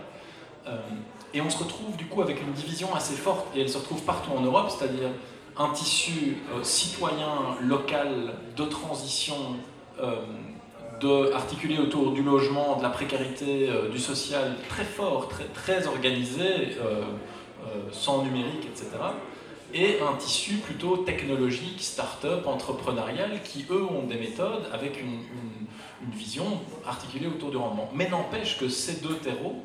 Euh, 0.67 0.77
et 1.33 1.41
on 1.41 1.49
se 1.49 1.57
retrouve 1.57 1.95
du 1.95 2.05
coup 2.05 2.21
avec 2.21 2.41
une 2.41 2.51
division 2.51 2.93
assez 2.93 3.15
forte, 3.15 3.47
et 3.55 3.61
elle 3.61 3.69
se 3.69 3.77
retrouve 3.77 4.01
partout 4.03 4.31
en 4.31 4.41
Europe, 4.41 4.69
c'est-à-dire 4.69 5.09
un 5.57 5.69
tissu 5.69 6.37
citoyen, 6.63 7.57
local, 7.61 8.33
de 8.55 8.65
transition, 8.65 9.35
de, 10.99 11.31
articulé 11.33 11.77
autour 11.77 12.11
du 12.11 12.23
logement, 12.23 12.77
de 12.77 12.83
la 12.83 12.89
précarité, 12.89 13.69
du 13.91 13.99
social, 13.99 14.55
très 14.67 14.83
fort, 14.83 15.27
très, 15.27 15.45
très 15.45 15.87
organisé, 15.87 16.77
sans 17.91 18.23
numérique, 18.23 18.65
etc 18.65 18.89
et 19.73 19.99
un 20.01 20.15
tissu 20.17 20.55
plutôt 20.57 20.97
technologique, 20.97 21.81
start-up, 21.81 22.45
entrepreneurial, 22.45 23.41
qui 23.43 23.65
eux 23.69 23.83
ont 23.83 24.03
des 24.03 24.15
méthodes 24.15 24.67
avec 24.71 25.01
une, 25.01 25.19
vision 26.11 26.59
articulée 26.85 27.27
autour 27.27 27.49
du 27.49 27.55
rendement. 27.55 27.89
Mais 27.93 28.09
n'empêche 28.09 28.57
que 28.57 28.67
ces 28.67 28.99
deux 28.99 29.15
terreaux, 29.15 29.63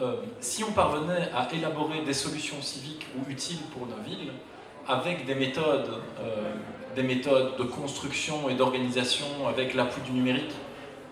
euh, 0.00 0.16
si 0.40 0.64
on 0.64 0.72
parvenait 0.72 1.30
à 1.32 1.48
élaborer 1.54 2.00
des 2.00 2.12
solutions 2.12 2.60
civiques 2.60 3.06
ou 3.16 3.30
utiles 3.30 3.60
pour 3.72 3.86
nos 3.86 4.02
villes, 4.02 4.32
avec 4.88 5.26
des 5.26 5.36
méthodes, 5.36 6.02
euh, 6.18 6.52
des 6.96 7.04
méthodes 7.04 7.56
de 7.56 7.62
construction 7.62 8.48
et 8.48 8.54
d'organisation 8.54 9.26
avec 9.48 9.74
l'appui 9.74 10.02
du 10.02 10.10
numérique, 10.10 10.54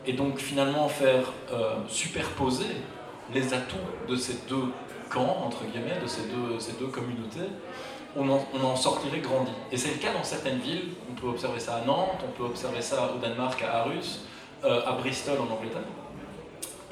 et 0.06 0.12
donc 0.12 0.38
finalement 0.38 0.88
faire 0.88 1.32
euh, 1.52 1.76
superposer 1.88 2.66
les 3.32 3.54
atouts 3.54 3.76
de 4.08 4.16
ces 4.16 4.38
deux 4.48 4.72
camps, 5.08 5.44
entre 5.46 5.64
guillemets, 5.64 6.00
de 6.02 6.06
ces 6.06 6.22
deux, 6.22 6.58
ces 6.58 6.72
deux 6.72 6.88
communautés, 6.88 7.50
on 8.16 8.64
en, 8.64 8.76
sortirait 8.76 9.20
grandi. 9.20 9.50
Et 9.72 9.76
c'est 9.76 9.90
le 9.90 9.98
cas 9.98 10.12
dans 10.12 10.24
certaines 10.24 10.58
villes. 10.58 10.90
On 11.10 11.14
peut 11.14 11.26
observer 11.26 11.60
ça 11.60 11.76
à 11.76 11.84
Nantes, 11.84 12.20
on 12.24 12.30
peut 12.30 12.44
observer 12.44 12.80
ça 12.80 13.12
au 13.14 13.18
Danemark, 13.18 13.62
à 13.62 13.80
Arus, 13.80 14.24
euh, 14.64 14.82
à 14.86 14.92
Bristol 14.92 15.38
en 15.40 15.52
Angleterre. 15.52 15.82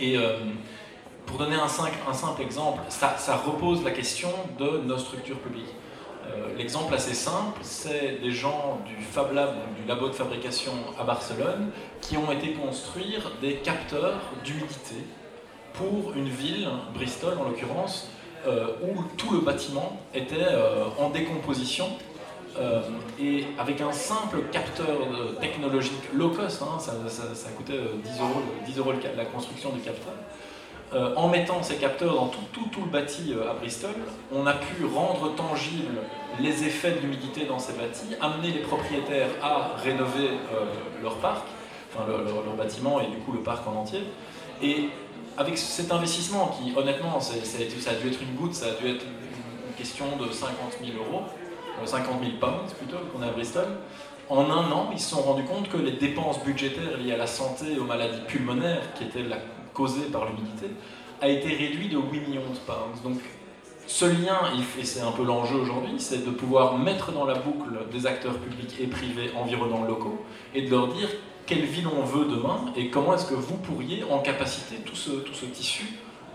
Et 0.00 0.16
euh, 0.16 0.38
pour 1.26 1.38
donner 1.38 1.56
un 1.56 1.68
simple, 1.68 2.42
exemple, 2.42 2.80
ça, 2.88 3.36
repose 3.36 3.84
la 3.84 3.92
question 3.92 4.30
de 4.58 4.78
nos 4.78 4.98
structures 4.98 5.38
publiques. 5.38 5.74
Euh, 6.26 6.56
l'exemple 6.56 6.94
assez 6.94 7.14
simple, 7.14 7.58
c'est 7.62 8.20
des 8.20 8.30
gens 8.30 8.80
du 8.86 9.02
Fab 9.02 9.32
Lab, 9.32 9.54
du 9.80 9.86
labo 9.88 10.08
de 10.08 10.14
fabrication 10.14 10.72
à 10.98 11.04
Barcelone, 11.04 11.70
qui 12.00 12.16
ont 12.16 12.30
été 12.30 12.52
construire 12.52 13.32
des 13.40 13.56
capteurs 13.56 14.20
d'humidité 14.44 14.96
pour 15.72 16.12
une 16.14 16.28
ville, 16.28 16.68
Bristol 16.94 17.34
en 17.38 17.48
l'occurrence, 17.48 18.08
où 18.47 19.03
tout 19.16 19.32
le 19.32 19.40
bâtiment 19.40 20.01
était 20.14 20.36
euh, 20.40 20.84
en 20.99 21.11
décomposition 21.11 21.86
euh, 22.59 22.82
et 23.18 23.47
avec 23.59 23.80
un 23.80 23.93
simple 23.93 24.43
capteur 24.51 24.86
technologique 25.40 26.12
low 26.14 26.30
cost, 26.30 26.62
hein, 26.62 26.78
ça, 26.78 27.49
coûtait 27.57 27.78
10 28.05 28.20
euros, 28.20 28.43
10 28.66 28.78
euros 28.78 28.93
la 29.16 29.24
construction 29.24 29.70
du 29.70 29.80
capteur. 29.80 30.12
en 31.16 31.28
mettant 31.28 31.62
ces 31.62 31.76
capteurs 31.76 32.14
dans 32.14 32.26
tout, 32.26 32.45
tout, 32.53 32.66
tout, 32.70 32.82
le 32.84 32.90
bâti 32.90 33.32
à 33.49 33.55
Bristol, 33.55 33.95
on 34.34 34.47
a 34.47 34.53
pu 34.53 34.84
rendre 34.84 35.34
tangibles 35.34 36.01
les 36.40 36.64
effets 36.64 36.93
de 36.93 36.99
l'humidité 36.99 37.47
dans 37.47 37.59
ces 37.59 37.72
bâtis, 37.72 38.16
amener 38.20 38.51
les 38.51 38.61
propriétaires 38.61 39.30
à 39.43 39.76
rénover 39.82 40.28
leur 41.03 41.16
parc, 41.16 41.45
enfin 41.95 42.05
leur, 42.07 42.45
leur, 42.45 42.55
bâtiment 42.55 43.01
et 43.01 43.07
du 43.07 43.16
coup 43.18 43.32
le 43.32 43.40
parc 43.40 43.66
en 43.66 43.76
entier. 43.76 44.03
Et 44.62 44.90
avec 45.37 45.59
cet 45.59 45.91
investissement 45.93 46.57
qui, 46.59 46.76
honnêtement, 46.76 47.20
ça 47.20 47.35
a 47.35 47.95
dû 47.95 48.09
être 48.09 48.22
une 48.22 48.35
goutte, 48.37 48.55
ça 48.55 48.66
a 48.66 48.70
dû 48.72 48.89
être 48.89 49.05
une 49.05 49.74
question 49.76 50.05
de 50.20 50.30
50 50.30 50.57
000 50.85 50.99
euros, 50.99 51.22
50 51.85 52.20
000 52.20 52.33
pounds 52.41 52.72
plutôt, 52.74 52.99
qu'on 53.12 53.22
a 53.22 53.28
à 53.28 53.30
Bristol. 53.30 53.66
En 54.28 54.51
un 54.51 54.70
an, 54.70 54.91
ils 54.93 55.01
se 55.01 55.11
sont 55.11 55.22
rendus 55.22 55.45
compte 55.45 55.68
que 55.68 55.76
les 55.76 55.93
dépenses 55.93 56.43
budgétaires 56.45 56.97
liées 56.99 57.12
à 57.12 57.16
la 57.16 57.26
santé 57.26 57.72
et 57.74 57.78
aux 57.78 57.85
maladies 57.85 58.20
pulmonaires, 58.26 58.93
qui 58.95 59.05
étaient 59.05 59.24
causées 59.74 60.07
par 60.12 60.26
l'humidité, 60.26 60.66
a 61.20 61.28
été 61.28 61.49
réduit 61.49 61.89
de 61.89 61.99
8 61.99 62.20
millions 62.20 62.43
de 62.43 62.59
pounds. 62.59 63.03
Donc, 63.03 63.18
ce 63.87 64.05
lien, 64.05 64.39
et 64.78 64.85
c'est 64.85 65.01
un 65.01 65.11
peu 65.11 65.24
l'enjeu 65.24 65.57
aujourd'hui, 65.57 65.95
c'est 65.99 66.24
de 66.24 66.30
pouvoir 66.30 66.78
mettre 66.78 67.12
dans 67.12 67.24
la 67.24 67.35
boucle 67.35 67.70
des 67.91 68.07
acteurs 68.07 68.39
publics 68.39 68.76
et 68.80 68.87
privés 68.87 69.33
environnants 69.37 69.85
locaux 69.85 70.24
et 70.55 70.62
de 70.62 70.70
leur 70.70 70.89
dire 70.89 71.09
quelle 71.47 71.64
ville 71.64 71.86
on 71.86 72.05
veut 72.05 72.26
demain 72.26 72.66
et 72.76 72.88
comment 72.88 73.14
est-ce 73.14 73.26
que 73.26 73.34
vous 73.34 73.57
pourriez, 73.57 74.05
en 74.05 74.18
capacité, 74.20 74.76
tout 74.84 74.97
ce, 74.97 75.11
tout 75.11 75.34
ce 75.34 75.47
tissu 75.47 75.86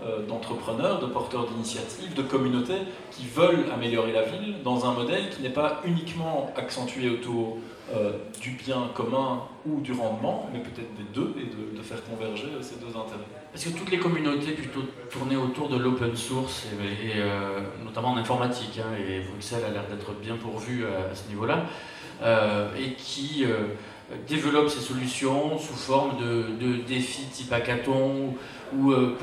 euh, 0.04 0.24
d'entrepreneurs, 0.28 1.00
de 1.00 1.06
porteurs 1.06 1.48
d'initiatives, 1.48 2.14
de 2.14 2.22
communautés 2.22 2.82
qui 3.10 3.26
veulent 3.26 3.64
améliorer 3.74 4.12
la 4.12 4.22
ville 4.22 4.62
dans 4.62 4.86
un 4.86 4.92
modèle 4.92 5.28
qui 5.30 5.42
n'est 5.42 5.50
pas 5.50 5.80
uniquement 5.84 6.52
accentué 6.56 7.10
autour 7.10 7.56
euh, 7.92 8.12
du 8.40 8.50
bien 8.50 8.90
commun 8.94 9.42
ou 9.66 9.80
du 9.80 9.92
rendement, 9.92 10.48
mais 10.52 10.60
peut-être 10.60 10.94
des 10.94 11.02
deux 11.12 11.34
et 11.36 11.76
de, 11.76 11.82
faire 11.82 11.98
converger 12.04 12.46
ces 12.60 12.76
deux 12.76 12.96
intérêts. 12.96 13.26
Parce 13.50 13.64
que 13.64 13.70
toutes 13.70 13.90
les 13.90 13.98
communautés 13.98 14.52
plutôt 14.52 14.82
tournées 15.10 15.36
autour 15.36 15.68
de 15.68 15.76
l'open 15.76 16.14
source, 16.14 16.66
et, 16.80 17.14
euh, 17.16 17.58
notamment 17.84 18.10
en 18.10 18.18
informatique, 18.18 18.78
hein, 18.78 18.94
et 18.96 19.20
Bruxelles 19.28 19.64
a 19.66 19.70
l'air 19.70 19.88
d'être 19.88 20.12
bien 20.20 20.36
pourvue 20.36 20.84
à, 20.84 21.12
ce 21.12 21.26
niveau-là, 21.28 21.64
et 22.78 22.92
qui 22.94 23.44
développe 24.26 24.68
ces 24.68 24.80
solutions 24.80 25.58
sous 25.58 25.74
forme 25.74 26.16
de, 26.18 26.76
défis 26.86 27.26
type 27.26 27.52
hackathon 27.52 28.34
ou, 28.74 28.92
euh, 28.92 29.16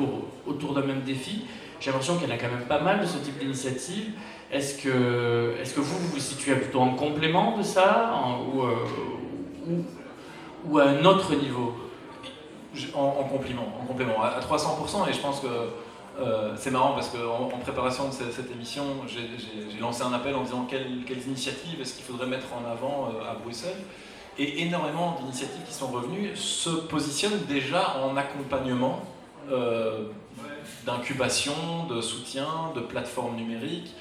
autour 0.45 0.73
d'un 0.73 0.81
même 0.81 1.01
défi. 1.01 1.45
J'ai 1.79 1.91
l'impression 1.91 2.17
qu'il 2.17 2.29
y 2.29 2.31
en 2.31 2.35
a 2.35 2.37
quand 2.37 2.49
même 2.49 2.67
pas 2.67 2.79
mal 2.79 3.01
de 3.01 3.05
ce 3.05 3.17
type 3.17 3.37
d'initiative. 3.39 4.11
Est-ce 4.51 4.81
que, 4.81 5.55
est 5.59 5.73
que 5.73 5.79
vous, 5.79 5.97
vous 6.07 6.19
situez 6.19 6.55
plutôt 6.55 6.79
en 6.79 6.91
complément 6.91 7.57
de 7.57 7.63
ça 7.63 8.13
ou, 8.53 8.61
euh, 8.61 8.75
ou, 10.67 10.79
à 10.79 10.85
un 10.85 11.03
autre 11.05 11.35
niveau? 11.35 11.75
En, 12.93 13.23
complément, 13.23 13.67
en 13.81 13.85
complément, 13.85 14.21
à, 14.21 14.37
300%, 14.41 15.09
et 15.09 15.13
je 15.13 15.19
pense 15.19 15.39
que 15.39 15.47
euh, 16.19 16.53
c'est 16.57 16.71
marrant 16.71 16.91
parce 16.91 17.07
qu'en 17.07 17.45
en, 17.45 17.59
préparation 17.59 18.09
de 18.09 18.11
cette, 18.11 18.51
émission, 18.51 18.83
j'ai 19.07 19.79
lancé 19.79 20.03
un 20.03 20.11
appel 20.11 20.35
en 20.35 20.43
disant 20.43 20.67
quelles 20.69 21.27
initiatives 21.27 21.79
est-ce 21.79 21.93
qu'il 21.93 22.03
faudrait 22.03 22.27
mettre 22.27 22.47
en 22.53 22.69
avant 22.69 23.11
à 23.29 23.35
Bruxelles? 23.35 23.77
Et 24.37 24.63
énormément 24.63 25.17
d'initiatives 25.19 25.63
qui 25.65 25.73
sont 25.73 25.87
revenues 25.87 26.35
se 26.35 26.69
positionnent 26.69 27.45
déjà 27.47 27.97
en 27.99 28.17
accompagnement 28.17 29.01
euh, 29.49 30.09
d'incubation, 30.85 31.85
de 31.89 32.01
soutien, 32.01 32.47
de 32.75 32.81
plateformes 32.81 33.35
numériques. 33.35 33.93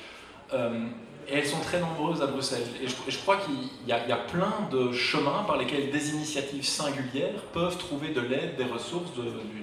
Euh, 0.53 0.87
et 1.29 1.37
elles 1.37 1.47
sont 1.47 1.61
très 1.61 1.81
nombreuses 1.81 2.21
à 2.21 2.27
Bruxelles. 2.27 2.67
Et 2.83 2.87
je, 2.89 3.19
crois 3.19 3.39
qu'il 3.39 3.89
y, 3.89 3.93
a 3.93 4.17
plein 4.17 4.69
de 4.71 4.93
chemins 4.93 5.45
par 5.47 5.57
lesquels 5.57 5.91
des 5.91 6.11
initiatives 6.11 6.65
singulières 6.65 7.41
peuvent 7.53 7.79
trouver 7.79 8.09
de 8.09 8.21
l'aide, 8.21 8.57
des 8.57 8.65
ressources, 8.65 9.11
euh, 9.19 9.31
du, 9.51 9.63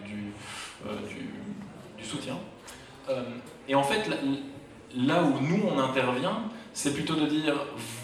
du, 1.97 2.03
soutien. 2.03 2.37
et 3.67 3.75
en 3.75 3.83
fait, 3.83 4.09
là 4.97 5.21
où 5.21 5.39
nous, 5.39 5.61
on 5.71 5.77
intervient, 5.77 6.43
c'est 6.73 6.93
plutôt 6.93 7.15
de 7.15 7.27
dire 7.27 7.53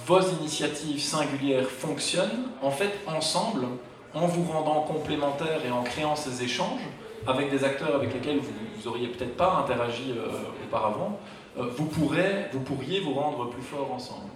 vos 0.07 0.21
initiatives 0.39 1.01
singulières 1.01 1.69
fonctionnent, 1.69 2.47
en 2.61 2.71
fait, 2.71 2.91
ensemble, 3.07 3.67
en 4.13 4.25
vous 4.25 4.49
rendant 4.49 4.81
complémentaires 4.81 5.59
et 5.65 5.69
en 5.69 5.83
créant 5.83 6.15
ces 6.15 6.43
échanges 6.43 6.79
avec 7.27 7.51
des 7.51 7.65
acteurs 7.65 7.93
avec 7.93 8.13
lesquels 8.13 8.39
vous, 8.39 8.51
n'auriez 8.85 9.09
peut-être 9.09 9.35
pas 9.35 9.57
interagi 9.57 10.13
euh, 10.15 10.29
auparavant, 10.65 11.19
euh, 11.57 11.65
vous, 11.75 11.87
pourrez, 11.87 12.45
vous 12.53 12.61
pourriez 12.61 13.01
vous 13.01 13.13
rendre 13.13 13.49
plus 13.49 13.61
fort 13.61 13.91
ensemble. 13.91 14.29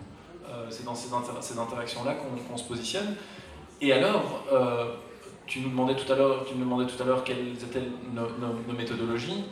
Euh, 0.49 0.65
c'est 0.69 0.83
dans 0.83 0.93
ces, 0.93 1.57
interactions-là 1.57 2.15
qu'on 2.15 2.57
se 2.57 2.65
positionne. 2.65 3.15
Et 3.79 3.93
alors, 3.93 4.43
tu 5.47 5.61
nous 5.61 5.69
demandais 5.69 5.95
tout 5.95 6.11
à 6.11 6.15
l'heure 6.15 7.23
quelles 7.23 7.53
étaient 7.63 7.87
nos 8.13 8.73
méthodologies 8.73 9.45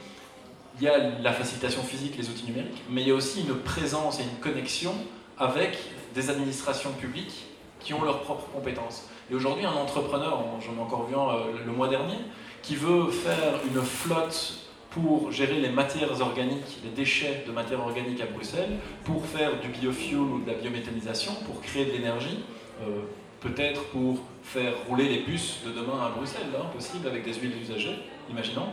il 0.80 0.86
y 0.86 0.88
a 0.88 1.20
la 1.20 1.34
facilitation 1.34 1.82
physique, 1.82 2.16
les 2.18 2.30
outils 2.30 2.46
numériques, 2.46 2.84
mais 2.90 3.02
il 3.02 3.08
y 3.10 3.12
a 3.12 3.16
aussi 3.16 3.42
une 3.42 3.56
présence 3.56 4.20
et 4.20 4.24
une 4.24 4.40
connexion 4.40 4.94
avec 5.40 5.78
des 6.14 6.30
administrations 6.30 6.92
publiques 6.92 7.46
qui 7.80 7.94
ont 7.94 8.04
leurs 8.04 8.22
propres 8.22 8.48
compétences. 8.52 9.08
Et 9.32 9.36
aujourd'hui, 9.36 9.66
un 9.66 9.74
entrepreneur, 9.74 10.44
j'en 10.60 10.76
ai 10.76 10.84
encore 10.84 11.08
vu 11.08 11.16
euh, 11.16 11.66
le 11.66 11.72
mois 11.72 11.88
dernier, 11.88 12.18
qui 12.62 12.76
veut 12.76 13.10
faire 13.10 13.60
une 13.66 13.82
flotte 13.82 14.60
pour 14.90 15.32
gérer 15.32 15.60
les 15.60 15.70
matières 15.70 16.20
organiques, 16.20 16.80
les 16.84 16.90
déchets 16.90 17.44
de 17.48 17.52
matières 17.52 17.80
organiques 17.80 18.20
à 18.22 18.26
Bruxelles, 18.26 18.78
pour 19.06 19.26
faire 19.26 19.60
du 19.62 19.70
biofuel 19.70 20.20
ou 20.20 20.42
de 20.42 20.48
la 20.52 20.58
biométhanisation, 20.58 21.34
pour 21.46 21.62
créer 21.62 21.86
de 21.86 21.92
l'énergie, 21.92 22.40
euh, 22.82 23.02
peut-être 23.40 23.84
pour 23.92 24.18
faire 24.44 24.74
rouler 24.88 25.08
les 25.08 25.20
bus 25.20 25.60
de 25.66 25.72
demain 25.72 26.06
à 26.06 26.10
Bruxelles, 26.10 26.50
hein, 26.54 26.66
possible, 26.74 27.08
avec 27.08 27.24
des 27.24 27.34
huiles 27.34 27.54
usagées, 27.62 28.00
imaginons. 28.30 28.68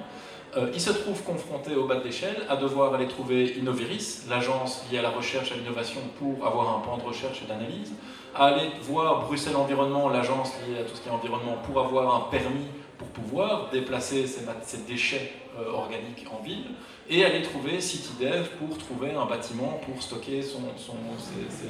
Euh, 0.56 0.70
il 0.72 0.80
se 0.80 0.90
trouve 0.90 1.22
confronté 1.22 1.74
au 1.74 1.86
bas 1.86 1.96
de 1.96 2.04
l'échelle 2.04 2.46
à 2.48 2.56
devoir 2.56 2.94
aller 2.94 3.08
trouver 3.08 3.54
Innoviris, 3.58 4.26
l'agence 4.28 4.84
liée 4.90 4.98
à 4.98 5.02
la 5.02 5.10
recherche 5.10 5.50
et 5.50 5.54
à 5.54 5.56
l'innovation 5.56 6.00
pour 6.18 6.46
avoir 6.46 6.76
un 6.76 6.80
plan 6.80 6.96
de 6.98 7.02
recherche 7.02 7.42
et 7.42 7.46
d'analyse, 7.46 7.92
à 8.34 8.46
aller 8.46 8.70
voir 8.82 9.26
Bruxelles 9.26 9.56
Environnement, 9.56 10.08
l'agence 10.08 10.52
liée 10.66 10.78
à 10.80 10.84
tout 10.84 10.94
ce 10.94 11.00
qui 11.00 11.08
est 11.08 11.12
environnement, 11.12 11.56
pour 11.66 11.80
avoir 11.80 12.14
un 12.14 12.30
permis 12.30 12.66
pour 12.98 13.08
pouvoir 13.08 13.68
déplacer 13.70 14.26
ces, 14.26 14.78
déchets 14.88 15.32
euh, 15.58 15.70
organiques 15.70 16.26
en 16.32 16.42
ville, 16.42 16.64
et 17.10 17.24
aller 17.24 17.42
trouver 17.42 17.80
CityDev 17.80 18.48
pour 18.58 18.78
trouver 18.78 19.12
un 19.12 19.26
bâtiment 19.26 19.80
pour 19.84 20.02
stocker 20.02 20.42
son, 20.42 20.60
ses, 20.78 21.68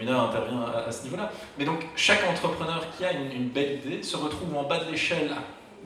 une 0.00 0.08
intervient 0.08 0.62
à, 0.86 0.90
ce 0.90 1.04
niveau-là. 1.04 1.30
Mais 1.58 1.64
donc 1.64 1.86
chaque 1.96 2.24
entrepreneur 2.28 2.84
qui 2.96 3.04
a 3.04 3.12
une, 3.12 3.48
belle 3.48 3.80
idée 3.84 4.02
se 4.02 4.16
retrouve 4.16 4.56
en 4.56 4.64
bas 4.64 4.78
de 4.78 4.90
l'échelle 4.90 5.30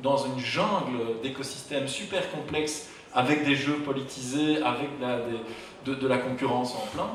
dans 0.03 0.17
une 0.17 0.39
jungle 0.39 1.21
d'écosystèmes 1.23 1.89
super 1.89 2.31
complexes 2.31 2.89
avec 3.15 3.45
des 3.45 3.57
jeux 3.57 3.79
politisés, 3.79 4.63
avec 4.63 4.91
de, 5.01 6.07
la 6.07 6.19
concurrence 6.19 6.75
en 6.75 6.87
plein. 6.95 7.09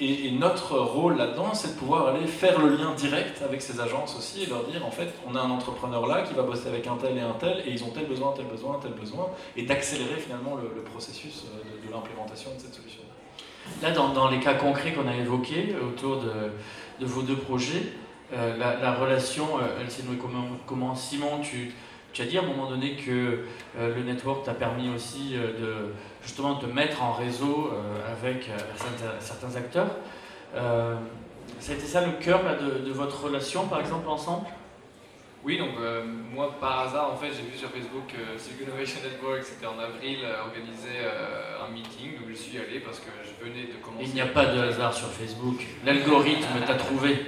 Et, 0.00 0.32
notre 0.32 0.78
rôle 0.78 1.16
là-dedans, 1.16 1.52
c'est 1.54 1.74
de 1.74 1.78
pouvoir 1.78 2.08
aller 2.08 2.26
faire 2.26 2.58
le 2.58 2.74
lien 2.74 2.92
direct 2.96 3.42
avec 3.42 3.60
ces 3.60 3.78
agences 3.78 4.16
aussi 4.16 4.42
et 4.42 4.46
leur 4.46 4.64
dire, 4.64 4.84
en 4.84 4.90
fait, 4.90 5.12
on 5.28 5.36
a 5.36 5.40
un 5.40 5.50
entrepreneur 5.50 6.06
là 6.06 6.22
qui 6.22 6.34
va 6.34 6.42
bosser 6.42 6.68
avec 6.68 6.86
un 6.86 6.96
tel 6.96 7.16
et 7.16 7.20
un 7.20 7.34
tel, 7.34 7.62
et 7.66 7.70
ils 7.70 7.84
ont 7.84 7.90
tel 7.90 8.06
besoin, 8.06 8.32
tel 8.34 8.46
besoin, 8.46 8.80
tel 8.82 8.92
besoin, 8.92 9.28
et 9.56 9.62
d'accélérer 9.62 10.16
finalement 10.16 10.56
le, 10.56 10.82
processus 10.82 11.44
euh, 11.44 11.86
de 11.86 11.92
l'implémentation 11.92 12.50
de 12.56 12.60
cette 12.60 12.74
solution. 12.74 13.02
Là, 13.82 13.92
dans, 13.92 14.28
les 14.28 14.40
cas 14.40 14.54
concrets 14.54 14.92
qu'on 14.92 15.06
a 15.06 15.14
évoqués 15.14 15.76
autour 15.80 16.22
de, 16.22 17.06
vos 17.06 17.22
deux 17.22 17.36
projets, 17.36 17.92
euh, 18.32 18.56
la, 18.56 18.94
relation, 18.94 19.58
euh, 19.58 19.78
elle 19.80 19.90
s'est 19.90 20.02
nouée 20.02 20.16
comment, 20.16 20.46
comment, 20.66 20.94
Simon, 20.94 21.40
tu, 21.42 21.72
tu, 22.12 22.22
as 22.22 22.26
dit 22.26 22.38
à 22.38 22.42
un 22.42 22.46
moment 22.46 22.68
donné 22.68 22.96
que 22.96 23.40
euh, 23.78 23.94
le 23.94 24.02
network 24.02 24.44
t'a 24.44 24.54
permis 24.54 24.88
aussi 24.94 25.34
de 25.34 25.92
justement 26.22 26.58
de 26.58 26.66
mettre 26.66 27.02
en 27.02 27.12
réseau 27.12 27.70
avec 28.06 28.50
certains, 29.20 29.56
acteurs. 29.56 29.90
ça 30.54 31.72
a 31.72 31.74
été 31.74 31.86
ça 31.86 32.06
le 32.06 32.12
cœur 32.12 32.40
de, 32.60 32.86
de 32.86 32.92
votre 32.92 33.24
relation, 33.24 33.66
par 33.66 33.80
exemple, 33.80 34.08
ensemble? 34.08 34.46
Oui, 35.44 35.58
donc 35.58 35.70
euh, 35.80 36.04
moi 36.32 36.54
par 36.60 36.80
hasard 36.80 37.10
en 37.12 37.16
fait 37.16 37.26
j'ai 37.26 37.42
vu 37.42 37.58
sur 37.58 37.68
Facebook 37.68 38.06
que 38.06 38.38
Silicon 38.38 38.70
Innovation 38.70 39.00
Network 39.02 39.42
c'était 39.42 39.66
en 39.66 39.76
avril 39.76 40.18
euh, 40.22 40.42
organisé 40.42 41.00
euh, 41.00 41.66
un 41.66 41.72
meeting 41.72 42.16
donc 42.16 42.28
je 42.28 42.34
suis 42.34 42.58
allé 42.58 42.78
parce 42.78 43.00
que 43.00 43.10
je 43.24 43.44
venais 43.44 43.64
de 43.64 43.74
commencer. 43.84 44.04
Il 44.06 44.14
n'y 44.14 44.20
a 44.20 44.26
pas 44.26 44.46
de 44.46 44.60
hasard 44.60 44.94
sur 44.94 45.08
Facebook, 45.08 45.66
l'algorithme 45.84 46.60
t'a 46.64 46.74
trouvé. 46.74 47.26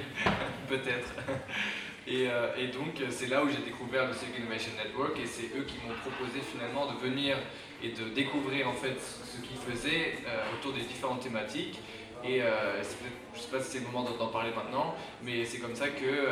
Peut-être. 0.68 1.12
Et, 2.06 2.24
et, 2.58 2.68
donc 2.68 3.00
c'est 3.08 3.28
là 3.28 3.42
où 3.42 3.48
j'ai 3.48 3.64
découvert 3.64 4.06
le 4.06 4.12
Silicon 4.12 4.40
Innovation 4.40 4.72
Network 4.76 5.18
et 5.18 5.26
c'est 5.26 5.56
eux 5.58 5.64
qui 5.64 5.76
m'ont 5.78 5.94
proposé 6.02 6.40
finalement 6.40 6.86
de 6.92 6.98
venir 6.98 7.38
et 7.82 7.90
de 7.90 8.10
découvrir 8.10 8.68
en 8.68 8.74
fait 8.74 9.00
ce 9.00 9.40
qu'ils 9.40 9.56
faisaient 9.56 10.16
autour 10.54 10.74
des 10.74 10.82
différentes 10.82 11.20
thématiques. 11.20 11.80
Et 12.22 12.40
je 12.40 12.78
ne 12.78 12.82
sais 12.82 13.50
pas 13.50 13.60
si 13.60 13.70
c'est 13.70 13.78
le 13.78 13.86
moment 13.86 14.02
d'en 14.02 14.28
parler 14.28 14.50
maintenant, 14.54 14.94
mais 15.22 15.46
c'est 15.46 15.58
comme 15.58 15.74
ça 15.74 15.88
que 15.88 16.28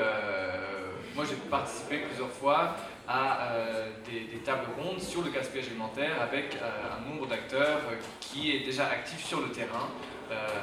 moi, 1.15 1.25
j'ai 1.29 1.37
participé 1.51 1.99
plusieurs 1.99 2.31
fois 2.31 2.75
à 3.07 3.53
euh, 3.53 3.91
des, 4.07 4.39
tables 4.39 4.67
rondes 4.79 5.01
sur 5.01 5.23
le 5.23 5.31
gaspillage 5.31 5.67
alimentaire 5.67 6.23
avec 6.23 6.57
euh, 6.57 6.97
un 6.97 7.09
nombre 7.09 7.27
d'acteurs 7.27 7.81
euh, 7.91 7.97
qui 8.21 8.53
est 8.53 8.61
déjà 8.61 8.89
actif 8.89 9.23
sur 9.25 9.41
le 9.41 9.49
terrain 9.49 9.89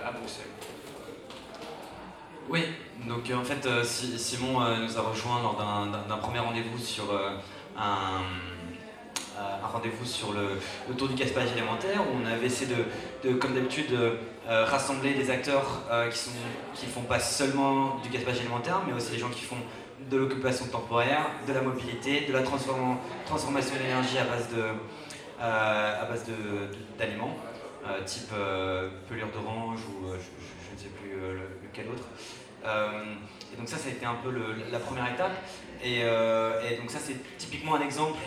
à 0.03 0.11
Bruxelles. 0.11 0.47
Oui, 2.49 2.61
donc 3.07 3.31
en 3.33 3.43
fait, 3.43 3.67
Simon 3.83 4.59
nous 4.81 4.97
a 4.97 5.01
rejoint 5.01 5.41
lors 5.41 5.55
d'un 6.07 6.17
premier 6.17 6.39
rendez-vous 6.39 6.77
sur 6.77 7.05
un, 7.77 8.21
rendez-vous 9.63 10.05
sur 10.05 10.33
le, 10.33 10.95
tour 10.95 11.07
du 11.07 11.15
gaspillage 11.15 11.51
alimentaire 11.51 12.01
où 12.01 12.17
on 12.21 12.25
avait 12.25 12.47
essayé 12.47 12.73
de, 13.23 13.33
comme 13.33 13.53
d'habitude, 13.53 13.97
rassembler 14.47 15.13
des 15.13 15.29
acteurs 15.29 15.83
qui 16.11 16.29
qui 16.75 16.85
font 16.87 17.01
pas 17.01 17.19
seulement 17.19 17.97
du 18.03 18.09
gaspillage 18.09 18.39
alimentaire, 18.39 18.81
mais 18.87 18.93
aussi 18.93 19.11
des 19.11 19.19
gens 19.19 19.29
qui 19.29 19.43
font 19.43 19.57
de 20.09 20.17
l'occupation 20.17 20.65
temporaire, 20.67 21.27
de 21.47 21.53
la 21.53 21.61
mobilité, 21.61 22.25
de 22.27 22.33
la 22.33 22.41
transformation 22.43 23.75
d'énergie 23.75 24.17
à 24.17 24.25
base 24.25 24.49
de 24.49 24.63
euh, 25.41 26.01
à 26.01 26.05
base 26.05 26.25
d'aliments, 26.97 27.37
euh, 27.87 28.03
type 28.03 28.29
euh, 28.33 28.89
pelure 29.07 29.29
d'orange 29.33 29.79
ou 29.87 30.07
je, 30.07 30.75
ne 30.75 30.77
sais 30.77 30.89
plus 30.89 31.13
lequel 31.63 31.87
autre. 31.87 32.03
Et 32.63 33.57
donc 33.57 33.67
ça, 33.67 33.77
ça 33.77 33.87
a 33.87 33.91
été 33.91 34.05
un 34.05 34.15
peu 34.15 34.31
la 34.71 34.79
première 34.79 35.11
étape. 35.11 35.31
Et, 35.83 36.03
donc 36.79 36.89
ça, 36.89 36.99
c'est 36.99 37.15
typiquement 37.37 37.75
un 37.75 37.81
exemple 37.81 38.19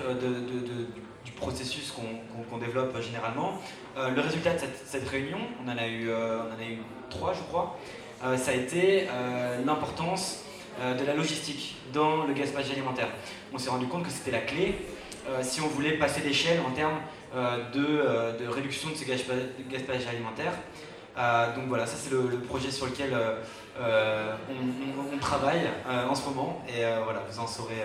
du 1.24 1.32
processus 1.32 1.92
qu'on 1.92 2.58
développe 2.58 3.00
généralement. 3.00 3.60
le 3.96 4.20
résultat 4.20 4.54
de 4.54 4.60
cette, 4.86 5.08
réunion, 5.08 5.38
on 5.64 5.70
en, 5.70 5.76
a 5.76 5.86
eu, 5.86 6.10
on 6.10 6.54
en 6.54 6.60
a 6.60 6.68
eu 6.68 6.78
trois, 7.10 7.34
je 7.34 7.42
crois, 7.42 7.78
ça 8.36 8.50
a 8.50 8.54
été 8.54 9.06
l'importance 9.64 10.44
euh, 10.80 10.94
de 10.94 11.04
la 11.04 11.12
logistique 11.14 11.76
dans 11.92 12.24
le 12.24 12.32
gaspillage 12.32 12.70
alimentaire. 12.70 13.08
On 13.52 13.58
s'est 13.58 13.68
rendu 13.68 13.86
compte 13.88 14.04
que 14.04 14.10
c'était 14.10 14.30
la 14.30 14.40
clé 14.40 14.74
euh, 15.28 15.40
si 15.42 15.60
on 15.60 15.66
voulait 15.66 15.98
passer 15.98 16.22
d'échelle 16.22 16.60
en 16.66 16.70
termes 16.70 16.98
euh, 17.36 18.32
de, 18.38 18.48
réduction 18.48 18.88
de 18.88 18.94
ce 18.94 19.04
gaspillage 19.04 20.06
alimentaire. 20.08 20.54
donc 21.54 21.66
voilà, 21.68 21.84
ça 21.84 21.96
c'est 21.98 22.10
le, 22.10 22.38
projet 22.38 22.70
sur 22.70 22.86
lequel 22.86 23.14
on, 23.80 25.18
travaille 25.18 25.62
en 25.86 26.14
ce 26.14 26.28
moment 26.28 26.62
et 26.68 26.82
voilà, 27.04 27.22
vous 27.30 27.38
en 27.38 27.46
saurez 27.46 27.82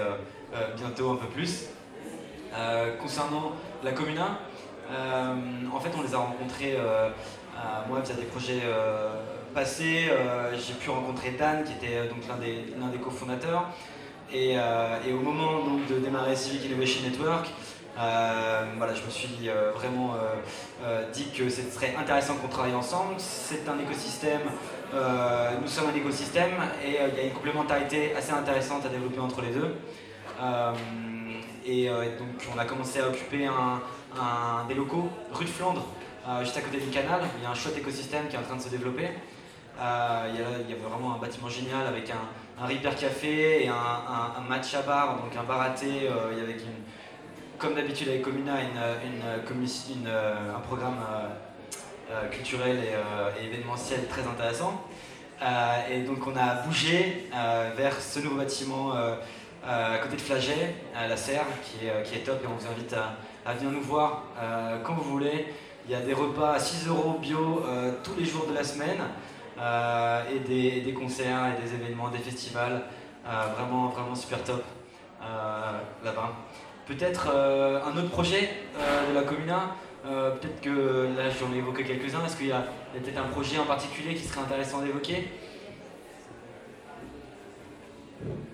bientôt 0.75 1.11
un 1.11 1.15
peu 1.15 1.27
plus. 1.27 1.65
concernant 3.01 3.53
la 3.83 3.91
Comuna, 3.91 4.39
en 4.89 5.79
fait 5.79 5.91
on 5.97 6.01
les 6.01 6.13
a 6.13 6.17
rencontrés 6.17 6.77
moi 7.87 8.01
via 8.01 8.15
des 8.15 8.23
projets 8.23 8.61
passé, 9.57 10.07
euh, 10.11 10.55
j'ai 10.55 10.75
pu 10.75 10.91
rencontrer 10.91 11.31
Dan, 11.31 11.63
qui 11.63 11.73
était 11.73 11.97
euh, 11.97 12.07
donc 12.07 12.19
l'un 12.27 12.37
des, 12.37 12.75
des 12.91 13.03
cofondateurs. 13.03 13.65
Et, 14.31 14.53
euh, 14.55 14.97
et, 15.07 15.13
au 15.13 15.19
moment 15.19 15.63
donc, 15.65 15.87
de 15.87 15.97
démarrer 15.97 16.35
Civic 16.35 16.65
Innovation 16.65 17.01
Network, 17.03 17.47
voilà, 17.95 18.93
je 18.93 19.03
me 19.03 19.09
suis 19.09 19.49
vraiment 19.73 20.13
dit 21.11 21.31
que 21.35 21.49
ce 21.49 21.63
serait 21.63 21.95
intéressant 21.99 22.35
qu'on 22.35 22.49
travaille 22.49 22.75
ensemble. 22.75 23.15
C'est 23.17 23.67
un 23.67 23.79
écosystème, 23.79 24.41
nous 24.93 25.67
sommes 25.67 25.89
un 25.89 25.95
écosystème 25.95 26.51
et 26.83 26.97
il 27.11 27.17
y 27.17 27.19
a 27.19 27.23
une 27.23 27.33
complémentarité 27.33 28.15
assez 28.15 28.31
intéressante 28.31 28.85
à 28.85 28.89
développer 28.89 29.19
entre 29.19 29.41
les 29.41 29.51
deux. 29.51 29.75
et 31.65 31.87
donc 31.87 32.47
on 32.55 32.59
a 32.59 32.65
commencé 32.65 32.99
à 32.99 33.07
occuper 33.07 33.45
un, 33.45 34.65
des 34.67 34.75
locaux 34.75 35.09
rue 35.33 35.45
de 35.45 35.49
Flandre, 35.49 35.85
juste 36.41 36.57
à 36.57 36.61
côté 36.61 36.79
du 36.79 36.89
canal. 36.89 37.21
Il 37.37 37.43
y 37.43 37.45
a 37.45 37.49
un 37.49 37.55
chouette 37.55 37.77
écosystème 37.77 38.27
qui 38.27 38.35
est 38.35 38.39
en 38.39 38.43
train 38.43 38.55
de 38.55 38.61
se 38.61 38.69
développer. 38.69 39.09
Euh, 39.79 40.29
il, 40.33 40.39
y 40.69 40.73
avait 40.73 40.81
vraiment 40.81 41.13
un 41.13 41.17
bâtiment 41.19 41.49
génial 41.49 41.85
avec 41.85 42.09
un, 42.09 42.63
un 42.63 42.65
Reaper 42.65 42.95
Café 42.95 43.63
et 43.63 43.67
un, 43.67 43.73
un, 43.73 44.41
matcha 44.49 44.81
bar, 44.81 45.17
donc 45.17 45.35
un 45.37 45.43
bar 45.43 45.61
à 45.61 45.69
thé. 45.69 46.09
Euh, 46.09 46.33
comme 47.59 47.73
d'habitude 47.75 48.09
avec 48.09 48.21
Comuna, 48.21 48.53
euh, 48.55 48.95
un 50.55 50.59
programme 50.59 50.97
culturel 52.31 52.79
et, 52.79 53.45
événementiel 53.45 54.07
très 54.07 54.21
intéressant. 54.21 54.81
et 55.91 56.01
donc 56.01 56.25
on 56.25 56.35
a 56.35 56.55
bougé 56.65 57.29
vers 57.75 57.99
ce 57.99 58.19
nouveau 58.19 58.37
bâtiment 58.37 58.93
à 59.65 59.97
côté 59.97 60.15
de 60.15 60.21
Flaget, 60.21 60.75
à 60.95 61.07
la 61.07 61.17
Serre, 61.17 61.45
qui 61.63 61.85
est, 61.85 62.03
qui 62.03 62.15
est 62.15 62.19
top 62.19 62.41
et 62.43 62.47
on 62.47 62.55
vous 62.55 62.67
invite 62.67 62.93
à, 62.93 63.53
venir 63.53 63.71
nous 63.71 63.81
voir 63.81 64.23
quand 64.83 64.93
vous 64.93 65.09
voulez. 65.11 65.47
Il 65.85 65.91
y 65.91 65.95
a 65.95 66.01
des 66.01 66.13
repas 66.13 66.53
à 66.53 66.59
6 66.59 66.87
euros 66.87 67.17
bio 67.21 67.63
tous 68.03 68.15
les 68.17 68.25
jours 68.25 68.45
de 68.47 68.53
la 68.53 68.63
semaine. 68.63 69.01
Euh, 69.59 70.21
et, 70.31 70.81
des, 70.81 70.93
concerts 70.93 71.55
et 71.57 71.61
des 71.61 71.73
événements, 71.73 72.09
des 72.09 72.19
festivals. 72.19 72.83
Euh, 73.25 73.47
vraiment, 73.57 73.87
vraiment 73.87 74.15
super 74.15 74.43
top 74.43 74.63
euh, 75.21 75.71
là-bas. 76.03 76.33
Peut-être 76.85 77.27
un 77.29 77.97
autre 77.97 78.09
projet 78.09 78.49
de 79.09 79.13
la 79.13 79.23
Comuna 79.23 79.75
peut-être 80.07 80.61
que 80.61 81.09
là 81.17 81.29
j'en 81.29 81.53
ai 81.53 81.57
évoqué 81.57 81.83
quelques-uns. 81.83 82.25
Est-ce 82.25 82.37
qu'il 82.37 82.47
y 82.47 82.51
a, 82.51 82.65
peut-être 82.93 83.17
un 83.17 83.29
projet 83.29 83.57
en 83.59 83.65
particulier 83.65 84.15
qui 84.15 84.23
serait 84.23 84.41
intéressant 84.41 84.81
d'évoquer? 84.81 85.29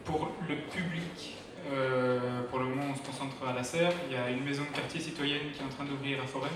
Pour 0.05 0.29
le 0.49 0.55
public, 0.55 1.37
pour 2.49 2.59
le 2.59 2.65
moment 2.65 2.83
on 2.91 2.95
se 2.95 3.01
concentre 3.01 3.35
à 3.47 3.53
la 3.53 3.63
serre. 3.63 3.93
Il 4.09 4.13
y 4.13 4.19
a 4.19 4.29
une 4.29 4.43
maison 4.43 4.63
de 4.63 4.75
quartier 4.75 4.99
citoyenne 4.99 5.51
qui 5.53 5.61
est 5.61 5.65
en 5.65 5.69
train 5.69 5.85
d'ouvrir 5.85 6.21
à 6.21 6.27
Forêt. 6.27 6.49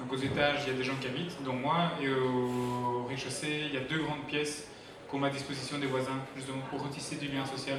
Donc 0.00 0.12
aux 0.12 0.16
étages, 0.16 0.62
il 0.66 0.72
y 0.72 0.74
a 0.74 0.78
des 0.78 0.84
gens 0.84 0.96
qui 1.00 1.06
habitent, 1.06 1.42
dont 1.44 1.52
moi, 1.52 1.92
et 2.02 2.08
au 2.08 3.04
rez-de-chaussée, 3.08 3.66
il 3.66 3.74
y 3.74 3.76
a 3.76 3.80
deux 3.80 4.02
grandes 4.02 4.24
pièces 4.26 4.68
qu'on 5.08 5.18
met 5.18 5.28
à 5.28 5.30
disposition 5.30 5.78
des 5.78 5.86
voisins, 5.86 6.18
justement 6.34 6.62
pour 6.70 6.82
retisser 6.82 7.16
du 7.16 7.28
lien 7.28 7.44
social. 7.44 7.78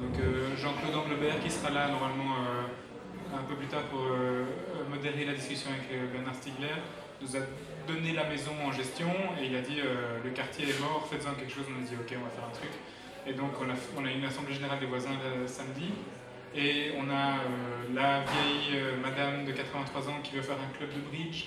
Donc 0.00 0.20
euh, 0.20 0.54
Jean-Claude 0.56 0.94
Anglebert, 0.94 1.40
qui 1.42 1.50
sera 1.50 1.70
là 1.70 1.88
normalement 1.88 2.34
euh, 2.34 2.62
un 3.34 3.42
peu 3.42 3.54
plus 3.54 3.66
tard 3.66 3.82
pour 3.90 4.00
euh, 4.00 4.44
modérer 4.90 5.24
la 5.24 5.34
discussion 5.34 5.70
avec 5.70 6.12
Bernard 6.12 6.34
Stiegler, 6.34 6.80
nous 7.20 7.36
a 7.36 7.40
donné 7.86 8.12
la 8.12 8.24
maison 8.24 8.52
en 8.64 8.72
gestion 8.72 9.10
et 9.40 9.46
il 9.46 9.56
a 9.56 9.60
dit 9.60 9.80
le 10.24 10.30
quartier 10.30 10.68
est 10.68 10.80
mort, 10.80 11.08
faites-en 11.10 11.34
quelque 11.34 11.52
chose. 11.52 11.64
On 11.68 11.82
a 11.82 11.84
dit 11.84 11.94
ok, 11.94 12.16
on 12.16 12.24
va 12.24 12.30
faire 12.30 12.44
un 12.44 12.54
truc. 12.54 12.70
Et 13.26 13.32
donc 13.32 13.50
on 13.60 13.68
a, 13.68 13.74
on 13.98 14.06
une 14.06 14.24
assemblée 14.24 14.54
générale 14.54 14.78
des 14.78 14.86
voisins 14.86 15.18
samedi. 15.46 15.90
Et 16.54 16.92
on 16.96 17.10
a 17.10 17.38
la 17.94 18.20
vieille 18.20 18.80
madame 19.02 19.44
de 19.44 19.52
83 19.52 20.08
ans 20.08 20.20
qui 20.22 20.36
veut 20.36 20.42
faire 20.42 20.56
un 20.56 20.76
club 20.76 20.90
de 20.90 21.00
bridge. 21.10 21.46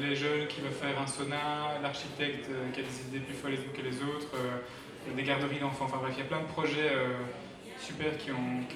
les 0.00 0.14
jeunes 0.14 0.46
qui 0.48 0.60
veulent 0.60 0.72
faire 0.72 1.00
un 1.00 1.06
sauna, 1.06 1.78
l'architecte 1.82 2.50
qui 2.74 2.80
a 2.80 2.82
des 2.82 3.00
idées 3.08 3.24
plus 3.24 3.34
folles 3.34 3.56
que 3.74 3.82
les 3.82 4.02
autres, 4.02 4.36
des 5.16 5.22
garderies 5.22 5.60
d'enfants. 5.60 5.86
Enfin 5.86 5.98
bref, 6.02 6.12
il 6.16 6.18
y 6.18 6.26
a 6.26 6.28
plein 6.28 6.42
de 6.42 6.48
projets 6.48 6.92
super 7.78 8.18
qui 8.18 8.30
ont 8.30 8.66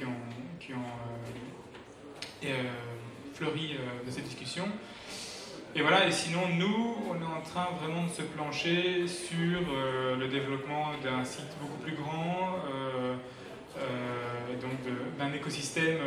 fleuri 3.35 3.77
de 4.07 4.11
ces 4.11 4.23
discussions. 4.23 4.69
Et 5.75 5.83
voilà, 5.83 6.07
et 6.07 6.11
sinon, 6.11 6.41
nous, 6.59 6.97
on 7.09 7.15
est 7.15 7.25
en 7.25 7.41
train 7.43 7.69
vraiment 7.81 8.05
de 8.05 8.11
se 8.11 8.23
plancher 8.23 9.07
sur 9.07 9.61
euh, 9.73 10.17
le 10.17 10.27
développement 10.27 10.87
d'un 11.03 11.25
site 11.25 11.47
beaucoup 11.61 11.79
plus 11.79 11.95
grand, 11.95 12.57
euh, 12.75 13.15
euh, 13.79 14.61
donc 14.61 14.73
d'un 15.17 15.33
écosystème 15.33 15.99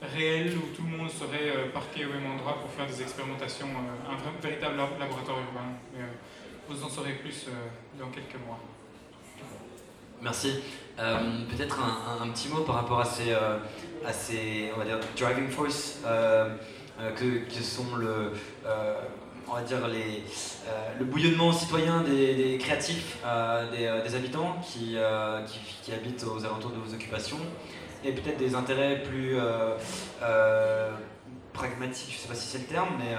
réel 0.00 0.56
où 0.56 0.74
tout 0.74 0.82
le 0.90 0.96
monde 0.96 1.10
serait 1.10 1.68
parqué 1.74 2.06
au 2.06 2.08
même 2.08 2.32
endroit 2.32 2.58
pour 2.58 2.70
faire 2.70 2.86
des 2.86 3.02
expérimentations, 3.02 3.68
un 4.08 4.40
véritable 4.40 4.78
laboratoire 4.98 5.36
urbain. 5.40 5.76
vous 6.66 6.82
en 6.82 6.88
saurez 6.88 7.12
plus 7.12 7.48
dans 7.98 8.08
quelques 8.08 8.42
mois. 8.46 8.60
Merci. 10.22 10.62
Peut-être 10.96 11.78
un, 12.20 12.28
petit 12.28 12.48
mot 12.48 12.60
par 12.60 12.76
rapport 12.76 13.00
à 13.00 13.04
ces, 13.04 13.32
à 13.32 14.12
ces 14.12 14.70
on 14.74 14.78
va 14.78 14.84
dire, 14.84 14.98
driving 15.16 15.48
force 15.48 16.00
euh, 17.00 17.12
que, 17.12 17.62
sont 17.62 17.96
le, 17.96 18.32
euh, 18.66 18.94
on 19.48 19.54
va 19.54 19.62
dire 19.62 19.88
les, 19.88 20.22
euh, 20.68 20.98
le 20.98 21.04
bouillonnement 21.06 21.50
citoyen 21.50 22.02
des, 22.02 22.58
créatifs, 22.60 23.16
des, 23.72 24.14
habitants 24.14 24.56
qui, 24.62 24.96
qui, 25.82 25.92
habitent 25.92 26.24
aux 26.24 26.44
alentours 26.44 26.72
de 26.72 26.78
vos 26.78 26.94
occupations, 26.94 27.38
et 28.04 28.12
peut-être 28.12 28.38
des 28.38 28.54
intérêts 28.54 29.02
plus 29.02 29.36
pragmatiques, 31.60 32.10
je 32.10 32.16
ne 32.16 32.20
sais 32.22 32.28
pas 32.28 32.34
si 32.34 32.48
c'est 32.48 32.58
le 32.58 32.64
terme, 32.64 32.88
mais 32.98 33.14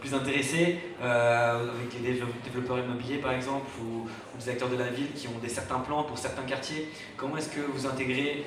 plus 0.00 0.14
intéressés, 0.14 0.80
avec 1.00 2.02
les 2.02 2.20
développeurs 2.44 2.78
immobiliers 2.78 3.18
par 3.18 3.32
exemple, 3.32 3.66
ou, 3.80 4.08
des 4.38 4.48
acteurs 4.50 4.68
de 4.68 4.76
la 4.76 4.88
ville 4.88 5.12
qui 5.14 5.28
ont 5.28 5.38
des 5.40 5.48
certains 5.48 5.78
plans 5.78 6.02
pour 6.02 6.18
certains 6.18 6.42
quartiers. 6.42 6.88
Comment 7.16 7.36
est-ce 7.36 7.50
que 7.50 7.60
vous 7.60 7.86
intégrez 7.86 8.44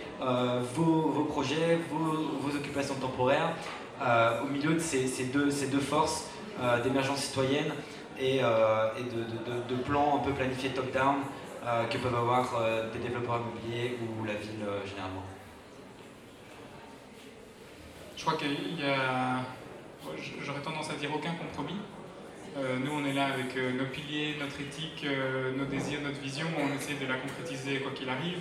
vos, 0.75 1.09
vos, 1.09 1.23
projets, 1.23 1.79
vos, 1.89 2.55
occupations 2.55 2.95
temporaires 2.95 3.53
euh, 4.01 4.43
au 4.43 4.45
milieu 4.47 4.75
de 4.75 4.79
ces, 4.79 5.25
deux, 5.33 5.49
ces 5.49 5.67
deux, 5.67 5.79
forces 5.79 6.25
euh, 6.61 6.81
d'émergence 6.83 7.23
citoyenne 7.23 7.71
et, 8.19 8.39
euh, 8.43 8.89
de, 9.67 9.75
plans 9.75 10.17
un 10.21 10.23
peu 10.23 10.31
planifiés 10.33 10.69
top-down 10.69 11.15
que 11.91 11.97
peuvent 11.97 12.15
avoir 12.15 12.53
des 12.93 12.99
développeurs 12.99 13.41
immobiliers 13.41 13.97
ou 14.01 14.23
la 14.23 14.33
ville 14.33 14.65
généralement? 14.85 15.23
Crois 18.27 18.39
qu'il 18.39 18.77
y 18.77 18.83
a, 18.83 19.39
j'aurais 20.43 20.59
tendance 20.59 20.89
à 20.89 20.95
dire 20.95 21.09
aucun 21.15 21.31
compromis. 21.31 21.79
nous, 22.57 22.91
on 22.91 23.05
est 23.05 23.13
là 23.13 23.27
avec 23.27 23.55
nos 23.55 23.85
piliers, 23.85 24.35
notre 24.37 24.59
éthique, 24.59 25.07
nos 25.57 25.63
désirs, 25.63 26.01
notre 26.03 26.19
vision. 26.19 26.45
On 26.59 26.75
essaie 26.75 26.95
de 26.95 27.07
la 27.07 27.15
concrétiser 27.15 27.79
quoi 27.79 27.93
qu'il 27.93 28.09
arrive. 28.09 28.39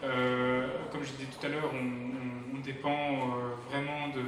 comme 0.00 1.02
je 1.02 1.10
disais 1.10 1.26
tout 1.36 1.44
à 1.44 1.48
l'heure, 1.48 1.68
on 1.74 2.60
dépend 2.60 2.92
euh, 2.92 3.56
vraiment 3.68 4.06
de, 4.14 4.22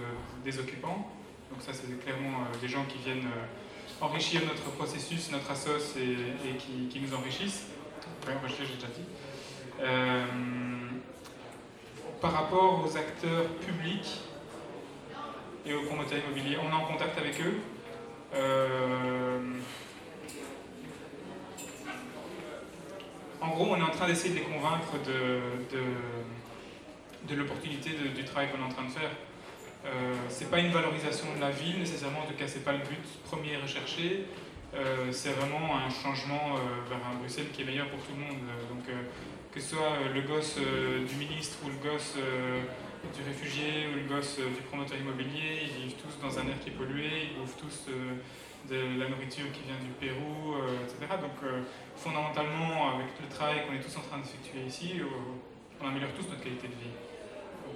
des 0.45 0.59
occupants. 0.59 1.09
Donc 1.53 1.63
ça, 1.63 1.71
c'est 1.73 2.03
clairement 2.03 2.41
euh, 2.41 2.61
des 2.61 2.67
gens 2.67 2.85
qui 2.89 2.99
viennent 2.99 3.27
euh, 3.27 4.05
enrichir 4.05 4.41
notre 4.45 4.73
processus, 4.73 5.31
notre 5.31 5.53
assos 5.53 5.97
et, 6.01 6.57
qui, 6.57 6.99
nous 6.99 7.15
enrichissent. 7.15 7.69
enrichir, 8.27 8.67
j'ai 8.67 8.75
déjà 8.75 8.89
dit. 8.89 9.07
par 12.21 12.33
rapport 12.33 12.85
aux 12.85 12.97
acteurs 12.97 13.47
publics 13.65 14.27
et 15.67 15.75
aux 15.75 15.83
promoteurs 15.83 16.19
immobiliers, 16.19 16.59
on 16.59 16.71
est 16.71 16.75
en 16.75 16.87
contact 16.87 17.19
avec 17.19 17.41
eux. 17.41 17.61
en 23.41 23.49
gros, 23.49 23.67
on 23.71 23.77
est 23.77 23.83
en 23.83 23.91
train 23.91 24.07
d'essayer 24.07 24.35
de 24.35 24.39
les 24.41 24.45
convaincre 24.45 24.93
de 25.07 25.41
de 27.29 27.35
l'opportunité 27.35 27.91
du 28.15 28.25
travail 28.25 28.49
qu'on 28.51 28.59
est 28.59 28.67
en 28.67 28.73
train 28.73 28.85
de 28.85 28.91
faire. 28.91 29.11
Euh, 29.85 30.15
c'est 30.29 30.51
pas 30.51 30.59
une 30.59 30.71
valorisation 30.71 31.27
de 31.35 31.41
la 31.41 31.51
ville 31.51 31.79
nécessairement, 31.79 32.21
en 32.21 32.27
tout 32.27 32.35
cas 32.35 32.49
c'est 32.49 32.65
pas 32.65 32.73
le 32.73 32.79
but 32.79 33.05
premier 33.25 33.57
recherché. 33.57 34.27
Euh, 34.75 35.11
c'est 35.13 35.31
vraiment 35.31 35.77
un 35.77 35.91
changement 35.91 36.57
euh, 36.57 36.89
vers 36.89 36.99
un 37.11 37.15
Bruxelles 37.17 37.51
qui 37.53 37.63
est 37.63 37.65
meilleur 37.65 37.89
pour 37.89 38.01
tout 38.01 38.13
le 38.13 38.23
monde. 38.23 38.43
Donc 38.69 38.85
que 39.53 39.61
ce 39.61 39.75
soit 39.77 39.97
le 40.13 40.21
gosse 40.23 40.59
du 40.59 41.15
ministre 41.17 41.59
ou 41.65 41.69
le 41.69 41.91
gosse 41.91 42.15
du 43.15 43.23
réfugié 43.27 43.87
ou 43.93 43.97
le 43.97 44.09
gosse 44.09 44.39
du 44.39 44.63
promoteur 44.69 44.99
immobilier, 44.99 45.63
ils 45.63 45.87
vivent 45.87 45.97
tous 46.01 46.19
dans 46.21 46.39
un 46.39 46.49
air 46.49 46.59
qui 46.63 46.71
est 46.71 46.73
pollué, 46.73 47.31
ils 47.31 47.39
bouffent 47.39 47.57
tous 47.57 47.91
de 47.91 48.99
la 48.99 49.09
nourriture 49.09 49.47
qui 49.53 49.63
vient 49.63 49.79
du 49.79 49.93
Pérou, 50.01 50.57
etc. 50.83 51.21
Donc 51.21 51.39
fondamentalement, 51.95 52.97
avec 52.97 53.07
le 53.21 53.29
travail 53.29 53.67
qu'on 53.67 53.75
est 53.75 53.85
tous 53.85 53.97
en 53.97 54.03
train 54.03 54.19
d'effectuer 54.19 54.67
ici, 54.67 55.01
on 55.81 55.89
améliore 55.89 56.11
tous 56.17 56.29
notre 56.29 56.43
qualité 56.43 56.69
de 56.69 56.75
vie. 56.75 56.95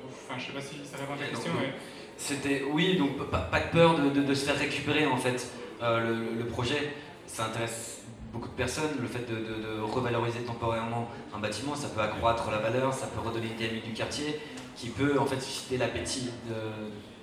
Enfin, 0.09 0.39
je 0.39 0.47
sais 0.47 0.53
pas 0.53 0.61
si 0.61 0.76
ça 0.85 0.97
répond 0.97 1.14
à 1.14 1.16
ta 1.16 1.26
question, 1.26 1.53
mais... 1.59 1.74
C'était, 2.16 2.62
oui, 2.70 2.97
donc 2.97 3.16
pas, 3.31 3.61
de 3.61 3.70
peur 3.72 3.99
de, 3.99 4.35
se 4.35 4.45
faire 4.45 4.59
récupérer 4.59 5.07
en 5.07 5.16
fait. 5.16 5.51
Euh, 5.83 6.37
le, 6.39 6.45
projet, 6.45 6.93
ça 7.26 7.47
intéresse 7.47 8.03
beaucoup 8.31 8.49
de 8.49 8.55
personnes. 8.55 8.91
Le 9.01 9.09
fait 9.09 9.26
de, 9.26 9.81
revaloriser 9.81 10.41
temporairement 10.41 11.09
un 11.35 11.39
bâtiment, 11.39 11.74
ça 11.74 11.89
peut 11.89 12.03
accroître 12.03 12.51
la 12.51 12.59
valeur, 12.59 12.93
ça 12.93 13.07
peut 13.07 13.26
redonner 13.26 13.47
une 13.47 13.57
dynamique 13.57 13.87
du 13.87 13.95
quartier, 13.95 14.39
qui 14.77 14.89
peut 14.89 15.18
en 15.18 15.27
fait 15.27 15.41
susciter 15.41 15.77
l'appétit 15.77 16.31
de, 16.49 16.55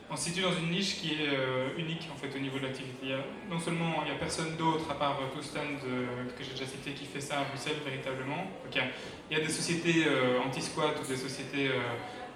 on 0.09 0.15
se 0.15 0.29
situe 0.29 0.41
dans 0.41 0.53
une 0.53 0.71
niche 0.71 1.01
qui 1.01 1.15
est 1.15 1.27
euh, 1.27 1.67
unique 1.77 2.07
en 2.13 2.15
fait 2.15 2.33
au 2.33 2.39
niveau 2.39 2.57
de 2.59 2.63
l'activité. 2.63 3.07
Non 3.49 3.59
seulement 3.59 4.03
il 4.03 4.05
n'y 4.05 4.15
a 4.15 4.19
personne 4.19 4.55
d'autre 4.55 4.89
à 4.89 4.93
part 4.93 5.19
euh, 5.19 5.41
stand 5.41 5.79
que 5.81 6.43
j'ai 6.43 6.51
déjà 6.51 6.65
cité 6.65 6.91
qui 6.91 7.03
fait 7.05 7.19
ça 7.19 7.41
à 7.41 7.43
Bruxelles 7.43 7.81
véritablement. 7.83 8.47
il, 8.73 9.35
y 9.37 9.39
a, 9.39 9.43
des 9.43 9.51
sociétés 9.51 10.05
anti-squat 10.45 10.95
ou 11.03 11.07
des 11.07 11.17
sociétés 11.17 11.71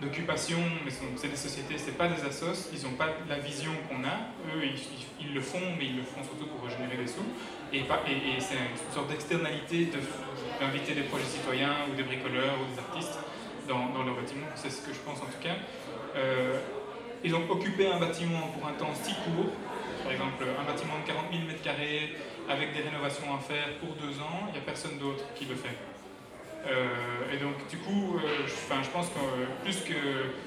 d'occupation, 0.02 0.58
mais 0.84 0.92
c'est 1.16 1.30
des 1.30 1.36
sociétés, 1.36 1.76
c'est 1.78 1.98
pas 1.98 2.08
des 2.08 2.22
assos, 2.26 2.70
ils 2.74 2.84
n'ont 2.84 2.98
pas 2.98 3.08
la 3.30 3.38
vision 3.38 3.72
qu'on 3.88 4.04
a. 4.04 4.34
Eux, 4.50 4.66
ils, 5.22 5.34
le 5.34 5.42
font, 5.42 5.62
mais 5.78 5.86
ils 5.86 5.98
le 5.98 6.04
font 6.04 6.24
surtout 6.24 6.48
pour 6.48 6.68
générer 6.70 6.98
des 6.98 7.08
sous. 7.08 7.22
Et, 7.72 7.84
c'est 8.40 8.56
une 8.56 8.94
sorte 8.94 9.10
d'externalité 9.10 9.90
d'inviter 10.60 10.96
des 10.96 11.04
projets 11.04 11.26
citoyens 11.26 11.86
ou 11.90 11.96
des 11.96 12.04
bricoleurs 12.04 12.58
ou 12.60 12.74
des 12.74 12.80
artistes 12.80 13.18
dans, 13.72 13.88
dans 13.96 14.04
leur 14.04 14.16
bâtiment. 14.16 14.48
C'est 14.56 14.70
ce 14.70 14.82
que 14.86 14.94
je 14.94 15.00
pense 15.00 15.20
en 15.24 15.32
tout 15.32 15.42
cas. 15.42 15.56
Euh, 16.16 16.60
et 17.24 17.30
donc 17.30 17.50
occuper 17.50 17.88
un 17.88 18.00
bâtiment 18.00 18.52
pour 18.54 18.68
un 18.68 18.74
temps 18.74 18.92
si 18.94 19.14
court, 19.24 19.54
par 20.04 20.12
exemple 20.12 20.44
un 20.44 20.66
bâtiment 20.66 21.00
de 21.00 21.08
40 21.08 21.26
000 21.32 21.44
m2 21.48 22.52
avec 22.52 22.74
des 22.74 22.82
rénovations 22.82 23.34
à 23.34 23.40
faire 23.40 23.78
pour 23.80 23.96
deux 23.96 24.20
ans, 24.20 24.50
il 24.50 24.54
n'y 24.54 24.60
a 24.60 24.66
personne 24.66 24.98
d'autre 24.98 25.24
qui 25.36 25.46
le 25.46 25.56
fait. 25.56 25.78
Euh, 26.68 27.34
et 27.34 27.38
donc, 27.38 27.56
du 27.70 27.78
coup, 27.78 28.18
euh, 28.18 28.46
je, 28.46 28.90
pense 28.90 29.08
que 29.10 29.64
plus 29.64 29.82
que 29.82 29.98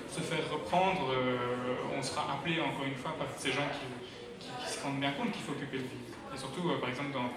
se 0.09 0.21
faire 0.21 0.45
reprendre, 0.53 1.11
euh, 1.11 1.97
on 1.97 2.03
sera 2.03 2.33
appelé 2.33 2.61
encore 2.61 2.87
une 2.87 2.95
fois 2.95 3.15
par 3.19 3.27
ces 3.37 3.51
gens 3.51 3.67
qui, 3.73 3.87
se 4.71 4.83
rendent 4.83 5.01
bien 5.01 5.13
compte 5.13 5.33
qu'il 5.33 5.43
faut 5.43 5.53
occuper 5.53 5.79
le 5.79 5.85
vide. 5.85 6.15
Et 6.35 6.39
surtout, 6.39 6.63
par 6.81 6.89
exemple, 6.89 7.13
dans, 7.13 7.31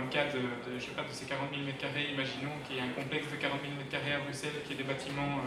le 0.00 0.08
cas 0.08 0.24
de, 0.32 0.40
je 0.78 0.84
sais 0.84 0.96
pas, 0.96 1.02
de 1.02 1.12
ces 1.12 1.26
40 1.26 1.50
000 1.50 1.62
m2, 1.62 2.14
imaginons 2.14 2.56
qu'il 2.64 2.76
y 2.76 2.78
ait 2.78 2.88
un 2.88 2.94
complexe 2.96 3.28
de 3.28 3.36
40 3.36 3.60
000 3.60 3.72
m2 3.76 3.96
à 4.16 4.20
Bruxelles, 4.24 4.62
qui 4.64 4.72
ait 4.72 4.80
des 4.80 4.88
bâtiments 4.88 5.44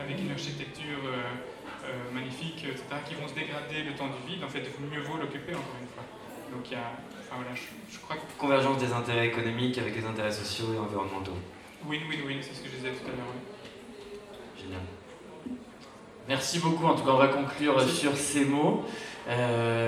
avec 0.00 0.20
une 0.20 0.32
architecture 0.32 1.00
magnifique, 2.12 2.64
etc., 2.64 2.84
qui 3.08 3.14
vont 3.14 3.28
se 3.28 3.34
dégrader 3.34 3.84
le 3.88 3.94
temps 3.94 4.08
du 4.08 4.20
vide. 4.28 4.44
En 4.44 4.48
fait, 4.48 4.64
mieux 4.80 5.00
vaut 5.00 5.16
l'occuper 5.16 5.54
encore 5.54 5.80
une 5.80 5.88
fois. 5.88 6.04
Donc, 6.52 6.70
il 6.70 6.72
y 6.72 6.76
a, 6.76 6.92
enfin, 7.20 7.36
voilà, 7.42 7.54
je, 7.54 7.98
crois 7.98 8.16
que... 8.16 8.22
Convergence 8.38 8.78
des 8.78 8.92
intérêts 8.92 9.26
économiques 9.26 9.78
avec 9.78 9.96
les 9.96 10.04
intérêts 10.04 10.32
sociaux 10.32 10.74
et 10.74 10.78
environnementaux. 10.78 11.36
Win-win-win, 11.84 12.38
c'est 12.40 12.54
ce 12.54 12.62
que 12.62 12.68
je 12.68 12.76
disais 12.76 12.90
tout 12.90 13.06
à 13.06 13.16
l'heure. 13.16 13.32
Génial. 14.58 14.80
Merci 16.28 16.58
beaucoup. 16.58 16.86
En 16.86 16.94
tout 16.94 17.04
cas, 17.04 17.12
on 17.12 17.18
va 17.18 17.28
conclure 17.28 17.80
sur 17.88 18.16
ces 18.16 18.44
mots. 18.44 18.84
Euh, 19.28 19.84